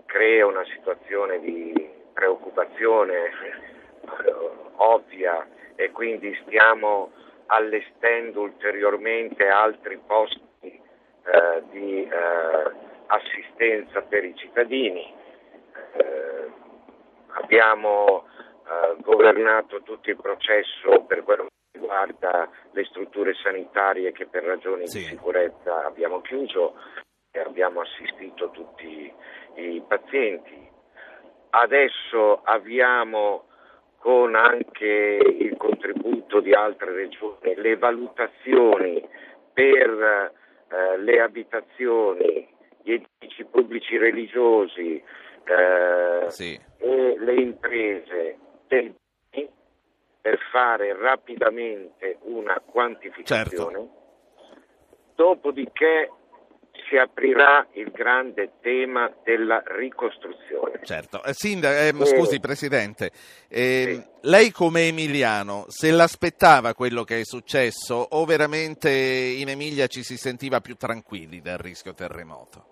crea 0.07 0.47
una 0.47 0.65
situazione 0.65 1.41
di 1.41 1.90
preoccupazione 2.21 3.25
eh, 3.25 4.35
ovvia 4.77 5.49
e 5.75 5.91
quindi 5.91 6.39
stiamo 6.45 7.13
allestendo 7.47 8.43
ulteriormente 8.43 9.49
altri 9.49 9.99
posti 10.07 10.43
eh, 10.63 11.63
di 11.71 12.05
eh, 12.05 12.73
assistenza 13.07 14.03
per 14.03 14.25
i 14.25 14.35
cittadini. 14.37 15.15
Eh, 15.97 16.51
abbiamo 17.29 18.27
eh, 18.27 18.97
governato 19.01 19.83
tutto 19.83 20.11
il 20.11 20.17
processo 20.17 21.05
per 21.07 21.23
quello 21.23 21.45
che 21.45 21.79
riguarda 21.79 22.51
le 22.73 22.85
strutture 22.85 23.33
sanitarie 23.43 24.13
che 24.13 24.27
per 24.27 24.45
ragioni 24.45 24.83
di 24.83 25.01
sicurezza 25.01 25.87
abbiamo 25.87 26.21
chiuso 26.21 26.75
e 27.31 27.41
abbiamo 27.41 27.81
assistito 27.81 28.51
tutti 28.51 29.11
i 29.55 29.83
pazienti. 29.89 30.70
Adesso 31.51 32.43
avviamo 32.45 33.45
con 33.99 34.35
anche 34.35 34.87
il 34.87 35.57
contributo 35.57 36.41
di 36.41 36.53
altre 36.53 36.93
regioni 36.93 37.55
le 37.57 37.77
valutazioni 37.77 39.07
per 39.53 40.33
eh, 40.69 40.99
le 40.99 41.21
abitazioni, 41.21 42.49
gli 42.83 42.93
edifici 42.93 43.45
pubblici 43.45 43.99
religiosi 43.99 45.03
eh, 45.45 46.27
e 46.79 47.17
le 47.19 47.35
imprese 47.35 48.39
beni 48.67 48.95
per 50.21 50.39
fare 50.51 50.95
rapidamente 50.97 52.19
una 52.23 52.61
quantificazione. 52.65 53.89
Dopodiché 55.15 56.11
si 56.91 56.97
aprirà 56.97 57.67
il 57.75 57.91
grande 57.93 58.55
tema 58.61 59.11
della 59.23 59.63
ricostruzione. 59.65 60.81
Certo. 60.83 61.23
Eh, 61.23 61.33
Sinda- 61.33 61.87
ehm, 61.87 62.03
Eh, 62.03 62.07
scusi 62.07 62.41
Presidente, 62.41 63.13
ehm, 63.49 64.05
lei 64.23 64.51
come 64.51 64.89
emiliano 64.89 65.65
se 65.69 65.93
l'aspettava 65.93 66.75
quello 66.75 67.05
che 67.05 67.21
è 67.21 67.25
successo 67.25 67.95
o 67.95 68.25
veramente 68.25 68.91
in 68.91 69.49
Emilia 69.49 69.87
ci 69.87 70.03
si 70.03 70.17
sentiva 70.17 70.61
più 70.61 70.75
tranquilli 70.75 71.41
dal 71.41 71.59
rischio 71.59 71.95
terremoto? 71.95 72.65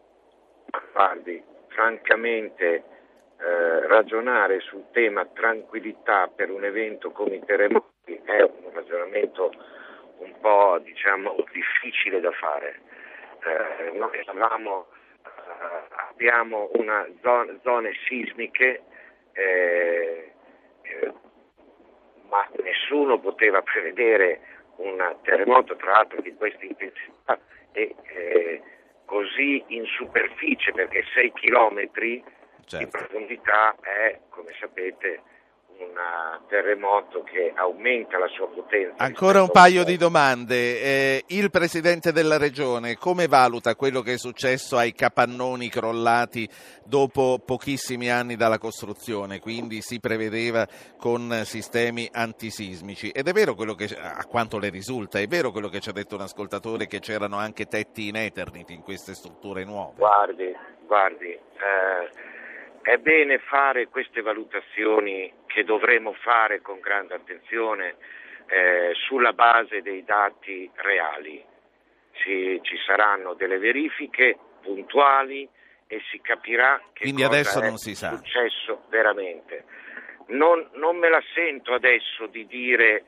Guardi, 0.93 1.41
francamente 1.69 2.83
eh, 3.39 3.87
ragionare 3.87 4.59
sul 4.61 4.87
tema 4.91 5.25
tranquillità 5.27 6.27
per 6.27 6.51
un 6.51 6.65
evento 6.65 7.13
come 7.13 7.37
i 7.37 7.45
terremoti 7.45 8.21
è 8.25 8.43
un 8.43 8.73
ragionamento 8.73 9.53
un 10.19 10.35
po' 10.41 10.81
diciamo 10.83 11.37
difficile 11.53 12.19
da 12.21 12.33
fare. 12.33 12.81
Eh, 13.49 13.97
noi 13.97 14.21
avevamo, 14.27 14.87
eh, 15.25 15.95
abbiamo 16.11 16.71
una 16.75 17.07
zo- 17.23 17.59
zone 17.63 17.93
sismiche 18.07 18.83
eh, 19.33 20.33
eh, 20.83 21.13
ma 22.29 22.47
nessuno 22.63 23.19
poteva 23.19 23.63
prevedere 23.63 24.41
un 24.77 25.17
terremoto 25.23 25.77
tra 25.77 25.93
l'altro 25.93 26.21
di 26.21 26.35
questa 26.35 26.65
intensità 26.65 27.39
e 27.73 27.95
eh, 28.03 28.63
così 29.05 29.65
in 29.69 29.85
superficie 29.87 30.73
perché 30.73 31.05
6 31.15 31.33
chilometri 31.33 32.23
di 32.77 32.87
profondità 32.87 33.75
è 33.81 34.19
come 34.29 34.53
sapete 34.61 35.23
un 35.79 36.41
terremoto 36.49 37.23
che 37.23 37.53
aumenta 37.55 38.19
la 38.19 38.27
sua 38.29 38.49
potenza. 38.49 39.03
Ancora 39.03 39.43
un 39.43 39.51
paio 39.51 39.85
di 39.85 39.97
domande. 39.97 40.81
Eh, 40.81 41.25
il 41.29 41.51
Presidente 41.51 42.13
della 42.13 42.37
Regione 42.37 42.97
come 42.97 43.27
valuta 43.27 43.77
quello 43.77 44.01
che 44.01 44.15
è 44.15 44.19
successo 44.19 44.77
ai 44.77 44.93
capannoni 44.93 45.69
crollati 45.69 46.49
dopo 46.85 47.39
pochissimi 47.45 48.11
anni 48.11 48.35
dalla 48.37 48.59
costruzione, 48.59 49.41
quindi 49.41 49.81
si 49.83 50.01
prevedeva 50.01 50.67
con 50.99 51.43
sistemi 51.45 52.09
antisismici? 52.11 53.11
Ed 53.11 53.29
è 53.29 53.33
vero 53.33 53.55
quello 53.55 53.75
che, 53.75 53.85
a 53.95 54.25
quanto 54.27 54.59
le 54.59 54.71
risulta, 54.71 55.19
è 55.19 55.27
vero 55.27 55.51
quello 55.51 55.69
che 55.69 55.81
ci 55.81 55.91
ha 55.91 55.93
detto 55.93 56.15
un 56.15 56.23
ascoltatore 56.23 56.87
che 56.87 57.01
c'erano 57.01 57.37
anche 57.37 57.67
tetti 57.67 58.09
in 58.09 58.17
Eternity 58.17 58.75
in 58.75 58.83
queste 58.83 59.15
strutture 59.15 59.65
nuove? 59.65 59.95
Guardi, 59.97 60.57
guardi, 60.87 61.31
eh, 61.31 62.37
è 62.89 62.97
bene 62.97 63.39
fare 63.39 63.89
queste 63.89 64.23
valutazioni 64.23 65.31
che 65.45 65.63
dovremo 65.63 66.15
fare 66.15 66.63
con 66.63 66.81
grande 66.81 67.17
attenzione 67.17 67.97
eh, 68.47 68.93
sulla 69.07 69.35
base 69.35 69.83
dei 69.83 70.05
dati 70.05 70.71
reali. 70.77 71.45
Ci, 72.13 72.59
ci 72.63 72.77
saranno 72.87 73.35
delle 73.35 73.59
verifiche 73.59 74.39
puntuali 74.63 75.47
e 75.87 76.01
si 76.11 76.19
capirà 76.23 76.81
che 76.95 77.03
Quindi 77.03 77.25
cosa 77.25 77.35
adesso 77.35 77.61
è 77.61 77.67
non 77.69 77.77
si 77.77 77.95
sa. 77.95 78.17
successo 78.17 78.85
veramente. 78.89 79.65
Non, 80.29 80.71
non 80.73 80.97
me 80.97 81.11
la 81.11 81.23
sento 81.35 81.75
adesso 81.75 82.27
di 82.27 82.47
dire 82.47 83.05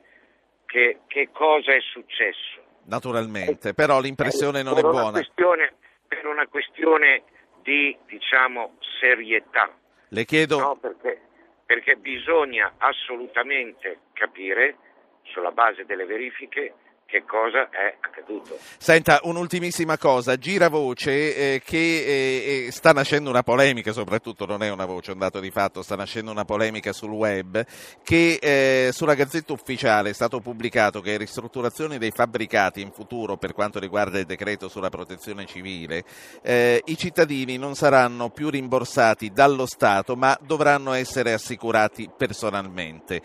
che, 0.67 0.99
che 1.07 1.29
cosa 1.31 1.73
è 1.73 1.79
successo. 1.79 2.61
Naturalmente, 2.85 3.73
però 3.73 3.99
l'impressione 3.99 4.61
non 4.61 4.77
è 4.77 4.81
buona. 4.81 5.09
questione- 5.09 5.73
per 6.07 6.27
una 6.27 6.45
questione 6.45 7.23
di 7.63 7.97
diciamo 8.07 8.77
serietà. 8.99 9.73
Le 10.09 10.25
chiedo... 10.25 10.59
No, 10.59 10.75
perché, 10.75 11.21
perché 11.65 11.95
bisogna 11.95 12.73
assolutamente 12.77 13.99
capire 14.13 14.75
sulla 15.23 15.51
base 15.51 15.85
delle 15.85 16.05
verifiche 16.05 16.73
che 17.11 17.25
cosa 17.25 17.69
è 17.69 17.97
accaduto. 17.99 18.57
Senta, 18.77 19.19
un'ultimissima 19.23 19.97
cosa, 19.97 20.37
gira 20.37 20.69
voce 20.69 21.55
eh, 21.55 21.61
che 21.63 21.77
eh, 21.77 22.65
eh, 22.67 22.71
sta 22.71 22.93
nascendo 22.93 23.29
una 23.29 23.43
polemica, 23.43 23.91
soprattutto 23.91 24.45
non 24.45 24.63
è 24.63 24.71
una 24.71 24.85
voce, 24.85 25.11
è 25.11 25.13
un 25.13 25.19
dato 25.19 25.41
di 25.41 25.51
fatto, 25.51 25.81
sta 25.81 25.97
nascendo 25.97 26.31
una 26.31 26.45
polemica 26.45 26.93
sul 26.93 27.11
web, 27.11 27.65
che 28.01 28.39
eh, 28.41 28.91
sulla 28.93 29.13
Gazzetta 29.13 29.51
Ufficiale 29.51 30.11
è 30.11 30.13
stato 30.13 30.39
pubblicato 30.39 31.01
che 31.01 31.17
ristrutturazioni 31.17 31.97
dei 31.97 32.11
fabbricati 32.11 32.79
in 32.79 32.91
futuro 32.91 33.35
per 33.35 33.51
quanto 33.51 33.77
riguarda 33.77 34.17
il 34.17 34.25
decreto 34.25 34.69
sulla 34.69 34.89
protezione 34.89 35.45
civile, 35.45 36.05
eh, 36.41 36.81
i 36.85 36.97
cittadini 36.97 37.57
non 37.57 37.75
saranno 37.75 38.29
più 38.29 38.49
rimborsati 38.49 39.31
dallo 39.31 39.65
Stato 39.65 40.15
ma 40.15 40.37
dovranno 40.41 40.93
essere 40.93 41.33
assicurati 41.33 42.09
personalmente. 42.15 43.21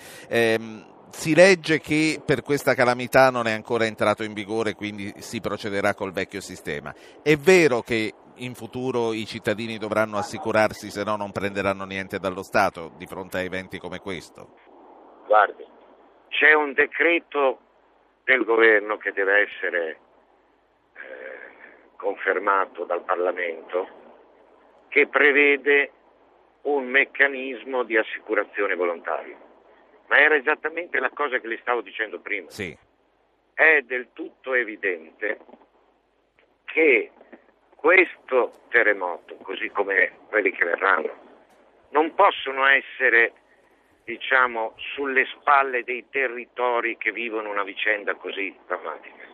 Si 1.11 1.35
legge 1.35 1.81
che 1.81 2.21
per 2.25 2.43
questa 2.43 2.75
calamità 2.75 3.31
non 3.31 3.47
è 3.47 3.53
ancora 3.53 3.87
entrato 3.87 4.23
in 4.23 4.33
vigore, 4.33 4.75
quindi 4.75 5.13
si 5.19 5.41
procederà 5.41 5.95
col 5.95 6.13
vecchio 6.13 6.41
sistema. 6.41 6.95
È 7.23 7.37
vero 7.37 7.81
che 7.81 8.13
in 8.37 8.55
futuro 8.55 9.13
i 9.13 9.25
cittadini 9.25 9.79
dovranno 9.79 10.19
assicurarsi, 10.19 10.91
se 10.91 11.05
no 11.05 11.17
non 11.17 11.33
prenderanno 11.33 11.85
niente 11.85 12.19
dallo 12.19 12.43
Stato 12.43 12.93
di 12.97 13.07
fronte 13.07 13.39
a 13.39 13.43
eventi 13.43 13.79
come 13.79 14.01
questo? 14.01 14.55
Guardi, 15.27 15.65
c'è 16.29 16.53
un 16.53 16.73
decreto 16.73 17.61
del 18.25 18.45
governo 18.45 18.97
che 18.97 19.13
deve 19.13 19.49
essere 19.49 19.89
eh, 19.91 19.99
confermato 21.97 22.85
dal 22.85 23.03
Parlamento 23.05 23.89
che 24.89 25.07
prevede 25.07 25.91
un 26.63 26.87
meccanismo 26.87 27.85
di 27.85 27.97
assicurazione 27.97 28.75
volontaria. 28.75 29.46
Ma 30.09 30.19
era 30.19 30.37
esattamente 30.37 30.99
la 31.01 31.11
cosa 31.11 31.39
che 31.39 31.49
le 31.49 31.59
stavo 31.59 31.81
dicendo 31.81 32.21
prima. 32.21 32.51
Sì. 32.51 32.77
È 33.53 33.81
del 33.83 34.09
tutto 34.13 34.55
evidente 34.55 35.39
che 36.65 37.11
questo 37.75 38.65
terremoto, 38.69 39.37
così 39.37 39.69
come 39.71 40.19
quelli 40.29 40.51
che 40.53 40.65
verranno, 40.65 41.25
non 41.91 42.15
possono 42.15 42.67
essere 42.67 43.33
diciamo, 44.05 44.75
sulle 44.95 45.27
spalle 45.27 45.83
dei 45.83 46.07
territori 46.11 46.97
che 46.97 47.11
vivono 47.11 47.51
una 47.51 47.65
vicenda 47.65 48.15
così 48.15 48.57
drammatica. 48.67 49.25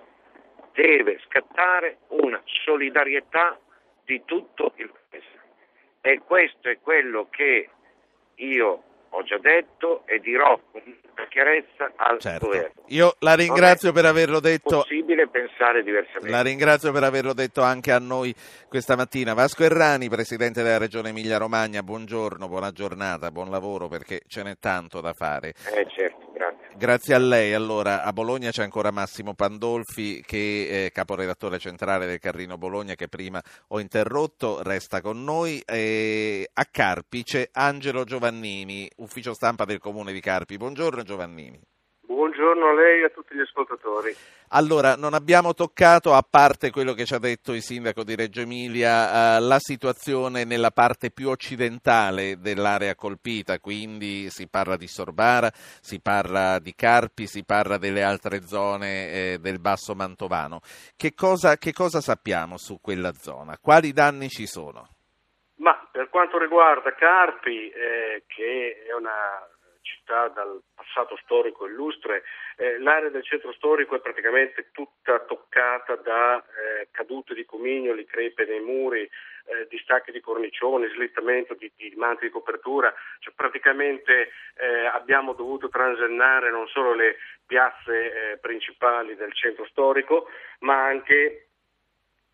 Deve 0.73 1.21
scattare 1.27 1.99
una 2.09 2.41
solidarietà 2.65 3.59
di 4.05 4.23
tutto 4.25 4.73
il 4.77 4.91
Paese. 5.11 5.41
E 6.01 6.21
questo 6.21 6.69
è 6.69 6.81
quello 6.81 7.29
che 7.31 7.69
io 8.37 8.83
ho 9.13 9.23
già 9.23 9.39
detto 9.39 10.03
e 10.07 10.19
dirò 10.21 10.59
con 10.71 10.83
chiarezza 11.29 11.91
al 11.97 12.19
Certo. 12.19 12.47
governo. 12.47 12.83
Io 12.89 13.15
la 13.21 13.35
ringrazio 13.35 13.93
per 13.93 14.05
averlo 14.05 14.39
detto. 14.41 14.79
possibile 14.79 15.29
pensare 15.29 15.83
diversamente. 15.83 16.31
La 16.31 16.43
ringrazio 16.43 16.93
per 16.93 17.05
averlo 17.05 17.33
detto 17.33 17.63
anche 17.63 17.91
a 17.93 17.99
noi 17.99 18.35
questa 18.69 18.97
mattina. 18.97 19.33
Vasco 19.33 19.63
Errani, 19.65 20.09
Presidente 20.09 20.63
della 20.63 20.79
Regione 20.79 21.11
Emilia-Romagna, 21.11 21.83
buongiorno, 21.83 22.49
buona 22.49 22.71
giornata, 22.73 23.31
buon 23.31 23.51
lavoro 23.51 23.89
perché 23.89 24.23
ce 24.27 24.43
n'è 24.43 24.57
tanto 24.59 25.01
da 25.01 25.13
fare. 25.15 25.55
Eh 25.75 25.87
certo, 25.95 26.31
grazie. 26.33 26.61
Grazie 26.77 27.15
a 27.15 27.19
lei. 27.19 27.53
Allora, 27.55 28.03
a 28.03 28.13
Bologna 28.13 28.51
c'è 28.51 28.63
ancora 28.63 28.91
Massimo 28.91 29.35
Pandolfi, 29.35 30.23
che 30.27 30.87
è 30.87 30.93
caporedattore 30.93 31.59
centrale 31.59 32.07
del 32.07 32.19
Carrino 32.19 32.59
Bologna, 32.59 32.95
che 32.95 33.09
prima 33.09 33.41
ho 33.69 33.79
interrotto, 33.81 34.63
resta 34.63 35.01
con 35.01 35.23
noi. 35.23 35.63
E 35.67 36.49
a 36.53 36.65
Carpi 36.71 37.23
c'è 37.23 37.49
Angelo 37.53 38.05
Giovannini, 38.05 38.91
ufficio 39.03 39.35
stampa 39.35 39.65
del 39.65 39.79
comune 39.79 40.13
di 40.13 40.21
Carpi. 40.21 40.57
Buongiorno 40.57 41.03
Giovannini. 41.03 41.61
Buongiorno 42.05 42.69
a 42.69 42.75
lei 42.75 43.03
e 43.03 43.05
a 43.05 43.09
tutti 43.11 43.35
gli 43.35 43.41
ascoltatori. 43.41 44.15
Allora, 44.49 44.97
non 44.97 45.15
abbiamo 45.15 45.55
toccato, 45.55 46.13
a 46.13 46.23
parte 46.29 46.71
quello 46.71 46.93
che 46.93 47.05
ci 47.05 47.15
ha 47.15 47.19
detto 47.19 47.53
il 47.53 47.63
sindaco 47.63 48.05
di 48.05 48.15
Reggio 48.15 48.41
Emilia, 48.43 49.37
eh, 49.37 49.41
la 49.41 49.59
situazione 49.59 50.45
nella 50.45 50.71
parte 50.71 51.11
più 51.11 51.31
occidentale 51.31 52.39
dell'area 52.39 52.95
colpita, 52.95 53.59
quindi 53.61 54.29
si 54.31 54.47
parla 54.47 54.77
di 54.77 54.87
Sorbara, 54.87 55.51
si 55.81 56.01
parla 56.01 56.59
di 56.59 56.75
Carpi, 56.75 57.27
si 57.27 57.45
parla 57.45 57.79
delle 57.79 58.03
altre 58.03 58.47
zone 58.47 59.11
eh, 59.11 59.39
del 59.41 59.59
Basso 59.59 59.95
Mantovano. 59.95 60.61
Che 60.97 61.15
cosa, 61.15 61.57
che 61.57 61.73
cosa 61.73 62.01
sappiamo 62.01 62.59
su 62.59 62.79
quella 62.81 63.13
zona? 63.15 63.59
Quali 63.59 63.93
danni 63.93 64.29
ci 64.29 64.47
sono? 64.47 64.89
Ma 65.63 65.89
per 65.93 66.09
quanto 66.09 66.39
riguarda 66.39 66.93
Carpi, 66.93 67.71
eh, 67.71 68.25
che 68.27 68.83
è 68.85 68.93
una 68.93 69.49
città 69.81 70.27
dal 70.29 70.61
passato 70.75 71.17
storico 71.23 71.67
illustre, 71.67 72.25
eh, 72.57 72.81
l'area 72.81 73.11
del 73.11 73.23
centro 73.23 73.53
storico 73.53 73.95
è 73.95 74.01
praticamente 74.01 74.71
tutta 74.73 75.21
toccata 75.21 75.95
da 75.97 76.39
eh, 76.39 76.89
cadute 76.91 77.35
di 77.35 77.45
comignoli, 77.45 78.05
crepe 78.05 78.45
nei 78.45 78.59
muri, 78.61 79.03
eh, 79.03 79.67
distacchi 79.69 80.11
di 80.11 80.21
cornicioni, 80.21 80.89
slittamento 80.89 81.55
di, 81.55 81.71
di 81.77 81.93
manti 81.97 82.25
di 82.27 82.33
copertura, 82.33 82.93
cioè 83.21 83.33
praticamente 83.33 84.31
eh, 84.57 84.87
abbiamo 84.87 85.33
dovuto 85.33 85.69
transennare 85.69 86.51
non 86.51 86.67
solo 86.67 86.93
le 86.93 87.19
piazze 87.47 88.33
eh, 88.33 88.39
principali 88.39 89.15
del 89.15 89.33
centro 89.33 89.65
storico, 89.67 90.29
ma 90.61 90.85
anche 90.87 91.52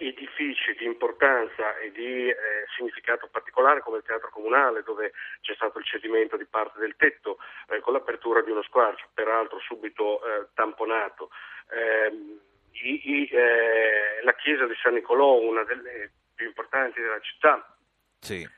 edifici 0.00 0.74
di 0.78 0.84
importanza 0.84 1.76
e 1.78 1.90
di 1.90 2.28
eh, 2.28 2.36
significato 2.76 3.28
particolare 3.28 3.80
come 3.80 3.98
il 3.98 4.04
teatro 4.04 4.30
comunale 4.30 4.84
dove 4.84 5.12
c'è 5.40 5.54
stato 5.54 5.78
il 5.78 5.84
cedimento 5.84 6.36
di 6.36 6.46
parte 6.46 6.78
del 6.78 6.94
tetto 6.96 7.38
eh, 7.68 7.80
con 7.80 7.92
l'apertura 7.92 8.40
di 8.42 8.50
uno 8.50 8.62
squarcio, 8.62 9.08
peraltro 9.12 9.58
subito 9.58 10.24
eh, 10.24 10.46
tamponato. 10.54 11.30
Ehm, 11.70 12.40
i, 12.70 13.10
i, 13.10 13.26
eh, 13.26 14.22
la 14.22 14.34
chiesa 14.34 14.66
di 14.66 14.74
San 14.80 14.94
Nicolò, 14.94 15.40
una 15.40 15.64
delle 15.64 16.12
più 16.32 16.46
importanti 16.46 17.00
della 17.00 17.20
città, 17.20 17.76
Sì. 18.20 18.48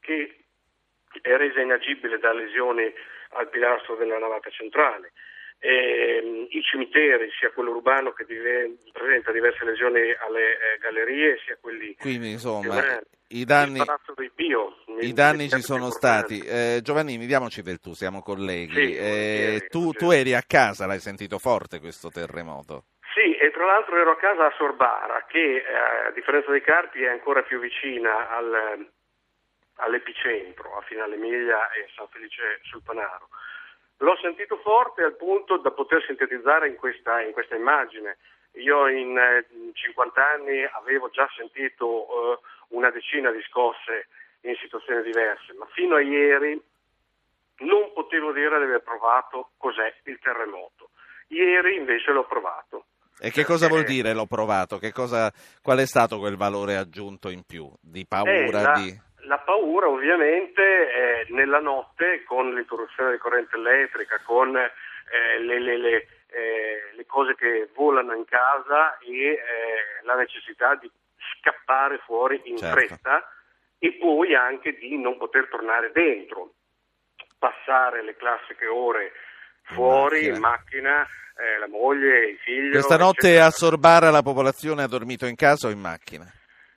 che 0.00 0.44
è 1.20 1.36
resa 1.36 1.60
inagibile 1.60 2.18
da 2.18 2.32
lesioni 2.32 2.90
al 3.32 3.50
pilastro 3.50 3.96
della 3.96 4.16
navata 4.16 4.48
centrale. 4.48 5.12
Ehm, 5.60 6.46
I 6.50 6.62
cimiteri, 6.62 7.30
sia 7.38 7.50
quello 7.50 7.70
urbano 7.70 8.12
che 8.12 8.24
dive- 8.24 8.76
presenta 8.92 9.32
diverse 9.32 9.64
lesioni 9.64 9.98
alle 10.20 10.52
eh, 10.52 10.78
gallerie, 10.78 11.38
sia 11.44 11.56
quelli 11.60 11.96
Quindi 11.96 12.30
insomma 12.30 12.80
Giovanni, 12.80 13.00
i 13.30 13.44
danni, 13.44 13.82
Pio. 14.34 14.76
i 15.00 15.12
danni 15.12 15.48
ci 15.48 15.60
sono 15.60 15.90
stati. 15.90 16.38
Eh, 16.40 16.78
Giovannini, 16.82 17.26
diamoci 17.26 17.62
del 17.62 17.80
tu, 17.80 17.92
siamo 17.92 18.22
colleghi. 18.22 18.72
Sì, 18.72 18.96
Eh, 18.96 19.00
volentieri, 19.00 19.68
tu, 19.68 19.92
tu 19.92 20.10
eri 20.10 20.34
a 20.34 20.42
casa, 20.46 20.86
l'hai 20.86 21.00
sentito 21.00 21.38
forte 21.38 21.80
questo 21.80 22.08
terremoto? 22.08 22.84
Sì, 23.12 23.34
e 23.36 23.50
tra 23.50 23.64
l'altro 23.66 23.96
ero 23.96 24.12
a 24.12 24.16
casa 24.16 24.46
a 24.46 24.54
Sorbara, 24.56 25.24
che 25.26 25.56
eh, 25.56 26.06
a 26.06 26.10
differenza 26.12 26.52
dei 26.52 26.62
Carpi 26.62 27.02
è 27.02 27.08
ancora 27.08 27.42
più 27.42 27.58
vicina 27.58 28.30
al- 28.30 28.88
all'epicentro, 29.76 30.76
a 30.76 30.82
Finale 30.82 31.16
Emilia 31.16 31.70
e 31.72 31.88
San 31.96 32.06
Felice 32.08 32.60
sul 32.62 32.82
Panaro. 32.84 33.28
L'ho 33.98 34.16
sentito 34.20 34.56
forte 34.58 35.02
al 35.02 35.16
punto 35.16 35.56
da 35.58 35.70
poter 35.70 36.02
sintetizzare 36.06 36.68
in 36.68 36.76
questa, 36.76 37.20
in 37.22 37.32
questa 37.32 37.56
immagine. 37.56 38.18
Io 38.52 38.88
in 38.88 39.16
eh, 39.16 39.46
50 39.72 40.24
anni 40.24 40.64
avevo 40.64 41.10
già 41.10 41.28
sentito 41.36 42.06
eh, 42.06 42.38
una 42.68 42.90
decina 42.90 43.30
di 43.30 43.42
scosse 43.48 44.08
in 44.42 44.54
situazioni 44.60 45.02
diverse, 45.02 45.52
ma 45.54 45.66
fino 45.72 45.96
a 45.96 46.00
ieri 46.00 46.60
non 47.58 47.92
potevo 47.92 48.32
dire 48.32 48.56
di 48.58 48.64
aver 48.64 48.82
provato 48.82 49.50
cos'è 49.56 49.92
il 50.04 50.18
terremoto. 50.20 50.90
Ieri 51.28 51.76
invece 51.76 52.12
l'ho 52.12 52.24
provato. 52.24 52.84
E 53.20 53.30
che 53.32 53.44
cosa 53.44 53.66
vuol 53.66 53.82
dire 53.82 54.14
l'ho 54.14 54.26
provato? 54.26 54.78
Che 54.78 54.92
cosa, 54.92 55.32
qual 55.60 55.78
è 55.78 55.86
stato 55.86 56.18
quel 56.18 56.36
valore 56.36 56.76
aggiunto 56.76 57.30
in 57.30 57.42
più? 57.42 57.68
Di 57.80 58.02
Eh, 58.02 58.06
paura? 58.06 58.62
la, 58.62 58.72
di... 58.74 58.96
la 59.28 59.38
paura 59.38 59.88
ovviamente 59.88 61.26
nella 61.28 61.60
notte 61.60 62.24
con 62.24 62.52
l'interruzione 62.54 63.12
di 63.12 63.18
corrente 63.18 63.56
elettrica, 63.56 64.20
con 64.24 64.56
eh, 64.56 65.38
le, 65.40 65.60
le- 65.60 65.76
le, 65.76 65.96
eh, 66.30 66.90
le 66.94 67.06
cose 67.06 67.34
che 67.36 67.68
volano 67.74 68.14
in 68.14 68.24
casa 68.24 68.98
e 68.98 69.32
eh, 69.32 69.38
la 70.04 70.14
necessità 70.16 70.74
di 70.76 70.90
scappare 71.40 71.98
fuori 72.04 72.40
in 72.44 72.56
Certo. 72.56 72.74
fretta 72.76 73.28
e 73.78 73.92
poi 74.00 74.34
anche 74.34 74.76
di 74.76 74.98
non 74.98 75.16
poter 75.18 75.48
tornare 75.48 75.92
dentro, 75.92 76.54
passare 77.38 78.02
le 78.02 78.16
classiche 78.16 78.66
ore 78.66 79.12
fuori 79.62 80.24
in 80.26 80.38
macchina, 80.38 81.02
eh, 81.36 81.58
la 81.58 81.68
moglie, 81.68 82.30
il 82.30 82.38
figlio. 82.38 82.70
Questa 82.72 82.96
notte 82.96 83.26
eccetera. 83.28 83.46
a 83.46 83.50
Sorbara 83.50 84.10
la 84.10 84.22
popolazione 84.22 84.82
ha 84.82 84.88
dormito 84.88 85.26
in 85.26 85.36
casa 85.36 85.68
o 85.68 85.70
in 85.70 85.78
macchina? 85.80 86.24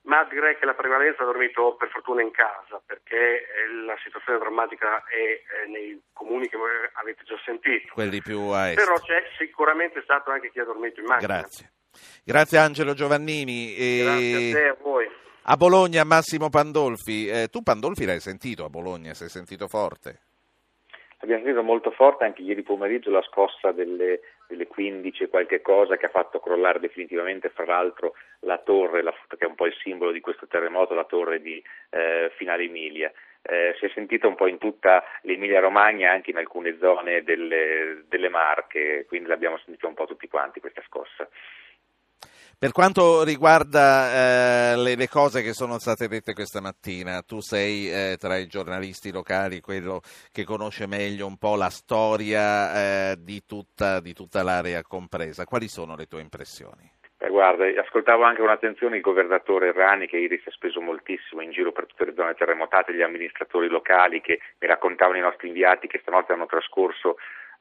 Ma 0.03 0.23
direi 0.25 0.57
che 0.57 0.65
la 0.65 0.73
prevalenza 0.73 1.21
ha 1.21 1.25
dormito 1.25 1.75
per 1.75 1.89
fortuna 1.89 2.23
in 2.23 2.31
casa, 2.31 2.81
perché 2.83 3.15
eh, 3.15 3.73
la 3.85 3.95
situazione 4.03 4.39
drammatica 4.39 5.03
è 5.05 5.15
eh, 5.15 5.67
nei 5.67 6.01
comuni 6.11 6.49
che 6.49 6.57
voi 6.57 6.71
avete 6.93 7.23
già 7.23 7.37
sentito. 7.45 7.93
Quelli 7.93 8.19
più 8.19 8.39
a 8.49 8.69
est. 8.69 8.83
Però 8.83 8.95
c'è 8.99 9.23
sicuramente 9.37 10.01
stato 10.01 10.31
anche 10.31 10.49
chi 10.49 10.59
ha 10.59 10.65
dormito 10.65 10.99
in 10.99 11.05
macchina. 11.05 11.37
Grazie. 11.37 11.71
Grazie 12.23 12.57
Angelo 12.57 12.93
Giovannini. 12.93 13.75
E- 13.75 14.03
Grazie 14.03 14.35
a 14.35 14.53
te 14.53 14.65
e 14.65 14.67
a 14.69 14.77
voi. 14.81 15.09
A 15.43 15.55
Bologna 15.55 16.03
Massimo 16.03 16.49
Pandolfi. 16.49 17.27
Eh, 17.27 17.47
tu 17.49 17.61
Pandolfi 17.61 18.05
l'hai 18.05 18.19
sentito 18.19 18.63
a 18.63 18.69
Bologna? 18.69 19.13
Sei 19.13 19.29
sentito 19.29 19.67
forte? 19.67 20.21
Abbiamo 21.17 21.43
sentito 21.43 21.63
molto 21.63 21.91
forte 21.91 22.23
anche 22.25 22.41
ieri 22.41 22.63
pomeriggio 22.63 23.11
la 23.11 23.21
scossa 23.21 23.71
delle, 23.71 24.21
delle 24.51 24.67
15 24.67 25.23
e 25.23 25.27
qualche 25.29 25.61
cosa 25.61 25.97
che 25.97 26.05
ha 26.05 26.09
fatto 26.09 26.39
crollare 26.39 26.79
definitivamente, 26.79 27.49
fra 27.49 27.65
l'altro, 27.65 28.15
la 28.41 28.57
torre, 28.59 29.01
la- 29.01 29.15
che 29.27 29.45
è 29.45 29.47
un 29.47 29.55
po' 29.55 29.65
il 29.65 29.75
simbolo 29.81 30.11
di 30.11 30.19
questo 30.19 30.47
terremoto, 30.47 30.93
la 30.93 31.05
torre 31.05 31.41
di 31.41 31.61
eh, 31.89 32.31
Finale 32.35 32.63
Emilia. 32.63 33.11
Eh, 33.43 33.75
si 33.79 33.85
è 33.85 33.89
sentito 33.93 34.27
un 34.27 34.35
po' 34.35 34.45
in 34.47 34.59
tutta 34.59 35.03
l'Emilia 35.23 35.59
Romagna, 35.59 36.11
anche 36.11 36.29
in 36.29 36.37
alcune 36.37 36.77
zone 36.77 37.23
delle, 37.23 38.03
delle 38.07 38.29
Marche, 38.29 39.05
quindi 39.07 39.27
l'abbiamo 39.27 39.57
sentito 39.57 39.87
un 39.87 39.95
po' 39.95 40.05
tutti 40.05 40.27
quanti 40.27 40.59
questa 40.59 40.83
scossa. 40.85 41.27
Per 42.62 42.74
quanto 42.74 43.24
riguarda 43.24 44.74
eh, 44.74 44.78
le, 44.78 44.95
le 44.95 45.07
cose 45.09 45.41
che 45.41 45.51
sono 45.51 45.80
state 45.80 46.07
dette 46.07 46.34
questa 46.34 46.62
mattina, 46.62 47.24
tu 47.24 47.39
sei 47.39 47.89
eh, 47.89 48.18
tra 48.20 48.38
i 48.38 48.45
giornalisti 48.45 49.12
locali 49.12 49.62
quello 49.62 50.01
che 50.32 50.43
conosce 50.43 50.86
meglio 50.86 51.26
un 51.26 51.38
po' 51.38 51.55
la 51.55 51.72
storia 51.72 53.09
eh, 53.09 53.16
di, 53.18 53.41
tutta, 53.47 53.99
di 53.99 54.14
tutta 54.14 54.43
l'area 54.43 54.84
compresa. 54.84 55.43
Quali 55.45 55.68
sono 55.68 55.95
le 55.95 56.05
tue 56.05 56.22
impressioni? 56.22 56.88
Eh, 57.18 57.30
guarda, 57.30 57.66
ascoltavo 57.82 58.22
anche 58.22 58.41
con 58.41 58.51
attenzione 58.51 58.97
il 58.97 59.01
governatore 59.01 59.70
Errani 59.70 60.05
che 60.05 60.18
ieri 60.18 60.39
si 60.43 60.49
è 60.49 60.51
speso 60.51 60.82
moltissimo 60.82 61.41
in 61.41 61.49
giro 61.49 61.72
per 61.72 61.88
tutte 61.88 62.05
le 62.05 62.14
zone 62.16 62.36
terremotate, 62.36 62.93
gli 62.93 63.01
amministratori 63.01 63.70
locali 63.70 64.22
che 64.22 64.38
mi 64.59 64.68
raccontavano 64.68 65.18
i 65.18 65.22
nostri 65.22 65.47
inviati 65.47 65.88
che 65.88 65.97
stanotte 66.03 66.34
hanno 66.34 66.45
trascorso 66.45 67.18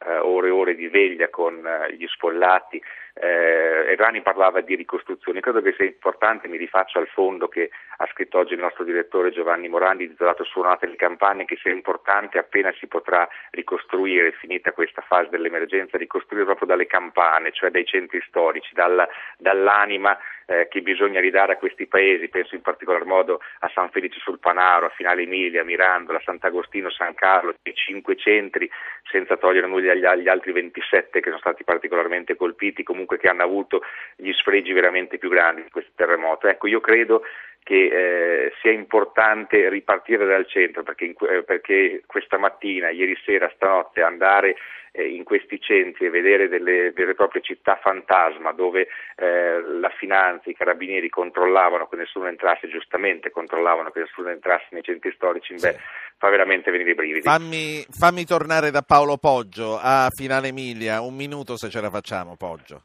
eh, 0.06 0.18
ore 0.18 0.48
e 0.48 0.50
ore 0.50 0.74
di 0.74 0.88
veglia 0.88 1.28
con 1.28 1.64
eh, 1.66 1.94
gli 1.94 2.06
sfollati. 2.06 2.82
Eh, 3.12 3.92
Errani 3.92 4.22
parlava 4.22 4.60
di 4.60 4.74
ricostruzione, 4.74 5.40
credo 5.40 5.60
che 5.60 5.74
sia 5.76 5.84
importante, 5.84 6.48
mi 6.48 6.56
rifaccio 6.56 6.98
al 6.98 7.08
fondo 7.08 7.48
che 7.48 7.70
ha 7.98 8.06
scritto 8.12 8.38
oggi 8.38 8.54
il 8.54 8.60
nostro 8.60 8.84
direttore 8.84 9.30
Giovanni 9.30 9.68
Morandi, 9.68 10.08
titolato 10.08 10.44
Suonate 10.44 10.86
le 10.86 10.96
campagne, 10.96 11.44
che 11.44 11.58
sia 11.60 11.72
importante 11.72 12.38
appena 12.38 12.72
si 12.78 12.86
potrà 12.86 13.28
ricostruire, 13.50 14.32
finita 14.32 14.72
questa 14.72 15.02
fase 15.02 15.28
dell'emergenza, 15.28 15.98
ricostruire 15.98 16.46
proprio 16.46 16.68
dalle 16.68 16.86
campane, 16.86 17.52
cioè 17.52 17.70
dai 17.70 17.84
centri 17.84 18.22
storici, 18.26 18.72
dalla- 18.72 19.08
dall'anima 19.36 20.16
eh, 20.50 20.66
che 20.68 20.82
bisogna 20.82 21.20
ridare 21.20 21.52
a 21.52 21.56
questi 21.56 21.86
paesi, 21.86 22.28
penso 22.28 22.56
in 22.56 22.60
particolar 22.60 23.04
modo 23.04 23.40
a 23.60 23.70
San 23.72 23.88
Felice 23.90 24.18
sul 24.18 24.40
Panaro, 24.40 24.86
a 24.86 24.92
Finale 24.96 25.22
Emilia, 25.22 25.62
Mirandola, 25.62 26.20
Sant'Agostino, 26.24 26.90
San 26.90 27.14
Carlo, 27.14 27.54
i 27.62 27.72
cinque 27.72 28.16
centri, 28.16 28.68
senza 29.08 29.36
togliere 29.36 29.68
nulla 29.68 29.92
agli, 29.92 30.04
agli 30.04 30.28
altri 30.28 30.50
27 30.50 31.20
che 31.20 31.28
sono 31.28 31.38
stati 31.38 31.62
particolarmente 31.62 32.34
colpiti, 32.34 32.82
comunque 32.82 33.16
che 33.16 33.28
hanno 33.28 33.44
avuto 33.44 33.82
gli 34.16 34.32
sfregi 34.32 34.72
veramente 34.72 35.18
più 35.18 35.28
grandi 35.28 35.62
di 35.62 35.70
questo 35.70 35.92
terremoto. 35.94 36.48
Ecco, 36.48 36.66
io 36.66 36.80
credo 36.80 37.22
che 37.62 38.46
eh, 38.46 38.52
sia 38.60 38.72
importante 38.72 39.68
ripartire 39.68 40.26
dal 40.26 40.46
centro 40.46 40.82
perché, 40.82 41.04
in, 41.04 41.14
eh, 41.28 41.42
perché, 41.42 42.02
questa 42.06 42.38
mattina, 42.38 42.90
ieri 42.90 43.16
sera, 43.24 43.50
stanotte 43.54 44.02
andare 44.02 44.56
eh, 44.92 45.06
in 45.06 45.24
questi 45.24 45.60
centri 45.60 46.06
e 46.06 46.10
vedere 46.10 46.48
delle 46.48 46.90
vere 46.92 47.12
e 47.12 47.14
proprie 47.14 47.42
città 47.42 47.78
fantasma 47.80 48.52
dove 48.52 48.88
eh, 49.16 49.60
la 49.78 49.90
finanza, 49.90 50.50
i 50.50 50.54
carabinieri 50.54 51.08
controllavano 51.08 51.86
che 51.86 51.96
nessuno 51.96 52.26
entrasse, 52.26 52.68
giustamente 52.68 53.30
controllavano 53.30 53.90
che 53.90 54.00
nessuno 54.00 54.30
entrasse 54.30 54.68
nei 54.70 54.82
centri 54.82 55.12
storici, 55.14 55.54
beh, 55.54 55.76
fa 56.16 56.28
veramente 56.28 56.70
venire 56.70 56.90
i 56.90 56.94
brividi. 56.94 57.22
Fammi, 57.22 57.84
fammi 57.88 58.24
tornare 58.24 58.70
da 58.70 58.82
Paolo 58.82 59.16
Poggio 59.16 59.78
a 59.80 60.08
Finale 60.10 60.48
Emilia, 60.48 61.00
un 61.02 61.14
minuto 61.14 61.56
se 61.56 61.68
ce 61.68 61.80
la 61.80 61.90
facciamo 61.90 62.36
Poggio. 62.36 62.82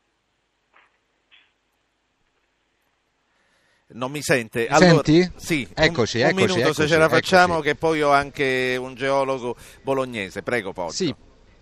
Non 3.87 4.09
mi 4.11 4.21
sente? 4.21 4.67
Allora, 4.67 5.03
Senti? 5.03 5.31
Sì, 5.35 5.67
eccoci, 5.71 6.17
un, 6.17 6.23
eccoci, 6.25 6.43
un 6.43 6.47
minuto 6.47 6.59
eccoci, 6.59 6.81
se 6.81 6.87
ce 6.87 6.97
la 6.97 7.07
facciamo 7.07 7.53
eccoci. 7.55 7.67
che 7.69 7.75
poi 7.75 8.01
ho 8.01 8.11
anche 8.11 8.77
un 8.79 8.95
geologo 8.95 9.55
bolognese. 9.83 10.41
Prego 10.41 10.73
Poggio. 10.73 10.91
Sì, 10.91 11.15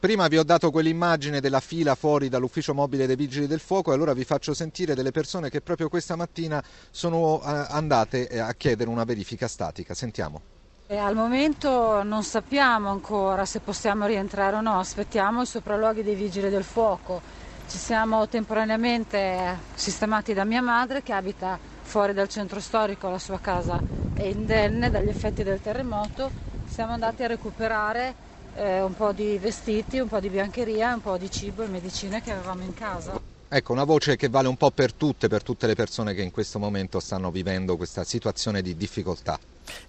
Prima 0.04 0.28
vi 0.28 0.38
ho 0.38 0.44
dato 0.44 0.70
quell'immagine 0.70 1.40
della 1.40 1.62
fila 1.62 1.96
fuori 1.96 2.28
dall'ufficio 2.28 2.74
mobile 2.74 3.08
dei 3.08 3.16
vigili 3.16 3.48
del 3.48 3.62
fuoco 3.62 3.92
e 3.92 3.96
allora 3.96 4.14
vi 4.14 4.26
faccio 4.26 4.54
sentire 4.54 4.96
delle 4.96 5.12
persone 5.12 5.50
che 5.50 5.62
proprio 5.62 5.88
questa 5.88 6.18
mattina 6.18 6.62
sono 6.92 7.42
eh, 7.42 7.66
andate 7.70 8.28
eh, 8.28 8.40
a 8.40 8.54
chiedere 8.54 8.90
una 8.90 9.06
verifica 9.06 9.48
statica. 9.48 9.94
Sentiamo. 9.94 10.42
E 10.88 10.98
al 10.98 11.16
momento 11.16 12.04
non 12.04 12.24
sappiamo 12.24 12.90
ancora 12.90 13.46
se 13.46 13.62
possiamo 13.62 14.06
rientrare 14.06 14.58
o 14.58 14.62
no, 14.62 14.78
aspettiamo 14.78 15.42
i 15.42 15.46
sopralluoghi 15.46 16.04
dei 16.04 16.16
vigili 16.16 16.50
del 16.50 16.66
fuoco. 16.66 17.22
Ci 17.70 17.78
siamo 17.78 18.28
temporaneamente 18.28 19.58
sistemati 19.74 20.34
da 20.34 20.44
mia 20.44 20.62
madre 20.62 21.02
che 21.02 21.14
abita 21.14 21.58
fuori 21.84 22.14
dal 22.14 22.28
centro 22.28 22.60
storico, 22.60 23.10
la 23.10 23.20
sua 23.20 23.40
casa 23.40 23.80
è 24.14 24.24
indenne 24.24 24.90
dagli 24.90 25.10
effetti 25.10 25.44
del 25.44 25.62
terremoto. 25.62 26.32
Siamo 26.68 26.94
andati 26.94 27.24
a 27.24 27.28
recuperare 27.28 28.16
eh, 28.56 28.82
un 28.82 28.96
po' 28.96 29.12
di 29.12 29.38
vestiti, 29.38 30.00
un 30.00 30.08
po' 30.08 30.20
di 30.20 30.30
biancheria, 30.30 30.94
un 30.94 31.02
po' 31.02 31.18
di 31.18 31.30
cibo 31.30 31.64
e 31.64 31.68
medicine 31.68 32.22
che 32.22 32.32
avevamo 32.32 32.64
in 32.64 32.74
casa. 32.74 33.32
Ecco, 33.48 33.72
una 33.72 33.84
voce 33.84 34.16
che 34.16 34.30
vale 34.30 34.48
un 34.48 34.58
po' 34.58 34.72
per 34.72 34.94
tutte, 34.94 35.28
per 35.28 35.44
tutte 35.44 35.68
le 35.68 35.76
persone 35.76 36.16
che 36.16 36.24
in 36.24 36.32
questo 36.32 36.58
momento 36.58 37.00
stanno 37.00 37.30
vivendo 37.30 37.78
questa 37.78 38.04
situazione 38.04 38.64
di 38.64 38.76
difficoltà. 38.76 39.38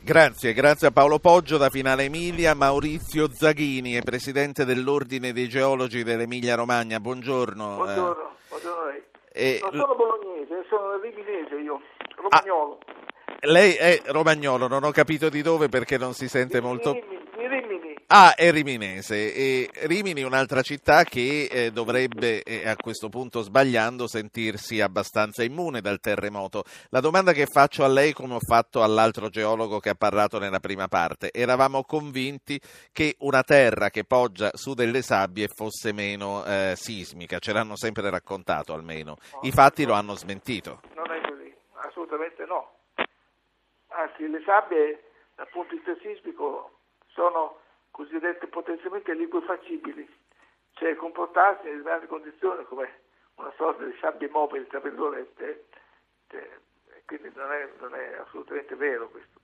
Grazie, 0.00 0.52
grazie 0.52 0.88
a 0.88 0.90
Paolo 0.90 1.18
Poggio 1.18 1.56
da 1.56 1.70
Finale 1.70 2.04
Emilia, 2.04 2.52
Maurizio 2.52 3.30
Zaghini 3.32 3.94
è 3.94 4.02
presidente 4.02 4.66
dell'Ordine 4.66 5.32
dei 5.32 5.48
Geologi 5.48 6.02
dell'Emilia 6.02 6.56
Romagna. 6.56 7.00
Buongiorno. 7.00 7.76
Buongiorno, 7.76 8.28
eh. 8.28 8.34
buongiorno 8.50 8.80
a 8.82 8.90
lei. 8.90 9.02
E... 9.36 9.58
Non 9.60 9.72
sono 9.72 9.96
bolognese, 9.96 10.64
sono 10.68 10.96
riminese 11.00 11.56
io, 11.56 11.80
romagnolo. 12.14 12.78
Ah, 12.86 13.46
lei 13.48 13.74
è 13.74 14.00
romagnolo, 14.06 14.68
non 14.68 14.84
ho 14.84 14.92
capito 14.92 15.28
di 15.28 15.42
dove 15.42 15.68
perché 15.68 15.98
non 15.98 16.12
si 16.14 16.28
sente 16.28 16.60
molto... 16.60 16.96
Ah, 18.08 18.34
è 18.34 18.50
Riminese. 18.50 19.34
E 19.34 19.70
Rimini 19.86 20.20
è 20.20 20.24
un'altra 20.24 20.60
città 20.60 21.04
che 21.04 21.48
eh, 21.50 21.70
dovrebbe, 21.70 22.42
eh, 22.42 22.68
a 22.68 22.76
questo 22.76 23.08
punto 23.08 23.40
sbagliando, 23.40 24.06
sentirsi 24.06 24.80
abbastanza 24.80 25.42
immune 25.42 25.80
dal 25.80 26.00
terremoto. 26.00 26.64
La 26.90 27.00
domanda 27.00 27.32
che 27.32 27.46
faccio 27.46 27.82
a 27.82 27.88
lei, 27.88 28.12
come 28.12 28.34
ho 28.34 28.40
fatto 28.40 28.82
all'altro 28.82 29.30
geologo 29.30 29.80
che 29.80 29.88
ha 29.88 29.94
parlato 29.94 30.38
nella 30.38 30.60
prima 30.60 30.86
parte, 30.86 31.32
eravamo 31.32 31.82
convinti 31.84 32.60
che 32.92 33.16
una 33.20 33.42
terra 33.42 33.88
che 33.88 34.04
poggia 34.04 34.50
su 34.54 34.74
delle 34.74 35.00
sabbie 35.00 35.48
fosse 35.48 35.92
meno 35.92 36.44
eh, 36.44 36.74
sismica, 36.76 37.38
ce 37.38 37.52
l'hanno 37.52 37.76
sempre 37.76 38.10
raccontato 38.10 38.74
almeno. 38.74 39.16
I 39.42 39.50
fatti 39.50 39.84
lo 39.86 39.94
hanno 39.94 40.14
smentito. 40.14 40.82
Non 40.94 41.10
è 41.10 41.20
così, 41.26 41.54
assolutamente 41.88 42.44
no. 42.44 42.70
Anzi, 43.88 44.28
le 44.28 44.42
sabbie 44.44 45.02
dal 45.36 45.48
punto 45.48 45.74
di 45.74 45.82
vista 45.82 45.96
sismico 46.02 46.70
sono 47.06 47.62
cosiddette 47.94 48.48
potenzialmente 48.48 49.14
liquefacibili, 49.14 50.04
cioè 50.72 50.96
comportarsi 50.96 51.68
in 51.68 51.76
determinate 51.76 52.08
condizioni 52.08 52.64
come 52.64 53.02
una 53.36 53.52
sorta 53.56 53.84
di 53.84 53.96
sabbia 54.00 54.28
mobile, 54.32 54.66
tra 54.66 54.80
virgolette, 54.80 55.66
quindi 57.06 57.30
non 57.36 57.52
è, 57.52 57.68
non 57.78 57.94
è 57.94 58.18
assolutamente 58.20 58.74
vero 58.74 59.08
questo. 59.10 59.38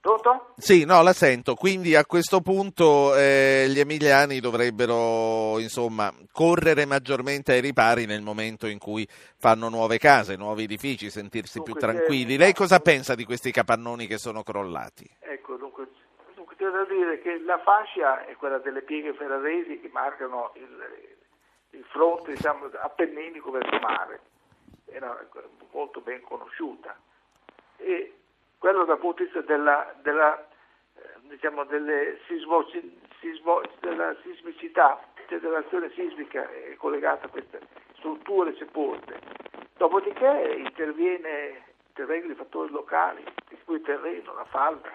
Pronto? 0.00 0.54
Sì, 0.56 0.84
no, 0.84 1.02
la 1.02 1.12
sento. 1.12 1.54
Quindi 1.54 1.94
a 1.94 2.04
questo 2.06 2.40
punto 2.40 3.14
eh, 3.16 3.66
gli 3.68 3.78
emiliani 3.78 4.40
dovrebbero, 4.40 5.58
insomma, 5.58 6.12
correre 6.32 6.86
maggiormente 6.86 7.52
ai 7.52 7.60
ripari 7.60 8.06
nel 8.06 8.22
momento 8.22 8.66
in 8.66 8.78
cui 8.78 9.06
fanno 9.36 9.68
nuove 9.68 9.98
case, 9.98 10.36
nuovi 10.36 10.64
edifici, 10.64 11.10
sentirsi 11.10 11.58
Dunque, 11.58 11.72
più 11.72 11.82
tranquilli. 11.82 12.36
Lei 12.36 12.54
cosa 12.54 12.78
pensa 12.80 13.14
di 13.14 13.24
questi 13.24 13.50
capannoni 13.50 14.06
che 14.06 14.18
sono 14.18 14.42
crollati? 14.42 15.08
Ecco, 15.18 15.57
c'è 16.58 16.68
da 16.70 16.84
dire 16.86 17.20
che 17.20 17.38
la 17.38 17.58
fascia 17.58 18.26
è 18.26 18.34
quella 18.34 18.58
delle 18.58 18.82
pieghe 18.82 19.14
ferraresi 19.14 19.78
che 19.78 19.88
marcano 19.92 20.50
il, 20.56 21.06
il 21.70 21.84
fronte 21.84 22.32
diciamo, 22.32 22.68
appenninico 22.80 23.52
verso 23.52 23.78
mare, 23.78 24.20
era 24.86 25.24
molto 25.70 26.00
ben 26.00 26.20
conosciuta. 26.22 26.98
E 27.76 28.12
quello 28.58 28.84
dal 28.84 28.98
punto 28.98 29.22
di 29.22 29.30
vista 29.30 29.40
della, 29.42 29.94
della, 30.02 30.36
eh, 30.96 31.00
diciamo, 31.28 31.64
sismo, 32.26 32.66
sismo, 33.20 33.60
della 33.78 34.16
sismicità, 34.22 35.00
cioè 35.28 35.38
dell'azione 35.38 35.92
sismica 35.92 36.50
è 36.50 36.74
collegata 36.74 37.26
a 37.26 37.30
queste 37.30 37.60
strutture 37.98 38.56
sepolte. 38.56 39.20
Dopodiché 39.76 40.56
interviene, 40.56 41.66
intervengono 41.86 42.32
i 42.32 42.36
fattori 42.36 42.72
locali, 42.72 43.22
di 43.48 43.56
cui 43.64 43.76
il 43.76 43.82
terreno, 43.82 44.34
la 44.34 44.44
falda 44.46 44.90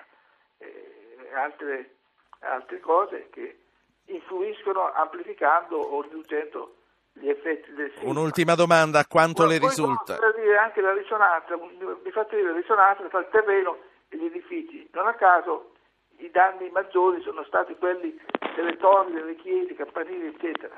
eh, 0.57 0.92
altre, 1.33 1.95
altre 2.39 2.79
cose 2.79 3.29
che 3.31 3.59
influiscono 4.05 4.91
amplificando 4.91 5.77
o 5.77 6.01
riducendo 6.01 6.75
gli 7.13 7.29
effetti 7.29 7.73
del 7.73 7.91
sisma. 7.93 8.09
Un'ultima 8.09 8.55
domanda, 8.55 8.99
a 8.99 9.05
quanto 9.07 9.45
le 9.45 9.59
Poi 9.59 9.69
risulta? 9.69 10.17
Dire 10.35 10.57
anche 10.57 10.81
la 10.81 10.93
risonanza, 10.93 11.55
mi 11.57 12.11
fate 12.11 12.35
dire 12.35 12.49
la 12.49 12.57
risonanza 12.57 13.03
tra 13.07 13.19
il 13.19 13.27
terreno 13.31 13.77
e 14.09 14.17
gli 14.17 14.25
edifici. 14.25 14.89
Non 14.93 15.07
a 15.07 15.13
caso 15.13 15.73
i 16.17 16.29
danni 16.31 16.69
maggiori 16.69 17.21
sono 17.21 17.43
stati 17.43 17.75
quelli 17.75 18.19
delle 18.55 18.77
torri, 18.77 19.13
delle 19.13 19.35
chiese, 19.35 19.75
campanili, 19.75 20.27
eccetera. 20.27 20.75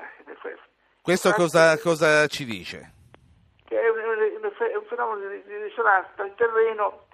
Questo 1.02 1.32
cosa, 1.32 1.78
cosa 1.78 2.26
ci 2.26 2.44
dice? 2.44 2.92
Che 3.64 3.80
è 3.80 3.88
un, 3.88 4.44
un 4.44 4.84
fenomeno 4.86 5.28
di, 5.28 5.42
di 5.44 5.56
risonanza 5.56 6.10
tra 6.16 6.26
il 6.26 6.34
terreno 6.36 7.06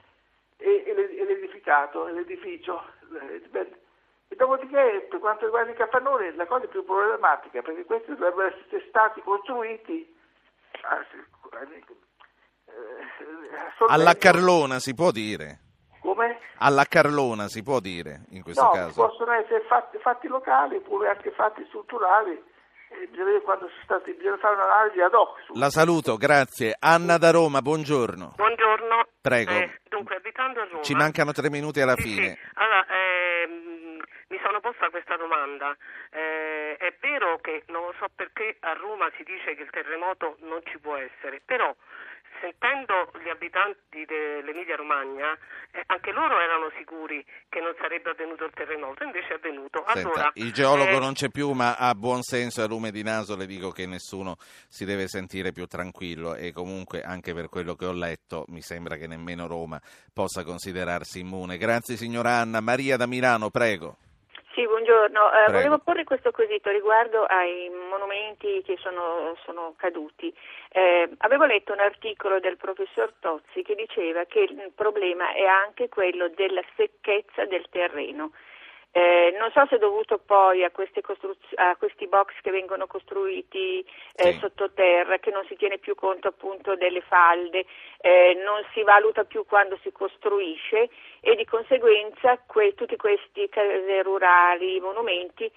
e, 0.57 0.84
e 0.86 1.24
l'edificato, 1.24 2.07
l'edificio. 2.07 3.01
E 4.28 4.34
dopodiché, 4.34 5.06
per 5.10 5.18
quanto 5.20 5.44
riguarda 5.44 5.70
i 5.70 5.74
capannoni, 5.74 6.34
la 6.34 6.46
cosa 6.46 6.66
più 6.66 6.84
problematica, 6.84 7.60
perché 7.60 7.84
questi 7.84 8.14
dovrebbero 8.14 8.48
essere 8.48 8.84
stati 8.88 9.20
costruiti 9.20 10.10
alla 13.88 14.14
Carlona, 14.14 14.78
si 14.78 14.94
può 14.94 15.10
dire. 15.10 15.58
Come? 16.00 16.38
Alla 16.58 16.84
Carlona, 16.84 17.48
si 17.48 17.62
può 17.62 17.78
dire, 17.78 18.24
in 18.30 18.42
questo 18.42 18.62
no, 18.62 18.70
caso. 18.70 19.06
possono 19.06 19.32
essere 19.32 19.60
fatti, 19.68 19.98
fatti 19.98 20.26
locali, 20.26 20.76
oppure 20.76 21.10
anche 21.10 21.30
fatti 21.32 21.64
strutturali. 21.66 22.42
Bisogna, 23.11 23.40
stati, 23.84 24.12
bisogna 24.14 24.36
fare 24.38 24.55
un'analisi 24.55 25.01
ad 25.01 25.14
hoc. 25.14 25.40
Su. 25.45 25.53
La 25.59 25.70
saluto, 25.70 26.16
grazie. 26.16 26.76
Anna 26.78 27.18
da 27.18 27.30
Roma, 27.30 27.61
buongiorno. 27.61 28.34
Buongiorno. 28.36 29.07
Prego. 29.20 29.51
Eh, 29.53 29.80
dunque, 29.88 30.16
abitando 30.16 30.61
a 30.61 30.64
Roma. 30.64 30.82
Ci 30.82 30.95
mancano 30.95 31.32
tre 31.32 31.51
minuti 31.51 31.80
alla 31.80 31.97
sì, 31.97 32.03
fine. 32.03 32.28
Sì. 32.28 32.38
Allora, 32.55 32.86
ehm, 32.86 34.03
mi 34.28 34.40
sono 34.43 34.61
posta 34.61 34.90
questa 34.90 35.16
domanda. 35.16 35.76
Eh, 36.11 36.76
è 36.76 36.95
vero 37.01 37.38
che 37.40 37.64
non 37.68 37.82
lo 37.82 37.95
so 37.99 38.07
perché 38.14 38.57
a 38.61 38.72
Roma 38.74 39.11
si 39.16 39.22
dice 39.24 39.55
che 39.55 39.62
il 39.62 39.70
terremoto 39.70 40.36
non 40.40 40.61
ci 40.64 40.78
può 40.78 40.97
essere, 40.97 41.40
però 41.45 41.74
sentendo 42.43 43.12
gli 43.22 43.28
abitanti 43.28 44.05
dell'Emilia 44.05 44.74
Romagna, 44.74 45.32
eh, 45.70 45.82
anche 45.86 46.11
loro 46.11 46.40
erano 46.40 46.72
sicuri 46.76 47.24
che 47.49 47.61
non 47.61 47.72
sarebbe 47.78 48.11
avvenuto 48.11 48.45
il 48.45 48.53
terremoto, 48.53 49.05
invece 49.05 49.28
è 49.28 49.34
avvenuto. 49.34 49.84
Senta, 49.86 50.01
allora, 50.01 50.30
il 50.34 50.53
geologo 50.53 50.97
eh, 50.97 50.99
non 50.99 51.14
c'è 51.14 51.28
più, 51.28 51.53
ma 51.53 51.76
a 51.76 51.95
buon 51.95 52.22
senso 52.22 52.61
e 52.61 52.64
a 52.64 52.66
lume 52.66 52.90
di 52.90 53.05
naso 53.05 53.36
le 53.36 53.47
dico 53.47 53.70
che 53.70 53.86
nessuno 53.86 54.36
si 54.68 54.84
deve 54.84 55.07
sentire 55.07 55.53
più 55.53 55.66
tranquillo 55.66 56.34
e 56.34 56.53
comunque 56.53 57.03
anche 57.03 57.32
per 57.32 57.49
quello 57.49 57.76
che 57.76 57.86
ho 57.86 57.93
letto 57.93 58.45
mi 58.49 58.61
sembra 58.61 58.97
che 58.97 59.07
nemmeno 59.07 59.47
Roma 59.47 59.80
possa 60.12 60.43
considerarsi 60.43 61.20
immune. 61.20 61.57
Grazie 61.57 61.97
signora 61.97 62.32
Anna. 62.32 62.61
Maria 62.61 62.97
da 62.97 63.07
Milano, 63.07 63.51
prego. 63.51 63.97
Buongiorno. 64.83 65.30
Eh, 65.30 65.53
volevo 65.53 65.78
porre 65.78 66.03
questo 66.03 66.33
quesito 66.33 66.68
riguardo 66.68 67.22
ai 67.22 67.70
monumenti 67.89 68.62
che 68.64 68.76
sono, 68.80 69.37
sono 69.45 69.74
caduti. 69.76 70.35
Eh, 70.72 71.09
avevo 71.18 71.45
letto 71.45 71.72
un 71.72 71.78
articolo 71.78 72.41
del 72.41 72.57
professor 72.57 73.12
Tozzi 73.20 73.62
che 73.62 73.76
diceva 73.76 74.24
che 74.24 74.41
il 74.41 74.72
problema 74.74 75.35
è 75.35 75.45
anche 75.45 75.89
quello 75.89 76.28
della 76.30 76.62
secchezza 76.74 77.45
del 77.45 77.64
terreno. 77.70 78.33
Eh, 78.95 79.34
non 79.38 79.51
so 79.53 79.64
se 79.70 79.76
è 79.76 79.78
dovuto 79.78 80.18
poi 80.18 80.62
a, 80.64 80.70
costruz- 80.70 81.55
a, 81.55 81.74
questi 81.76 82.07
box 82.07 82.34
che 82.43 82.51
vengono 82.51 82.86
costruiti 82.86 83.82
eh, 84.14 84.32
sì. 84.32 84.38
sottoterra, 84.38 85.18
che 85.18 85.30
non 85.30 85.47
si 85.49 85.57
tiene 85.57 85.78
più 85.78 85.95
conto 85.95 86.28
appunto 86.28 86.76
delle 86.76 87.01
falde, 87.01 87.64
eh, 88.03 88.38
non 88.45 88.62
si 88.74 88.82
valuta 88.82 89.24
più 89.24 89.47
quando 89.47 89.78
si 89.82 89.90
costruisce 89.93 90.90
e 91.20 91.34
di 91.36 91.47
conseguenza 91.47 92.38
que- 92.47 92.74
tutti 92.74 92.97
questi 92.97 93.49
case 93.49 94.03
rurali, 94.03 94.78
monumenti 94.80 95.51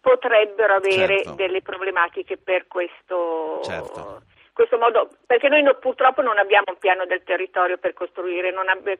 potrebbero 0.00 0.74
avere 0.74 1.16
certo. 1.16 1.32
delle 1.32 1.62
problematiche 1.62 2.36
per 2.36 2.68
questo. 2.68 3.62
Certo 3.64 4.22
questo 4.56 4.78
modo, 4.78 5.10
perché 5.26 5.50
noi 5.50 5.60
no, 5.60 5.74
purtroppo 5.74 6.22
non 6.22 6.38
abbiamo 6.38 6.64
un 6.68 6.78
piano 6.78 7.04
del 7.04 7.22
territorio 7.24 7.76
per 7.76 7.92
costruire, 7.92 8.48
ab- 8.48 8.96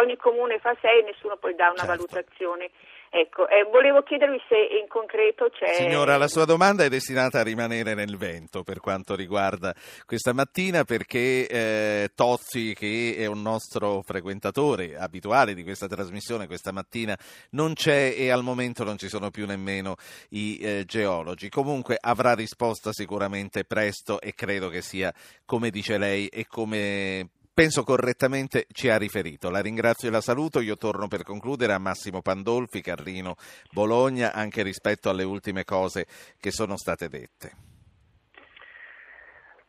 ogni 0.00 0.16
comune 0.16 0.58
fa 0.60 0.74
sé 0.80 0.88
e 0.88 1.02
nessuno 1.02 1.36
poi 1.36 1.54
dà 1.54 1.68
una 1.68 1.84
certo. 1.84 1.92
valutazione 1.92 2.70
Ecco, 3.16 3.46
eh, 3.46 3.62
volevo 3.70 4.02
chiedervi 4.02 4.42
se 4.48 4.56
in 4.56 4.88
concreto 4.88 5.48
c'è... 5.48 5.74
Signora, 5.74 6.16
la 6.16 6.26
sua 6.26 6.44
domanda 6.44 6.82
è 6.82 6.88
destinata 6.88 7.38
a 7.38 7.42
rimanere 7.44 7.94
nel 7.94 8.16
vento 8.16 8.64
per 8.64 8.80
quanto 8.80 9.14
riguarda 9.14 9.72
questa 10.04 10.32
mattina 10.32 10.82
perché 10.82 11.46
eh, 11.46 12.10
Tozzi, 12.12 12.74
che 12.74 13.14
è 13.16 13.26
un 13.26 13.40
nostro 13.40 14.02
frequentatore 14.02 14.96
abituale 14.96 15.54
di 15.54 15.62
questa 15.62 15.86
trasmissione, 15.86 16.48
questa 16.48 16.72
mattina 16.72 17.16
non 17.50 17.74
c'è 17.74 18.16
e 18.18 18.30
al 18.30 18.42
momento 18.42 18.82
non 18.82 18.98
ci 18.98 19.08
sono 19.08 19.30
più 19.30 19.46
nemmeno 19.46 19.94
i 20.30 20.58
eh, 20.58 20.84
geologi. 20.84 21.48
Comunque 21.50 21.96
avrà 22.00 22.34
risposta 22.34 22.90
sicuramente 22.92 23.62
presto 23.62 24.20
e 24.20 24.34
credo 24.34 24.68
che 24.70 24.82
sia 24.82 25.14
come 25.44 25.70
dice 25.70 25.98
lei 25.98 26.26
e 26.26 26.48
come 26.48 27.28
penso 27.54 27.84
correttamente 27.84 28.66
ci 28.72 28.88
ha 28.88 28.98
riferito. 28.98 29.48
La 29.48 29.60
ringrazio 29.60 30.08
e 30.08 30.10
la 30.10 30.20
saluto. 30.20 30.60
Io 30.60 30.76
torno 30.76 31.06
per 31.06 31.22
concludere 31.22 31.72
a 31.72 31.78
Massimo 31.78 32.20
Pandolfi, 32.20 32.82
Carlino 32.82 33.36
Bologna, 33.72 34.32
anche 34.32 34.62
rispetto 34.62 35.08
alle 35.08 35.22
ultime 35.22 35.64
cose 35.64 36.06
che 36.40 36.50
sono 36.50 36.76
state 36.76 37.08
dette 37.08 37.72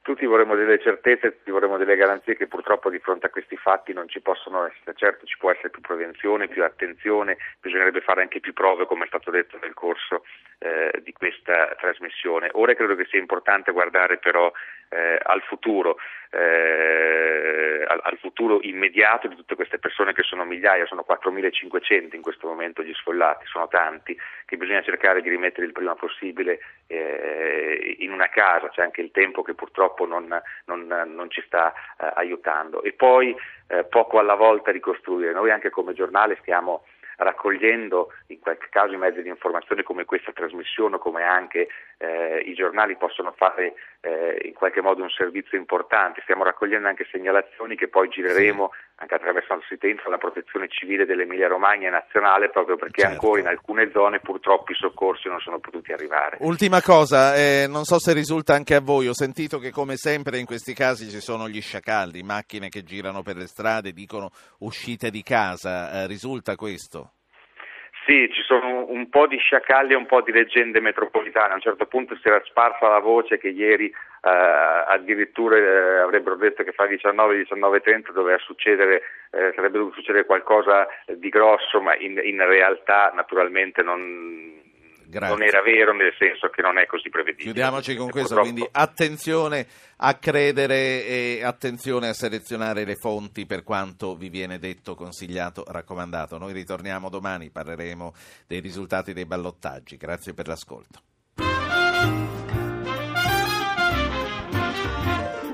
tutti 0.06 0.28
vorremmo 0.28 0.54
delle 0.54 0.80
certezze, 0.80 1.38
tutti 1.38 1.50
vorremmo 1.50 1.78
delle 1.78 1.96
garanzie 1.96 2.36
che 2.36 2.46
purtroppo 2.46 2.92
di 2.92 3.00
fronte 3.00 3.26
a 3.26 3.32
questi 3.32 3.58
fatti 3.58 3.92
non 3.92 4.08
ci 4.08 4.22
possono 4.22 4.64
essere. 4.64 4.94
Certo 4.94 5.26
ci 5.26 5.36
può 5.40 5.50
essere 5.50 5.72
più 5.72 5.82
prevenzione, 5.82 6.48
più 6.48 6.64
attenzione, 6.64 7.38
bisognerebbe 7.60 8.02
fare 8.02 8.22
anche 8.22 8.40
più 8.40 8.54
prove 8.54 8.86
come 8.86 9.06
è 9.06 9.08
stato 9.08 9.32
detto 9.32 9.58
nel 9.60 9.74
corso 9.74 10.24
eh, 10.60 11.02
di 11.04 11.14
questa 11.14 11.76
trasmissione. 11.80 12.50
Ora 12.54 12.74
credo 12.74 12.96
che 12.96 13.06
sia 13.06 13.20
importante 13.20 13.72
guardare 13.72 14.18
però 14.18 14.52
eh, 14.90 15.20
al 15.22 15.42
futuro, 15.42 15.98
eh, 16.30 17.84
al, 17.88 18.00
al, 18.04 18.18
futuro 18.20 18.60
immediato 18.62 19.28
di 19.28 19.36
tutte 19.36 19.56
queste 19.56 19.80
persone 19.80 20.14
che 20.14 20.24
sono 20.24 20.46
migliaia, 20.46 20.86
sono 20.86 21.06
4.500 21.08 22.16
in 22.16 22.22
questo 22.22 22.48
momento 22.48 22.84
gli 22.84 22.94
sfollati, 22.94 23.46
sono 23.48 23.68
tanti, 23.68 24.18
che 24.46 24.58
bisogna 24.58 24.82
cercare 24.82 25.22
di 25.22 25.30
rimettere 25.30 25.66
il 25.66 25.72
prima 25.72 25.96
possibile 25.96 26.60
eh, 26.88 27.96
in 28.00 28.12
una 28.12 28.30
casa, 28.30 28.70
c'è 28.70 28.82
anche 28.82 29.02
il 29.02 29.12
tempo 29.12 29.42
che 29.42 29.54
purtroppo 29.54 30.06
non, 30.06 30.28
non, 30.66 30.88
non 30.88 31.30
ci 31.30 31.42
sta 31.46 31.74
eh, 32.00 32.12
aiutando. 32.16 32.84
E 32.84 32.94
poi 32.94 33.36
eh, 33.68 33.84
poco 33.86 34.20
alla 34.20 34.36
volta 34.36 34.72
ricostruire. 34.72 35.34
Noi 35.34 35.52
anche 35.52 35.70
come 35.70 35.94
giornale 35.94 36.38
stiamo 36.42 36.86
raccogliendo 37.18 38.12
in 38.28 38.40
qualche 38.40 38.68
caso 38.70 38.94
i 38.94 38.98
mezzi 38.98 39.22
di 39.22 39.30
informazione 39.30 39.84
come 39.84 40.06
questa 40.06 40.32
trasmissione, 40.32 40.98
come 40.98 41.24
anche 41.24 41.68
eh, 41.98 42.44
i 42.46 42.54
giornali 42.54 42.98
possono 42.98 43.34
fare 43.36 43.74
eh, 44.02 44.42
in 44.46 44.54
qualche 44.54 44.82
modo 44.82 45.02
un 45.02 45.10
servizio 45.10 45.58
importante. 45.58 46.22
Stiamo 46.24 46.44
raccogliendo 46.44 46.88
anche 46.88 47.08
segnalazioni 47.12 47.76
che 47.76 47.88
poi 47.88 48.10
gireremo 48.10 48.72
sì. 48.72 48.80
anche 48.96 49.16
attraverso 49.16 49.54
il 49.54 49.62
sito 49.68 49.88
internet 49.88 50.08
alla 50.08 50.18
protezione 50.18 50.68
civile 50.68 51.06
dell'Emilia 51.06 51.48
Romagna 51.48 51.90
nazionale 51.90 52.50
proprio 52.50 52.76
perché 52.76 53.02
certo. 53.02 53.16
ancora 53.16 53.40
in 53.42 53.48
alcune 53.48 53.90
zone 53.92 54.20
purtroppo 54.20 54.72
i 54.72 54.76
soccorsi 54.76 55.28
non 55.28 55.40
sono 55.40 55.60
potuti 55.60 55.92
arrivare. 55.92 56.38
Ultima 56.42 56.82
cosa, 56.82 57.36
eh, 57.36 57.66
non 57.68 57.84
so 57.84 58.00
se 58.00 58.14
risulta 58.14 58.54
anche 58.54 58.76
a 58.76 58.82
voi, 58.82 59.08
ho 59.08 59.14
sentito 59.14 59.58
che 59.60 59.72
come 59.72 59.96
sempre 59.96 60.38
in 60.38 60.46
questi 60.46 60.74
casi 60.74 61.10
ci 61.10 61.20
sono 61.20 61.48
gli 61.48 61.62
sciacalli, 61.62 62.22
macchine 62.24 62.70
che 62.70 62.84
girano 62.84 63.22
per 63.24 63.36
le 63.36 63.48
strade, 63.48 63.92
dicono 63.92 64.30
uscite 64.60 65.10
di 65.10 65.24
casa, 65.24 66.04
eh, 66.04 66.08
risulta 66.08 66.56
questo? 66.56 67.05
Sì, 68.06 68.30
ci 68.32 68.44
sono 68.44 68.86
un 68.88 69.10
po' 69.10 69.26
di 69.26 69.38
sciacalli 69.38 69.94
e 69.94 69.96
un 69.96 70.06
po' 70.06 70.22
di 70.22 70.32
leggende 70.32 70.80
metropolitane. 70.80 71.54
A 71.54 71.56
un 71.56 71.62
certo 71.62 71.88
punto 71.88 72.16
si 72.16 72.28
era 72.28 72.40
sparsa 72.46 72.88
la 72.88 73.00
voce 73.00 73.40
che 73.40 73.48
ieri 73.48 73.88
eh, 73.88 73.94
addirittura 74.22 75.58
eh, 75.58 75.98
avrebbero 75.98 76.36
detto 76.36 76.64
che 76.64 76.72
fra 76.72 76.86
19 76.86 77.36
e 77.36 77.48
19.30 77.50 78.12
doveva 78.12 78.38
succedere, 78.38 79.02
eh, 79.32 79.54
sarebbe 79.56 79.80
dovuto 79.80 79.96
succedere 79.96 80.26
qualcosa 80.26 80.88
di 81.08 81.30
grosso, 81.30 81.82
ma 81.82 81.96
in, 81.96 82.20
in 82.24 82.46
realtà 82.46 83.12
naturalmente 83.16 83.82
non, 83.82 84.62
non 85.10 85.44
era 85.44 85.62
vero 85.62 85.94
nel 85.94 86.14
senso 86.18 86.50
che 86.50 86.62
non 86.62 86.78
è 86.78 86.86
così 86.86 87.10
prevedibile. 87.10 87.52
Chiudiamoci 87.52 87.96
con 87.96 88.10
questo, 88.10 88.36
purtroppo... 88.36 88.54
quindi 88.54 88.70
attenzione 88.72 89.68
a 89.98 90.14
credere 90.16 91.06
e 91.06 91.42
attenzione 91.44 92.10
a 92.10 92.14
selezionare 92.14 92.86
le 92.86 92.96
fonti 92.96 93.46
per 93.46 93.64
quanto 93.64 94.16
vi 94.16 94.30
viene 94.30 94.60
detto, 94.60 94.96
consigliato, 94.96 95.64
raccomandato. 95.68 96.38
Noi 96.38 96.54
ritorniamo 96.54 97.10
domani, 97.10 97.50
parleremo 97.50 98.14
dei 98.48 98.60
risultati 98.60 99.14
dei 99.14 99.26
ballottaggi. 99.26 99.98
Grazie 99.98 100.34
per 100.34 100.48
l'ascolto. 100.48 101.15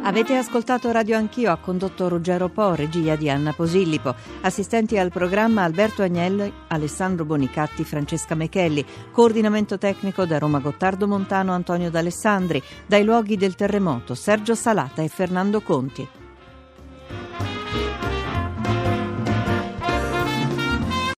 Avete 0.04 0.36
ascoltato 0.36 0.91
Radio 0.91 1.16
Anch'io, 1.16 1.52
ha 1.52 1.58
condotto 1.58 2.10
Ruggero 2.10 2.49
Po, 2.49 2.74
regia 2.74 3.16
di 3.16 3.30
Anna 3.30 3.54
Posillipo, 3.54 4.16
assistenti 4.41 4.97
al 4.97 5.12
programma 5.12 5.62
Alberto 5.62 6.02
Agnelli, 6.02 6.52
Alessandro 6.70 7.24
Bonicatti, 7.24 7.84
Francesca 7.84 8.34
Mechelli, 8.34 8.84
coordinamento 9.12 9.78
tecnico 9.78 10.26
da 10.26 10.39
Roma 10.39 10.58
Gottardo 10.58 11.08
Montano, 11.08 11.54
Antonio 11.54 11.91
D'Alessandri, 11.91 12.62
dai 12.88 13.04
luoghi 13.04 13.38
del 13.38 13.54
terremoto 13.54 14.16
Sergio 14.16 14.56
Salata 14.56 15.04
e 15.04 15.08
Fernando 15.08 15.62
Conti. 15.62 16.20